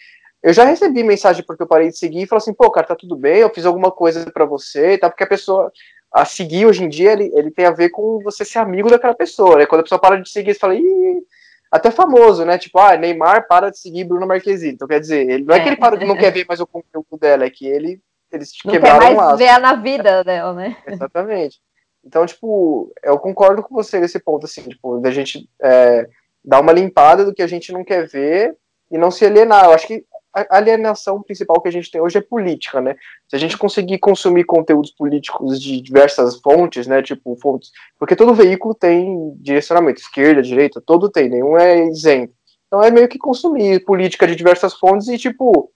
[0.44, 2.96] Eu já recebi mensagem porque eu parei de seguir e falou assim, pô, cara, tá
[2.96, 5.10] tudo bem, eu fiz alguma coisa para você, tá?
[5.10, 5.72] Porque a pessoa,
[6.14, 9.16] a seguir hoje em dia, ele, ele tem a ver com você ser amigo daquela
[9.16, 9.66] pessoa, né?
[9.66, 11.24] Quando a pessoa para de seguir, você fala, ih,
[11.72, 12.56] até famoso, né?
[12.60, 14.74] Tipo, ah, Neymar para de seguir Bruno Marquezine.
[14.74, 16.68] Então, quer dizer, ele, não é, é que ele para, não quer ver mais o
[16.68, 18.00] conteúdo dela, é que ele,
[18.32, 20.78] eles não quebraram quer mais ver na vida dela, né?
[20.86, 21.60] Exatamente.
[22.06, 26.08] Então, tipo, eu concordo com você nesse ponto, assim, tipo, da gente é,
[26.46, 28.56] dar uma limpada do que a gente não quer ver
[28.92, 29.66] e não se alienar.
[29.66, 32.96] Eu acho que a alienação principal que a gente tem hoje é política, né?
[33.28, 37.02] Se a gente conseguir consumir conteúdos políticos de diversas fontes, né?
[37.02, 37.72] Tipo, fontes.
[38.00, 42.34] Porque todo veículo tem direcionamento, esquerda, direita, todo tem, nenhum é isento.
[42.68, 45.72] Então é meio que consumir política de diversas fontes e, tipo,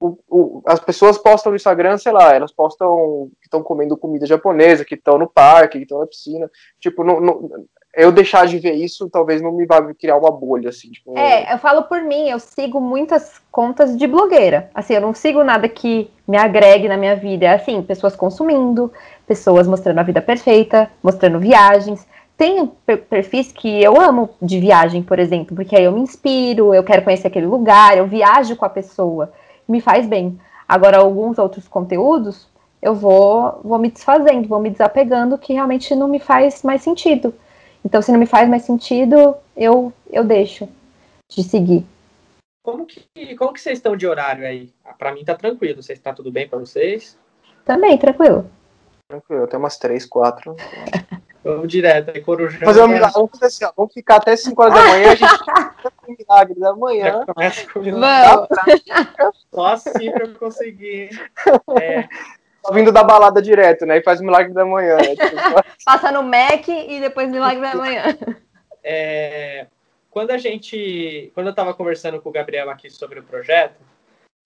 [0.00, 4.26] o, o, as pessoas postam no Instagram, sei lá, elas postam que estão comendo comida
[4.26, 6.50] japonesa, que estão no parque, que estão na piscina.
[6.80, 7.66] Tipo, não, não,
[7.96, 10.90] eu deixar de ver isso, talvez não me vá criar uma bolha, assim.
[10.90, 14.70] Tipo, é, eu falo por mim, eu sigo muitas contas de blogueira.
[14.74, 17.46] Assim, eu não sigo nada que me agregue na minha vida.
[17.46, 18.92] É assim, pessoas consumindo,
[19.26, 22.06] pessoas mostrando a vida perfeita, mostrando viagens.
[22.36, 22.70] Tem
[23.08, 27.00] perfis que eu amo de viagem, por exemplo, porque aí eu me inspiro, eu quero
[27.00, 29.32] conhecer aquele lugar, eu viajo com a pessoa,
[29.66, 30.38] me faz bem.
[30.68, 32.46] Agora, alguns outros conteúdos,
[32.82, 37.32] eu vou, vou me desfazendo, vou me desapegando, que realmente não me faz mais sentido.
[37.86, 40.68] Então, se não me faz mais sentido, eu, eu deixo
[41.30, 41.86] de seguir.
[42.60, 44.74] Como que, como que vocês estão de horário aí?
[44.84, 45.80] Ah, para mim tá tranquilo.
[45.80, 47.16] Vocês tá tudo bem para vocês?
[47.64, 48.50] Também, tranquilo.
[49.08, 50.56] Tranquilo, até umas três, quatro.
[51.44, 52.58] Vamos direto aí, Corujão.
[52.66, 55.38] Mas vamos, vamos fazer assim, ó, vamos ficar até 5 horas da manhã, a gente
[55.96, 57.04] com o milagre da manhã.
[57.24, 58.48] Já começa com o milagre.
[59.54, 61.10] Só assim pra eu conseguir.
[61.80, 62.08] É,
[62.72, 63.98] vindo da balada direto, né?
[63.98, 64.96] E faz milagre da manhã.
[64.96, 65.16] Né?
[65.16, 68.04] Tipo, Passa no Mac e depois milagre da manhã.
[68.82, 69.66] É,
[70.10, 71.30] quando a gente.
[71.34, 73.80] Quando eu estava conversando com o Gabriel aqui sobre o projeto,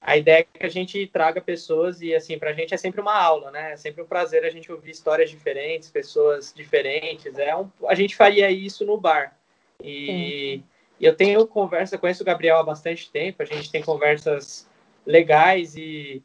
[0.00, 3.00] a ideia é que a gente traga pessoas e, assim, para a gente é sempre
[3.00, 3.72] uma aula, né?
[3.72, 7.38] É sempre um prazer a gente ouvir histórias diferentes, pessoas diferentes.
[7.38, 9.36] É um, a gente faria isso no bar.
[9.82, 10.62] E,
[10.98, 14.68] e eu tenho conversa, conheço o Gabriel há bastante tempo, a gente tem conversas
[15.06, 16.22] legais e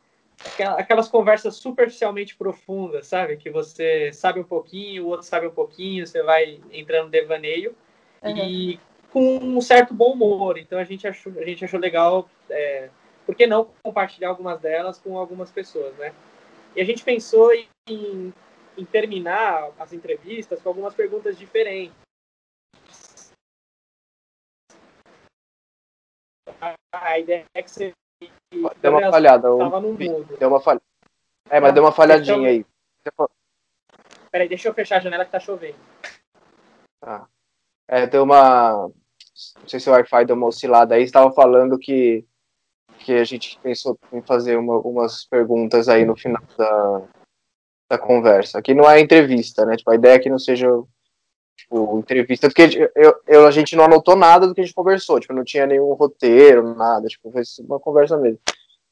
[0.77, 3.37] aquelas conversas superficialmente profundas, sabe?
[3.37, 7.75] Que você sabe um pouquinho, o outro sabe um pouquinho, você vai entrando devaneio
[8.21, 8.37] uhum.
[8.37, 8.79] e
[9.11, 10.57] com um certo bom humor.
[10.57, 12.89] Então a gente achou, a gente achou legal, é,
[13.25, 16.13] por que não compartilhar algumas delas com algumas pessoas, né?
[16.75, 17.51] E a gente pensou
[17.87, 18.33] em,
[18.77, 21.95] em terminar as entrevistas com algumas perguntas diferentes.
[26.93, 27.93] A ideia é que você
[28.51, 29.57] Deu uma falhada.
[29.57, 30.37] Tava no mudo.
[30.37, 30.81] Deu uma falha.
[31.49, 32.65] É, mas deu uma falhadinha aí.
[34.31, 35.77] Peraí, deixa eu fechar a janela que tá chovendo.
[37.01, 37.27] Ah.
[37.87, 38.87] É, deu uma.
[38.87, 42.25] não sei se o Wi-Fi deu uma oscilada aí, estava falando que,
[42.99, 47.01] que a gente pensou em fazer uma, umas perguntas aí no final da,
[47.91, 48.57] da conversa.
[48.57, 49.77] Aqui não é entrevista, né?
[49.77, 50.67] Tipo, a ideia é que não seja
[51.55, 55.19] tipo, entrevista, porque eu, eu, a gente não anotou nada do que a gente conversou,
[55.19, 58.39] tipo, não tinha nenhum roteiro, nada, tipo, foi uma conversa mesmo.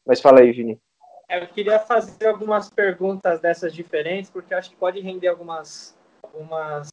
[0.06, 0.80] Mas fala aí, Vini.
[1.28, 6.92] É, eu queria fazer algumas perguntas dessas diferentes, porque acho que pode render algumas, algumas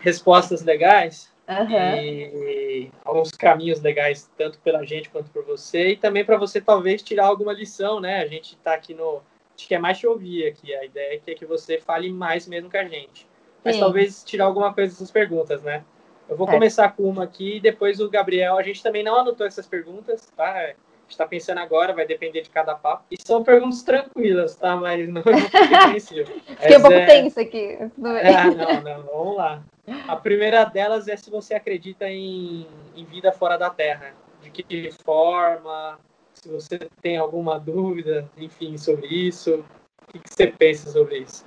[0.00, 1.96] respostas legais uhum.
[1.96, 7.02] e alguns caminhos legais, tanto pela gente quanto por você, e também para você talvez
[7.02, 8.20] tirar alguma lição, né?
[8.20, 9.18] A gente está aqui no.
[9.18, 10.74] A gente quer mais te ouvir aqui.
[10.74, 13.26] A ideia é que, é que você fale mais mesmo que a gente
[13.68, 13.82] mas Sim.
[13.82, 15.84] talvez tirar alguma coisa dessas perguntas, né?
[16.26, 16.52] Eu vou é.
[16.52, 18.56] começar com uma aqui e depois o Gabriel.
[18.56, 20.52] A gente também não anotou essas perguntas, tá?
[20.52, 20.76] A gente
[21.10, 23.04] está pensando agora, vai depender de cada papo.
[23.10, 24.74] E são perguntas tranquilas, tá?
[24.74, 26.00] Mas não, não fiquei
[26.56, 27.04] Fiquei um pouco é...
[27.04, 27.76] tenso aqui.
[27.78, 29.62] Ah, não, não, vamos lá.
[30.06, 32.66] A primeira delas é se você acredita em,
[32.96, 34.14] em vida fora da Terra.
[34.42, 35.98] De que forma?
[36.32, 39.62] Se você tem alguma dúvida, enfim, sobre isso.
[40.08, 41.44] O que, que você pensa sobre isso?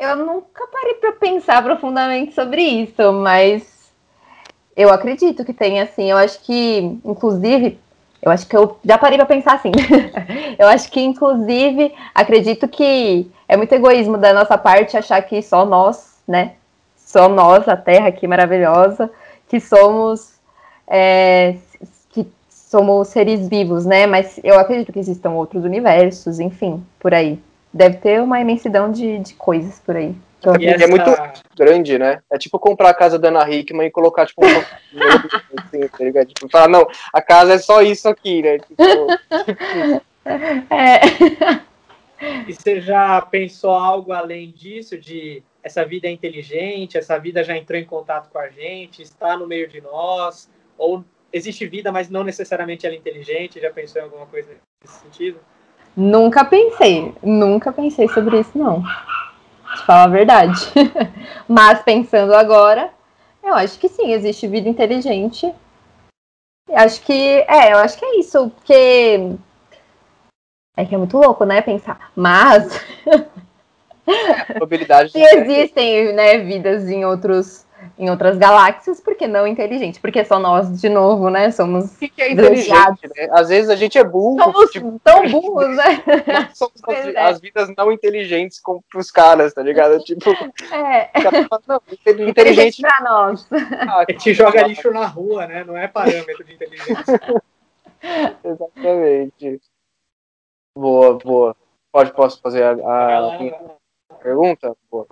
[0.00, 3.92] Eu nunca parei para pensar profundamente sobre isso, mas
[4.74, 6.10] eu acredito que tem, assim.
[6.10, 7.78] Eu acho que, inclusive,
[8.22, 9.70] eu acho que eu já parei para pensar assim.
[10.58, 15.66] eu acho que, inclusive, acredito que é muito egoísmo da nossa parte achar que só
[15.66, 16.54] nós, né?
[16.96, 19.10] Só nós, a Terra aqui maravilhosa,
[19.50, 20.32] que somos.
[20.88, 21.56] É,
[22.08, 24.06] que somos seres vivos, né?
[24.06, 27.38] Mas eu acredito que existam outros universos, enfim, por aí
[27.72, 30.14] deve ter uma imensidão de, de coisas por aí.
[30.38, 30.84] Então, essa...
[30.84, 31.10] É muito
[31.56, 32.22] grande, né?
[32.32, 36.28] É tipo comprar a casa da Ana Hickman e colocar, tipo, um assim, tá ligado?
[36.28, 38.58] Tipo, falar, não, a casa é só isso aqui, né?
[38.66, 38.82] Tipo...
[40.70, 41.00] é.
[42.46, 47.56] E você já pensou algo além disso, de essa vida é inteligente, essa vida já
[47.56, 52.08] entrou em contato com a gente, está no meio de nós, ou existe vida, mas
[52.08, 53.60] não necessariamente ela é inteligente?
[53.60, 54.50] Já pensou em alguma coisa
[54.82, 55.38] nesse sentido?
[55.96, 58.82] Nunca pensei, nunca pensei sobre isso, não.
[58.82, 60.60] Te falar a verdade.
[61.48, 62.90] Mas pensando agora,
[63.42, 65.52] eu acho que sim, existe vida inteligente.
[66.72, 69.36] Acho que, é, eu acho que é isso, porque
[70.76, 72.10] é que é muito louco, né, pensar.
[72.14, 72.80] Mas
[74.06, 77.66] é, probabilidade se existem, né, vidas em outros
[78.00, 80.00] em outras galáxias, porque não inteligente?
[80.00, 81.50] Porque só nós, de novo, né?
[81.50, 81.94] Somos.
[81.94, 83.28] O que, que é inteligente, né?
[83.30, 84.42] Às vezes a gente é burro.
[84.42, 85.84] Somos tipo, tão burros, né?
[86.54, 87.20] somos as, é.
[87.20, 90.00] as, vidas não inteligentes como pros caras, tá ligado?
[90.10, 90.30] Tipo.
[90.72, 91.10] É.
[91.68, 91.82] não,
[92.26, 93.46] inteligente pra nós.
[93.90, 95.64] Ah, a gente joga lixo na rua, né?
[95.64, 97.20] Não é parâmetro de inteligência.
[98.42, 99.60] Exatamente.
[100.76, 101.56] Boa, boa.
[101.92, 103.36] Pode, posso fazer a, a,
[104.10, 104.76] a pergunta?
[104.90, 105.06] Boa.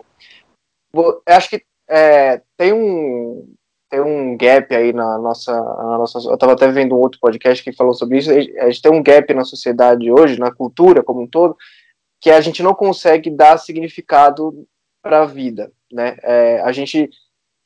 [1.27, 3.55] Acho que é, tem um
[3.91, 6.19] tem um gap aí na nossa, na nossa.
[6.19, 8.31] Eu estava até vendo um outro podcast que falou sobre isso.
[8.31, 11.57] A gente tem um gap na sociedade hoje, na cultura como um todo,
[12.21, 14.67] que a gente não consegue dar significado
[15.03, 16.17] para a vida, né?
[16.23, 17.09] É, a gente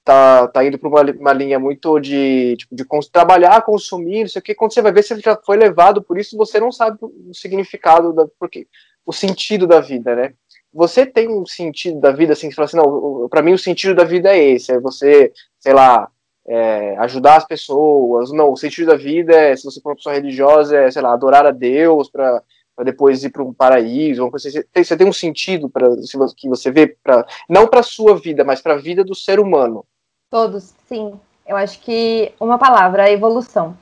[0.04, 4.40] tá, tá indo para uma, uma, linha muito de, tipo, de trabalhar, consumir, não sei
[4.40, 4.54] o.
[4.54, 8.12] Quando você vai ver, você já foi levado por isso, você não sabe o significado
[8.12, 8.68] da, porque
[9.04, 10.34] o sentido da vida, né?
[10.72, 13.58] Você tem um sentido da vida assim, que você fala assim, não, para mim o
[13.58, 16.08] sentido da vida é esse, é você, sei lá,
[16.46, 20.14] é, ajudar as pessoas, não, o sentido da vida é, se você for uma pessoa
[20.14, 22.42] religiosa, é, sei lá, adorar a Deus para
[22.84, 24.50] depois ir para um paraíso, assim.
[24.50, 25.88] você, tem, você tem um sentido para
[26.36, 29.84] que você vê, pra, não para sua vida, mas para a vida do ser humano.
[30.30, 31.12] Todos, sim.
[31.46, 33.76] Eu acho que uma palavra, evolução.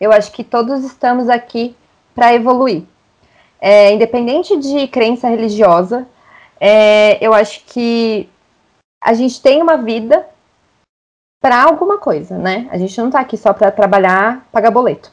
[0.00, 1.74] Eu acho que todos estamos aqui
[2.14, 2.82] para evoluir.
[3.60, 6.06] É, independente de crença religiosa,
[6.66, 8.26] é, eu acho que
[8.98, 10.24] a gente tem uma vida
[11.38, 12.66] para alguma coisa, né?
[12.70, 15.12] A gente não está aqui só para trabalhar, pagar boleto.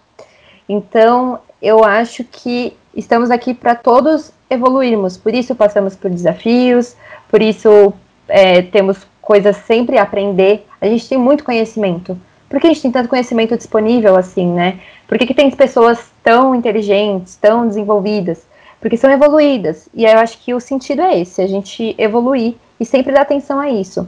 [0.70, 5.18] Então, eu acho que estamos aqui para todos evoluirmos.
[5.18, 6.96] Por isso passamos por desafios,
[7.28, 7.94] por isso
[8.30, 10.66] é, temos coisas sempre a aprender.
[10.80, 12.18] A gente tem muito conhecimento.
[12.48, 14.80] Por que a gente tem tanto conhecimento disponível assim, né?
[15.06, 18.50] Por que, que tem pessoas tão inteligentes, tão desenvolvidas?
[18.82, 19.88] Porque são evoluídas.
[19.94, 23.60] E eu acho que o sentido é esse, a gente evoluir e sempre dar atenção
[23.60, 24.08] a isso.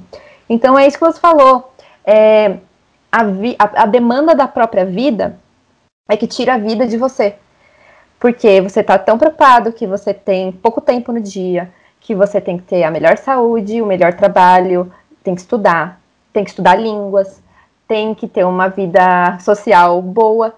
[0.49, 1.71] Então é isso que você falou.
[2.03, 2.57] É,
[3.11, 5.39] a, a, a demanda da própria vida
[6.09, 7.35] é que tira a vida de você.
[8.19, 12.57] Porque você está tão preocupado que você tem pouco tempo no dia, que você tem
[12.57, 14.91] que ter a melhor saúde, o melhor trabalho,
[15.23, 16.01] tem que estudar,
[16.33, 17.41] tem que estudar línguas,
[17.87, 20.53] tem que ter uma vida social boa.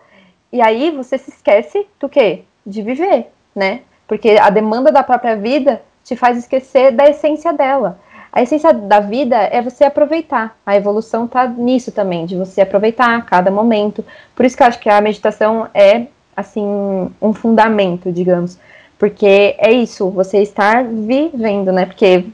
[0.54, 2.44] E aí você se esquece do quê?
[2.66, 3.82] De viver, né?
[4.08, 8.00] Porque a demanda da própria vida te faz esquecer da essência dela.
[8.32, 10.58] a essência da vida é você aproveitar.
[10.66, 14.04] A evolução está nisso também, de você aproveitar cada momento.
[14.36, 18.60] Por isso que eu acho que a meditação é assim um fundamento, digamos,
[19.00, 21.86] porque é isso, você estar vivendo, né?
[21.86, 22.26] Porque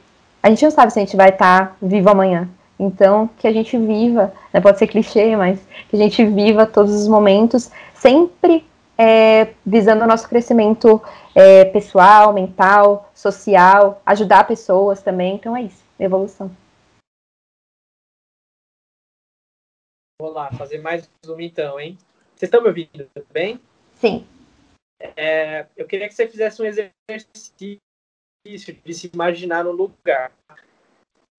[0.41, 2.49] a gente não sabe se a gente vai estar vivo amanhã.
[2.79, 4.59] Então, que a gente viva, né?
[4.59, 8.65] pode ser clichê, mas que a gente viva todos os momentos, sempre
[8.97, 10.99] é, visando o nosso crescimento
[11.35, 15.35] é, pessoal, mental, social, ajudar pessoas também.
[15.35, 16.55] Então, é isso, evolução.
[20.21, 21.97] Vou lá, fazer mais um então, hein?
[22.35, 23.59] Vocês estão me ouvindo bem?
[23.95, 24.27] Sim.
[25.15, 27.79] É, eu queria que você fizesse um exercício
[28.83, 30.31] de se imaginar no lugar.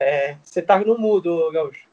[0.01, 1.92] É, você tá no mudo, Gaúcho.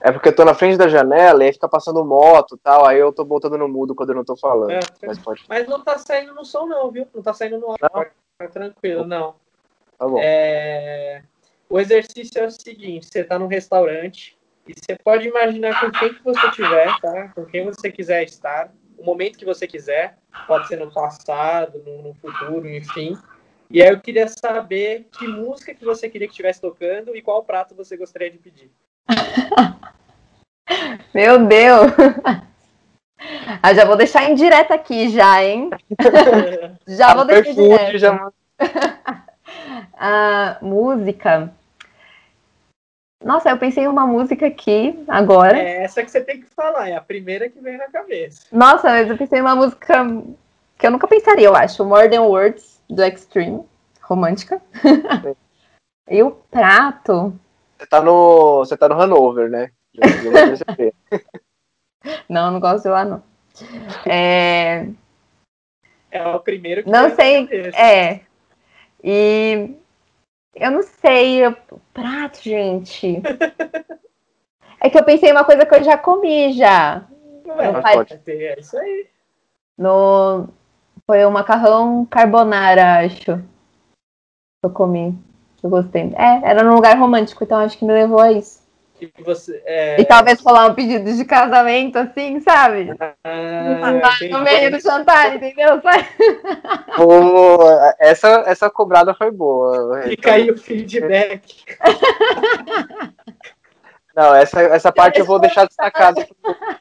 [0.00, 2.86] É porque eu tô na frente da janela e aí fica passando moto e tal,
[2.86, 4.70] aí eu tô botando no mudo quando eu não tô falando.
[4.70, 5.44] É, mas, pode...
[5.48, 7.06] mas, não tá saindo no som, não, viu?
[7.14, 8.12] Não tá saindo no áudio.
[8.38, 9.34] Tá tranquilo, não.
[9.98, 10.18] Tá bom.
[10.18, 11.22] É...
[11.68, 16.14] O exercício é o seguinte: você tá num restaurante e você pode imaginar com quem
[16.14, 17.28] que você tiver, tá?
[17.34, 20.16] Com quem você quiser estar, o momento que você quiser,
[20.46, 23.18] pode ser no passado, no, no futuro, enfim.
[23.70, 27.44] E aí eu queria saber que música que você queria que estivesse tocando e qual
[27.44, 28.70] prato você gostaria de pedir.
[31.14, 31.92] Meu Deus!
[33.62, 35.68] Ah, já vou deixar em direto aqui já, hein?
[36.88, 37.98] já vou deixar em direto.
[37.98, 38.30] Já...
[39.92, 41.52] A música.
[43.22, 45.58] Nossa, eu pensei em uma música aqui agora.
[45.58, 48.46] É essa que você tem que falar, é a primeira que vem na cabeça.
[48.50, 50.06] Nossa, mas eu pensei em uma música
[50.78, 51.84] que eu nunca pensaria, eu acho.
[51.84, 53.62] More Than Words, do Extreme,
[54.00, 54.62] romântica.
[56.08, 57.38] e o prato.
[57.80, 58.58] Você tá no.
[58.58, 59.70] Você tá no Hanover, né?
[62.28, 63.22] não, não gosto de lá, não.
[64.06, 64.86] É...
[66.10, 67.48] é o primeiro que Não sei.
[67.74, 68.20] É.
[69.02, 69.74] E
[70.54, 71.46] eu não sei.
[71.46, 71.56] Eu...
[71.94, 73.22] Prato, gente.
[74.78, 77.08] é que eu pensei em uma coisa que eu já comi já.
[77.46, 79.08] Ué, pode ter, é isso aí.
[79.78, 80.50] No...
[81.06, 83.42] Foi o macarrão carbonara, acho.
[84.62, 85.18] Eu comi.
[85.62, 86.12] Eu gostei.
[86.16, 88.60] É, era num lugar romântico, então acho que me levou a isso.
[89.00, 89.98] E, você, é...
[89.98, 92.90] e talvez rolar um pedido de casamento, assim, sabe?
[93.24, 95.80] Ah, no meio do jantar, entendeu?
[96.98, 97.94] Boa.
[97.98, 100.02] Essa, essa cobrada foi boa.
[100.02, 101.64] Fica aí o feedback.
[104.14, 106.28] Não, essa, essa parte eu vou deixar destacada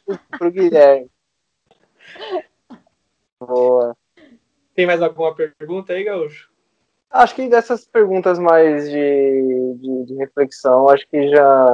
[0.06, 1.10] pro, pro Guilherme.
[3.40, 3.96] Boa.
[4.76, 6.49] Tem mais alguma pergunta aí, Gaúcho?
[7.10, 11.68] Acho que dessas perguntas mais de, de, de, reflexão, acho que já.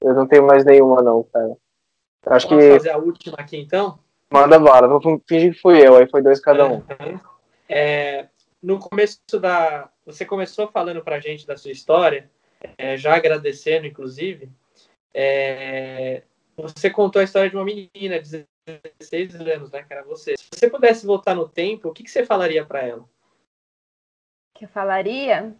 [0.00, 1.56] Eu não tenho mais nenhuma, não, cara.
[2.26, 2.72] Acho Vamos que.
[2.72, 3.98] fazer a última aqui, então?
[4.30, 6.82] Manda bala, vou fingir que fui eu, aí foi dois cada um.
[7.68, 8.28] É,
[8.62, 9.90] no começo da.
[10.04, 12.30] Você começou falando pra gente da sua história,
[12.76, 14.50] é, já agradecendo, inclusive.
[15.14, 16.22] É,
[16.56, 18.46] você contou a história de uma menina de
[18.98, 20.36] 16 anos, né, que era você.
[20.36, 23.04] Se você pudesse voltar no tempo, o que, que você falaria para ela?
[24.54, 25.52] Que eu falaria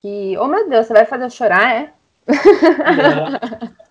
[0.00, 1.92] que, oh meu Deus, você vai fazer eu chorar, é?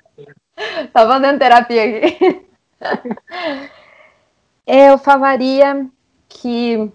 [0.94, 2.46] Tá fazendo terapia aqui.
[4.68, 5.88] eu falaria
[6.30, 6.92] que.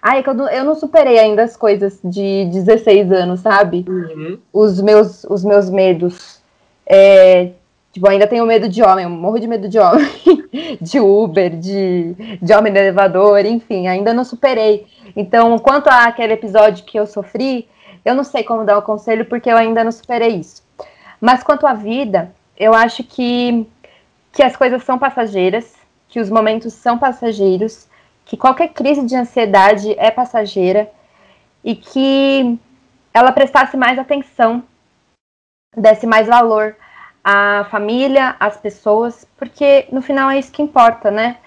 [0.00, 3.84] Ai, é que eu não, eu não superei ainda as coisas de 16 anos, sabe?
[3.88, 4.38] Uhum.
[4.52, 6.42] Os, meus, os meus medos.
[6.86, 7.52] É,
[7.92, 10.06] tipo, ainda tenho medo de homem, eu morro de medo de homem.
[10.80, 14.86] de Uber, de, de homem no elevador, enfim, ainda não superei.
[15.16, 17.68] Então, quanto àquele episódio que eu sofri,
[18.04, 20.62] eu não sei como dar o conselho porque eu ainda não superei isso.
[21.20, 23.66] Mas quanto à vida, eu acho que,
[24.32, 25.74] que as coisas são passageiras,
[26.08, 27.88] que os momentos são passageiros,
[28.24, 30.90] que qualquer crise de ansiedade é passageira
[31.62, 32.58] e que
[33.12, 34.62] ela prestasse mais atenção,
[35.76, 36.76] desse mais valor
[37.24, 41.38] a família, as pessoas, porque no final é isso que importa, né?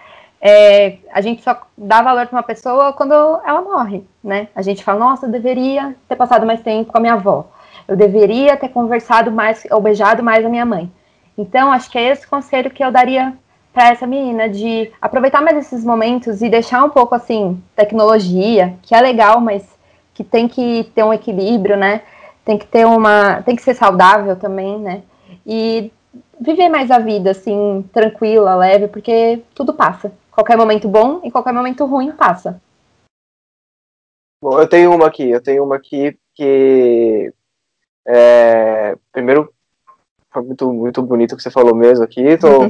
[0.42, 4.48] É, a gente só dá valor para uma pessoa quando ela morre, né?
[4.56, 7.48] A gente fala, nossa, eu deveria ter passado mais tempo com a minha avó,
[7.88, 10.92] eu deveria ter conversado mais ou beijado mais a minha mãe.
[11.38, 13.34] Então, acho que é esse conselho que eu daria
[13.72, 18.96] para essa menina de aproveitar mais esses momentos e deixar um pouco assim tecnologia, que
[18.96, 19.64] é legal, mas
[20.16, 22.02] que tem que ter um equilíbrio, né?
[22.44, 25.04] Tem que ter uma, tem que ser saudável também, né?
[25.48, 25.92] E
[26.40, 30.12] viver mais a vida, assim, tranquila, leve, porque tudo passa.
[30.30, 32.62] Qualquer momento bom e qualquer momento ruim passa.
[34.42, 37.34] Bom, eu tenho uma aqui, eu tenho uma aqui que.
[38.06, 39.52] É, primeiro,
[40.32, 42.70] foi muito, muito bonito o que você falou mesmo aqui, tô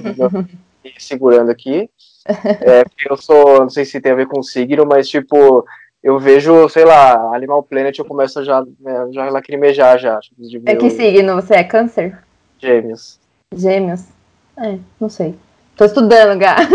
[0.98, 1.90] segurando aqui.
[2.28, 5.66] É, eu sou, não sei se tem a ver com signo, mas tipo,
[6.02, 10.20] eu vejo, sei lá, Animal Planet, eu começo a já, né, já lacrimejar já.
[10.66, 11.36] é que signo?
[11.36, 12.27] Você é câncer?
[12.60, 13.20] Gêmeos.
[13.54, 14.06] Gêmeos?
[14.58, 15.38] É, não sei.
[15.76, 16.56] Tô estudando, Gá.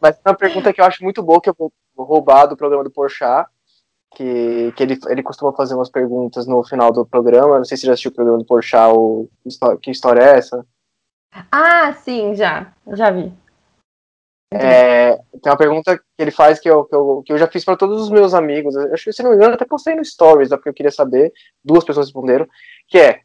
[0.00, 2.90] Mas uma pergunta que eu acho muito boa, que eu vou roubar do programa do
[2.90, 3.48] Porchat,
[4.14, 7.58] que, que ele, ele costuma fazer umas perguntas no final do programa.
[7.58, 9.28] Não sei se você já assistiu o programa do Porchat, ou
[9.80, 10.66] Que História é essa?
[11.52, 12.72] Ah, sim, já.
[12.92, 13.32] Já vi.
[14.52, 17.64] É, tem uma pergunta que ele faz que eu, que eu, que eu já fiz
[17.64, 18.74] para todos os meus amigos.
[18.74, 20.90] Eu acho que, se não me engano, até postei no Stories, né, porque eu queria
[20.90, 21.32] saber.
[21.64, 22.46] Duas pessoas responderam.
[22.88, 23.20] Que é: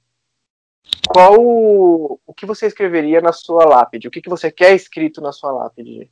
[1.08, 4.08] Qual o que você escreveria na sua lápide?
[4.08, 6.10] O que, que você quer escrito na sua lápide?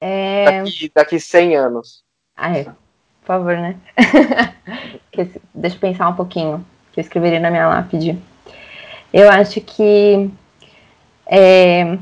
[0.00, 0.62] É...
[0.62, 2.04] Daqui, daqui 100 anos.
[2.34, 2.64] Ah, é.
[2.64, 3.78] Por favor, né?
[5.54, 6.56] Deixa eu pensar um pouquinho.
[6.88, 8.18] O que eu escreveria na minha lápide.
[9.12, 10.30] Eu acho que.
[11.26, 11.98] É...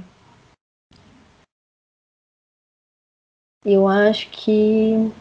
[3.65, 5.13] Eu acho que.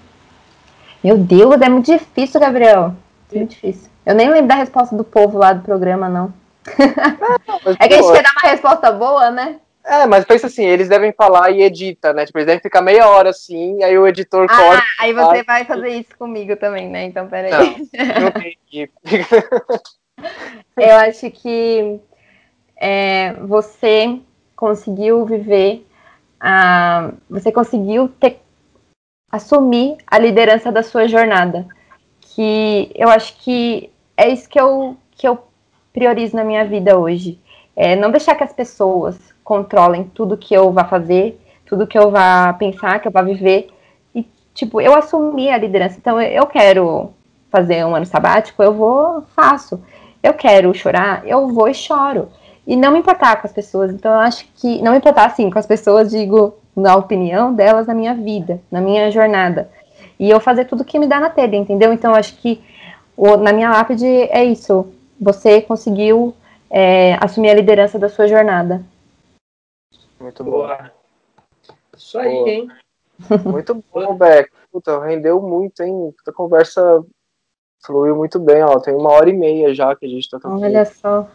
[1.04, 2.96] Meu Deus, é muito difícil, Gabriel.
[3.34, 3.90] Muito difícil.
[4.06, 6.34] Eu nem lembro da resposta do povo lá do programa, não.
[6.78, 9.60] não é que a gente quer dar uma resposta boa, né?
[9.88, 12.26] É, mas pensa assim, eles devem falar e edita, né?
[12.26, 14.84] Tipo, eles devem ficar meia hora assim, aí o editor ah, corta.
[15.00, 17.06] aí você vai fazer isso comigo também, né?
[17.06, 17.52] Então, peraí.
[17.52, 18.58] Não, não tem
[20.78, 22.02] Eu acho que
[22.76, 24.20] é, você
[24.58, 25.88] conseguiu viver,
[26.38, 28.42] a, você conseguiu ter,
[29.32, 31.66] assumir a liderança da sua jornada.
[32.38, 35.40] Que eu acho que é isso que eu, que eu
[35.92, 37.40] priorizo na minha vida hoje.
[37.76, 42.12] É não deixar que as pessoas controlem tudo que eu vá fazer, tudo que eu
[42.12, 43.70] vá pensar, que eu vá viver.
[44.14, 44.24] E,
[44.54, 45.98] tipo, eu assumi a liderança.
[45.98, 47.12] Então, eu quero
[47.50, 49.84] fazer um ano sabático, eu vou, faço.
[50.22, 52.30] Eu quero chorar, eu vou e choro.
[52.68, 53.92] E não me importar com as pessoas.
[53.92, 54.80] Então, eu acho que.
[54.84, 58.80] Não me importar, assim, com as pessoas, digo, na opinião delas na minha vida, na
[58.80, 59.72] minha jornada.
[60.20, 61.94] E eu fazer tudo que me dá na telha, entendeu?
[61.94, 62.62] Então, acho que
[63.16, 64.92] o, na minha lápide é isso.
[65.20, 66.36] Você conseguiu
[66.70, 68.84] é, assumir a liderança da sua jornada.
[70.20, 70.92] Muito Boa.
[71.96, 72.50] Isso aí, Boa.
[72.50, 72.68] hein?
[73.46, 74.52] Muito bom, Beck.
[74.72, 76.14] Puta, rendeu muito, hein?
[76.28, 77.04] A conversa
[77.84, 78.80] fluiu muito bem, ó.
[78.80, 80.62] Tem uma hora e meia já que a gente tá tocando.
[80.62, 81.28] Olha só.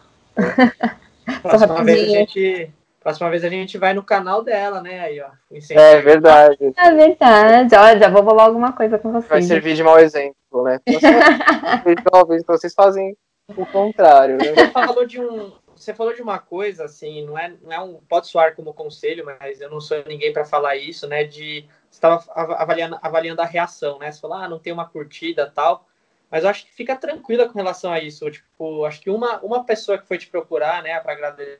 [1.41, 2.71] Próxima vez a gente.
[3.03, 5.01] Próxima vez a gente vai no canal dela, né?
[5.01, 5.27] Aí, ó.
[5.71, 6.73] É verdade.
[6.77, 7.75] É verdade.
[7.75, 9.29] Olha, já vou falar alguma coisa com vocês.
[9.29, 10.79] Vai servir de mau exemplo, né?
[12.13, 13.17] Jovens, então vocês fazem
[13.57, 14.53] o contrário, né?
[14.53, 17.99] Você falou de um, você falou de uma coisa, assim, não é, não é um.
[18.07, 21.25] Pode soar como conselho, mas eu não sou ninguém para falar isso, né?
[21.25, 21.65] De.
[21.89, 24.11] Você estava avaliando, avaliando a reação, né?
[24.11, 25.85] Você falou, ah, não tem uma curtida tal.
[26.31, 28.31] Mas eu acho que fica tranquila com relação a isso.
[28.31, 31.59] Tipo, acho que uma, uma pessoa que foi te procurar, né, para agradecer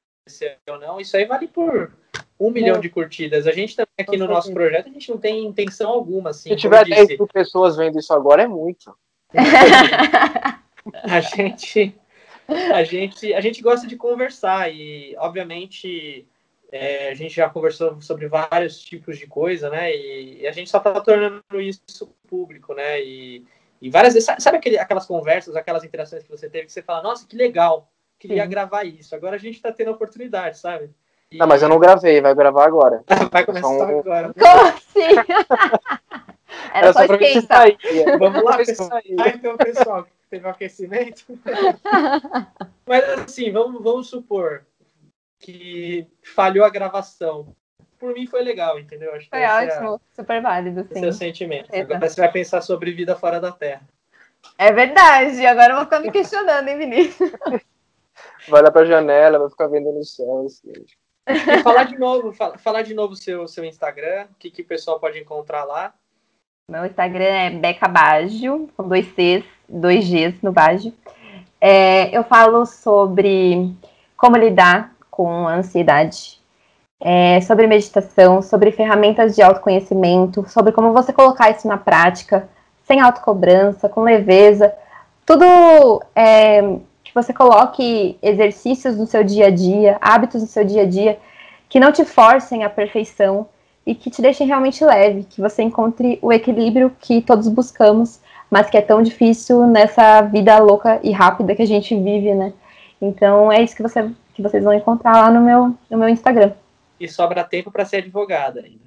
[0.70, 1.94] ou não, isso aí vale por
[2.40, 3.48] um milhão de curtidas.
[3.48, 6.50] A gente também aqui no nosso projeto, a gente não tem intenção alguma, assim.
[6.50, 8.96] Se tiver 10 mil pessoas vendo isso agora, é muito.
[11.04, 11.96] a gente
[12.74, 16.28] a gente, a gente gosta de conversar e, obviamente,
[16.72, 19.96] é, a gente já conversou sobre vários tipos de coisa, né?
[19.96, 23.02] E, e a gente só está tornando isso público, né?
[23.02, 23.46] E,
[23.82, 27.02] e várias vezes, sabe aquele, aquelas conversas, aquelas interações que você teve que você fala,
[27.02, 27.90] nossa, que legal,
[28.28, 28.50] queria Sim.
[28.50, 29.14] gravar isso.
[29.16, 30.90] Agora a gente está tendo a oportunidade, sabe?
[31.30, 31.38] E...
[31.38, 33.04] Não, mas eu não gravei, vai gravar agora.
[33.32, 34.00] vai começar um...
[34.00, 34.34] agora.
[34.34, 35.00] Como assim?
[36.74, 37.68] Era, Era só, só esquentar.
[38.20, 39.02] Vamos lá, pessoal.
[39.20, 41.26] Ah, então, pessoal, teve um aquecimento.
[42.86, 44.66] Mas assim, vamos, vamos supor
[45.40, 47.54] que falhou a gravação.
[48.00, 49.14] Por mim foi legal, entendeu?
[49.14, 51.06] Acho foi ótimo, é super válido, sim.
[51.06, 51.74] É o sentimento.
[51.74, 53.82] Agora você vai pensar sobre vida fora da Terra.
[54.58, 57.32] É verdade, agora eu vou ficar me questionando, hein, Vinícius?
[58.48, 60.46] Vai lá pra janela, vai ficar vendo no céu.
[60.46, 60.72] Assim.
[61.28, 64.68] E falar de novo, falar de novo o seu, seu Instagram, o que, que o
[64.68, 65.94] pessoal pode encontrar lá.
[66.70, 70.94] Meu Instagram é Beca Baggio, com dois Cs, dois Gs no Baggio.
[71.60, 73.74] É, eu falo sobre
[74.18, 76.42] como lidar com a ansiedade,
[77.00, 82.50] é, sobre meditação, sobre ferramentas de autoconhecimento, sobre como você colocar isso na prática,
[82.86, 84.74] sem autocobrança, com leveza.
[85.26, 86.78] Tudo é,
[87.14, 91.20] você coloque exercícios no seu dia a dia, hábitos no seu dia a dia,
[91.70, 93.48] que não te forcem à perfeição,
[93.86, 98.70] e que te deixem realmente leve, que você encontre o equilíbrio que todos buscamos, mas
[98.70, 102.54] que é tão difícil nessa vida louca e rápida que a gente vive, né?
[103.02, 106.54] Então é isso que, você, que vocês vão encontrar lá no meu, no meu Instagram.
[107.00, 108.84] E sobra tempo para ser advogada ainda.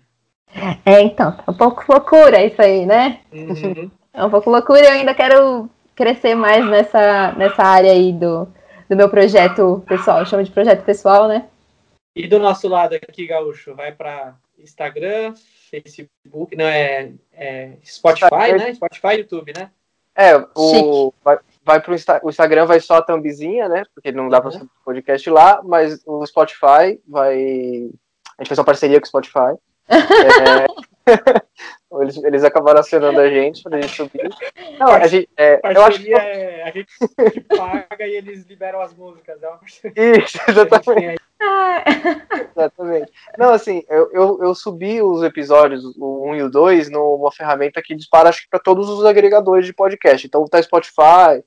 [0.84, 3.18] É, então, é um pouco loucura isso aí, né?
[3.32, 3.90] Uhum.
[4.16, 8.46] É um pouco loucura, eu ainda quero crescer mais nessa, nessa área aí do,
[8.88, 11.48] do meu projeto pessoal, eu chamo de projeto pessoal, né?
[12.14, 15.34] E do nosso lado aqui, Gaúcho, vai para Instagram,
[15.70, 18.74] Facebook, não é, é Spotify, né?
[18.74, 19.70] Spotify e YouTube, né?
[20.14, 23.82] É, o, vai, vai pro Insta, o Instagram vai só a thumbzinha, né?
[23.94, 24.50] Porque não dá uhum.
[24.50, 27.90] para podcast lá, mas o Spotify vai.
[28.38, 29.54] A gente fez uma parceria com o Spotify.
[29.90, 30.66] é...
[31.92, 34.28] eles, eles acabaram acionando a gente pra gente subir.
[34.78, 36.12] Não, a gente, é, eu acho que...
[36.12, 39.40] é a gente paga e eles liberam as músicas.
[39.42, 39.60] É uma
[39.94, 41.22] Isso, exatamente.
[42.50, 43.12] exatamente.
[43.38, 47.80] Não, assim, eu, eu, eu, subi os episódios, o 1 e o 2, numa ferramenta
[47.82, 50.26] que dispara, acho que para todos os agregadores de podcast.
[50.26, 51.42] Então tá Spotify,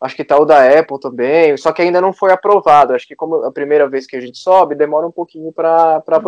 [0.00, 2.94] acho que tá o da Apple também, só que ainda não foi aprovado.
[2.94, 6.22] Acho que como a primeira vez que a gente sobe, demora um pouquinho para uhum.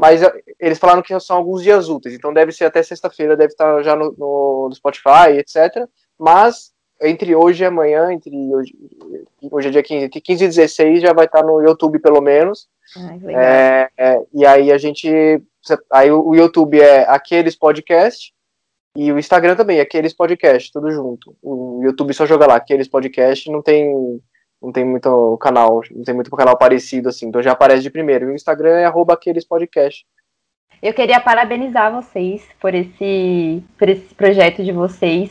[0.00, 3.52] Mas eh, eles falaram que são alguns dias úteis, então deve ser até sexta-feira, deve
[3.52, 5.88] estar já no, no, no, Spotify, etc.
[6.18, 6.72] Mas
[7.02, 8.74] entre hoje e amanhã, entre hoje,
[9.50, 12.68] hoje é dia 15, entre 15 e 16 já vai estar no YouTube pelo menos.
[12.96, 15.08] Ai, é, é, e aí a gente.
[15.90, 18.34] Aí o YouTube é aqueles podcast
[18.96, 21.34] e o Instagram também, aqueles podcast, tudo junto.
[21.42, 24.20] O YouTube só joga lá, aqueles podcast, não tem
[24.64, 28.26] não tem muito canal, não tem muito canal parecido assim, então já aparece de primeiro.
[28.26, 30.06] E o Instagram é arroba aqueles podcast.
[30.82, 35.30] Eu queria parabenizar vocês por esse, por esse projeto de vocês,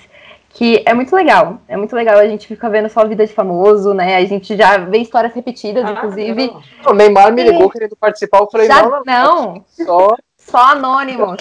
[0.49, 1.59] que é muito legal.
[1.67, 4.15] É muito legal, a gente fica vendo só vida de famoso, né?
[4.15, 6.47] A gente já vê histórias repetidas, ah, inclusive.
[6.47, 6.91] Não.
[6.91, 9.65] O Neymar me ligou querendo participar, eu falei, já, não, não, não.
[9.67, 10.15] Só...
[10.37, 11.37] só anônimos.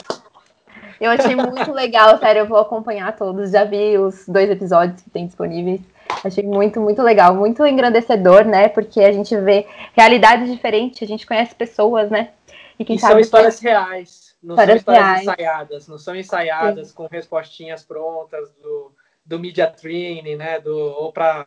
[1.01, 3.51] Eu achei muito legal, sério, eu vou acompanhar todos.
[3.51, 5.81] Já vi os dois episódios que tem disponíveis.
[6.24, 8.68] Achei muito, muito legal, muito engrandecedor, né?
[8.68, 12.30] Porque a gente vê realidades diferentes, a gente conhece pessoas, né?
[12.78, 13.66] E, quem e sabe são histórias que...
[13.66, 15.22] reais, não histórias são histórias reais.
[15.22, 16.94] ensaiadas, não são ensaiadas Sim.
[16.94, 18.92] com respostinhas prontas do,
[19.24, 20.60] do media training, né?
[20.60, 21.46] Do, ou para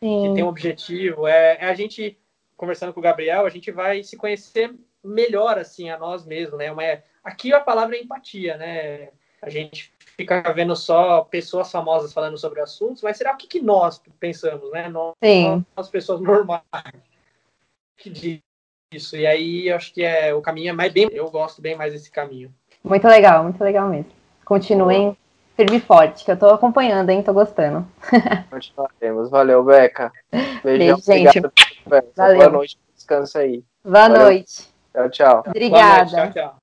[0.00, 1.26] que tem um objetivo.
[1.26, 2.18] É, é, a gente,
[2.56, 6.70] conversando com o Gabriel, a gente vai se conhecer melhor, assim, a nós mesmos, né?
[6.70, 6.82] Uma,
[7.22, 9.08] aqui a palavra é empatia, né?
[9.40, 13.60] A gente fica vendo só pessoas famosas falando sobre assuntos, mas será o que, que
[13.60, 14.88] nós pensamos, né?
[14.88, 15.64] Nós, Sim.
[15.76, 16.62] nós pessoas normais
[17.96, 18.40] que diz
[18.92, 19.16] isso.
[19.16, 21.92] E aí eu acho que é o caminho é mais bem, eu gosto bem mais
[21.92, 22.54] desse caminho.
[22.82, 24.10] Muito legal, muito legal mesmo.
[24.44, 25.16] Continuem
[25.56, 27.22] firme e forte, que eu tô acompanhando, hein?
[27.22, 27.86] Tô gostando.
[28.50, 29.30] Continuaremos.
[29.30, 30.12] Valeu, Beca.
[30.62, 31.38] Beijão, Beijo, gente.
[31.86, 32.36] Obrigado, Valeu.
[32.36, 33.64] Boa noite, descansa aí.
[33.82, 34.22] Boa Valeu.
[34.22, 34.74] noite.
[34.92, 35.44] Tchau, tchau.
[35.46, 35.96] Obrigada.
[35.98, 36.56] Noite, tchau, tchau.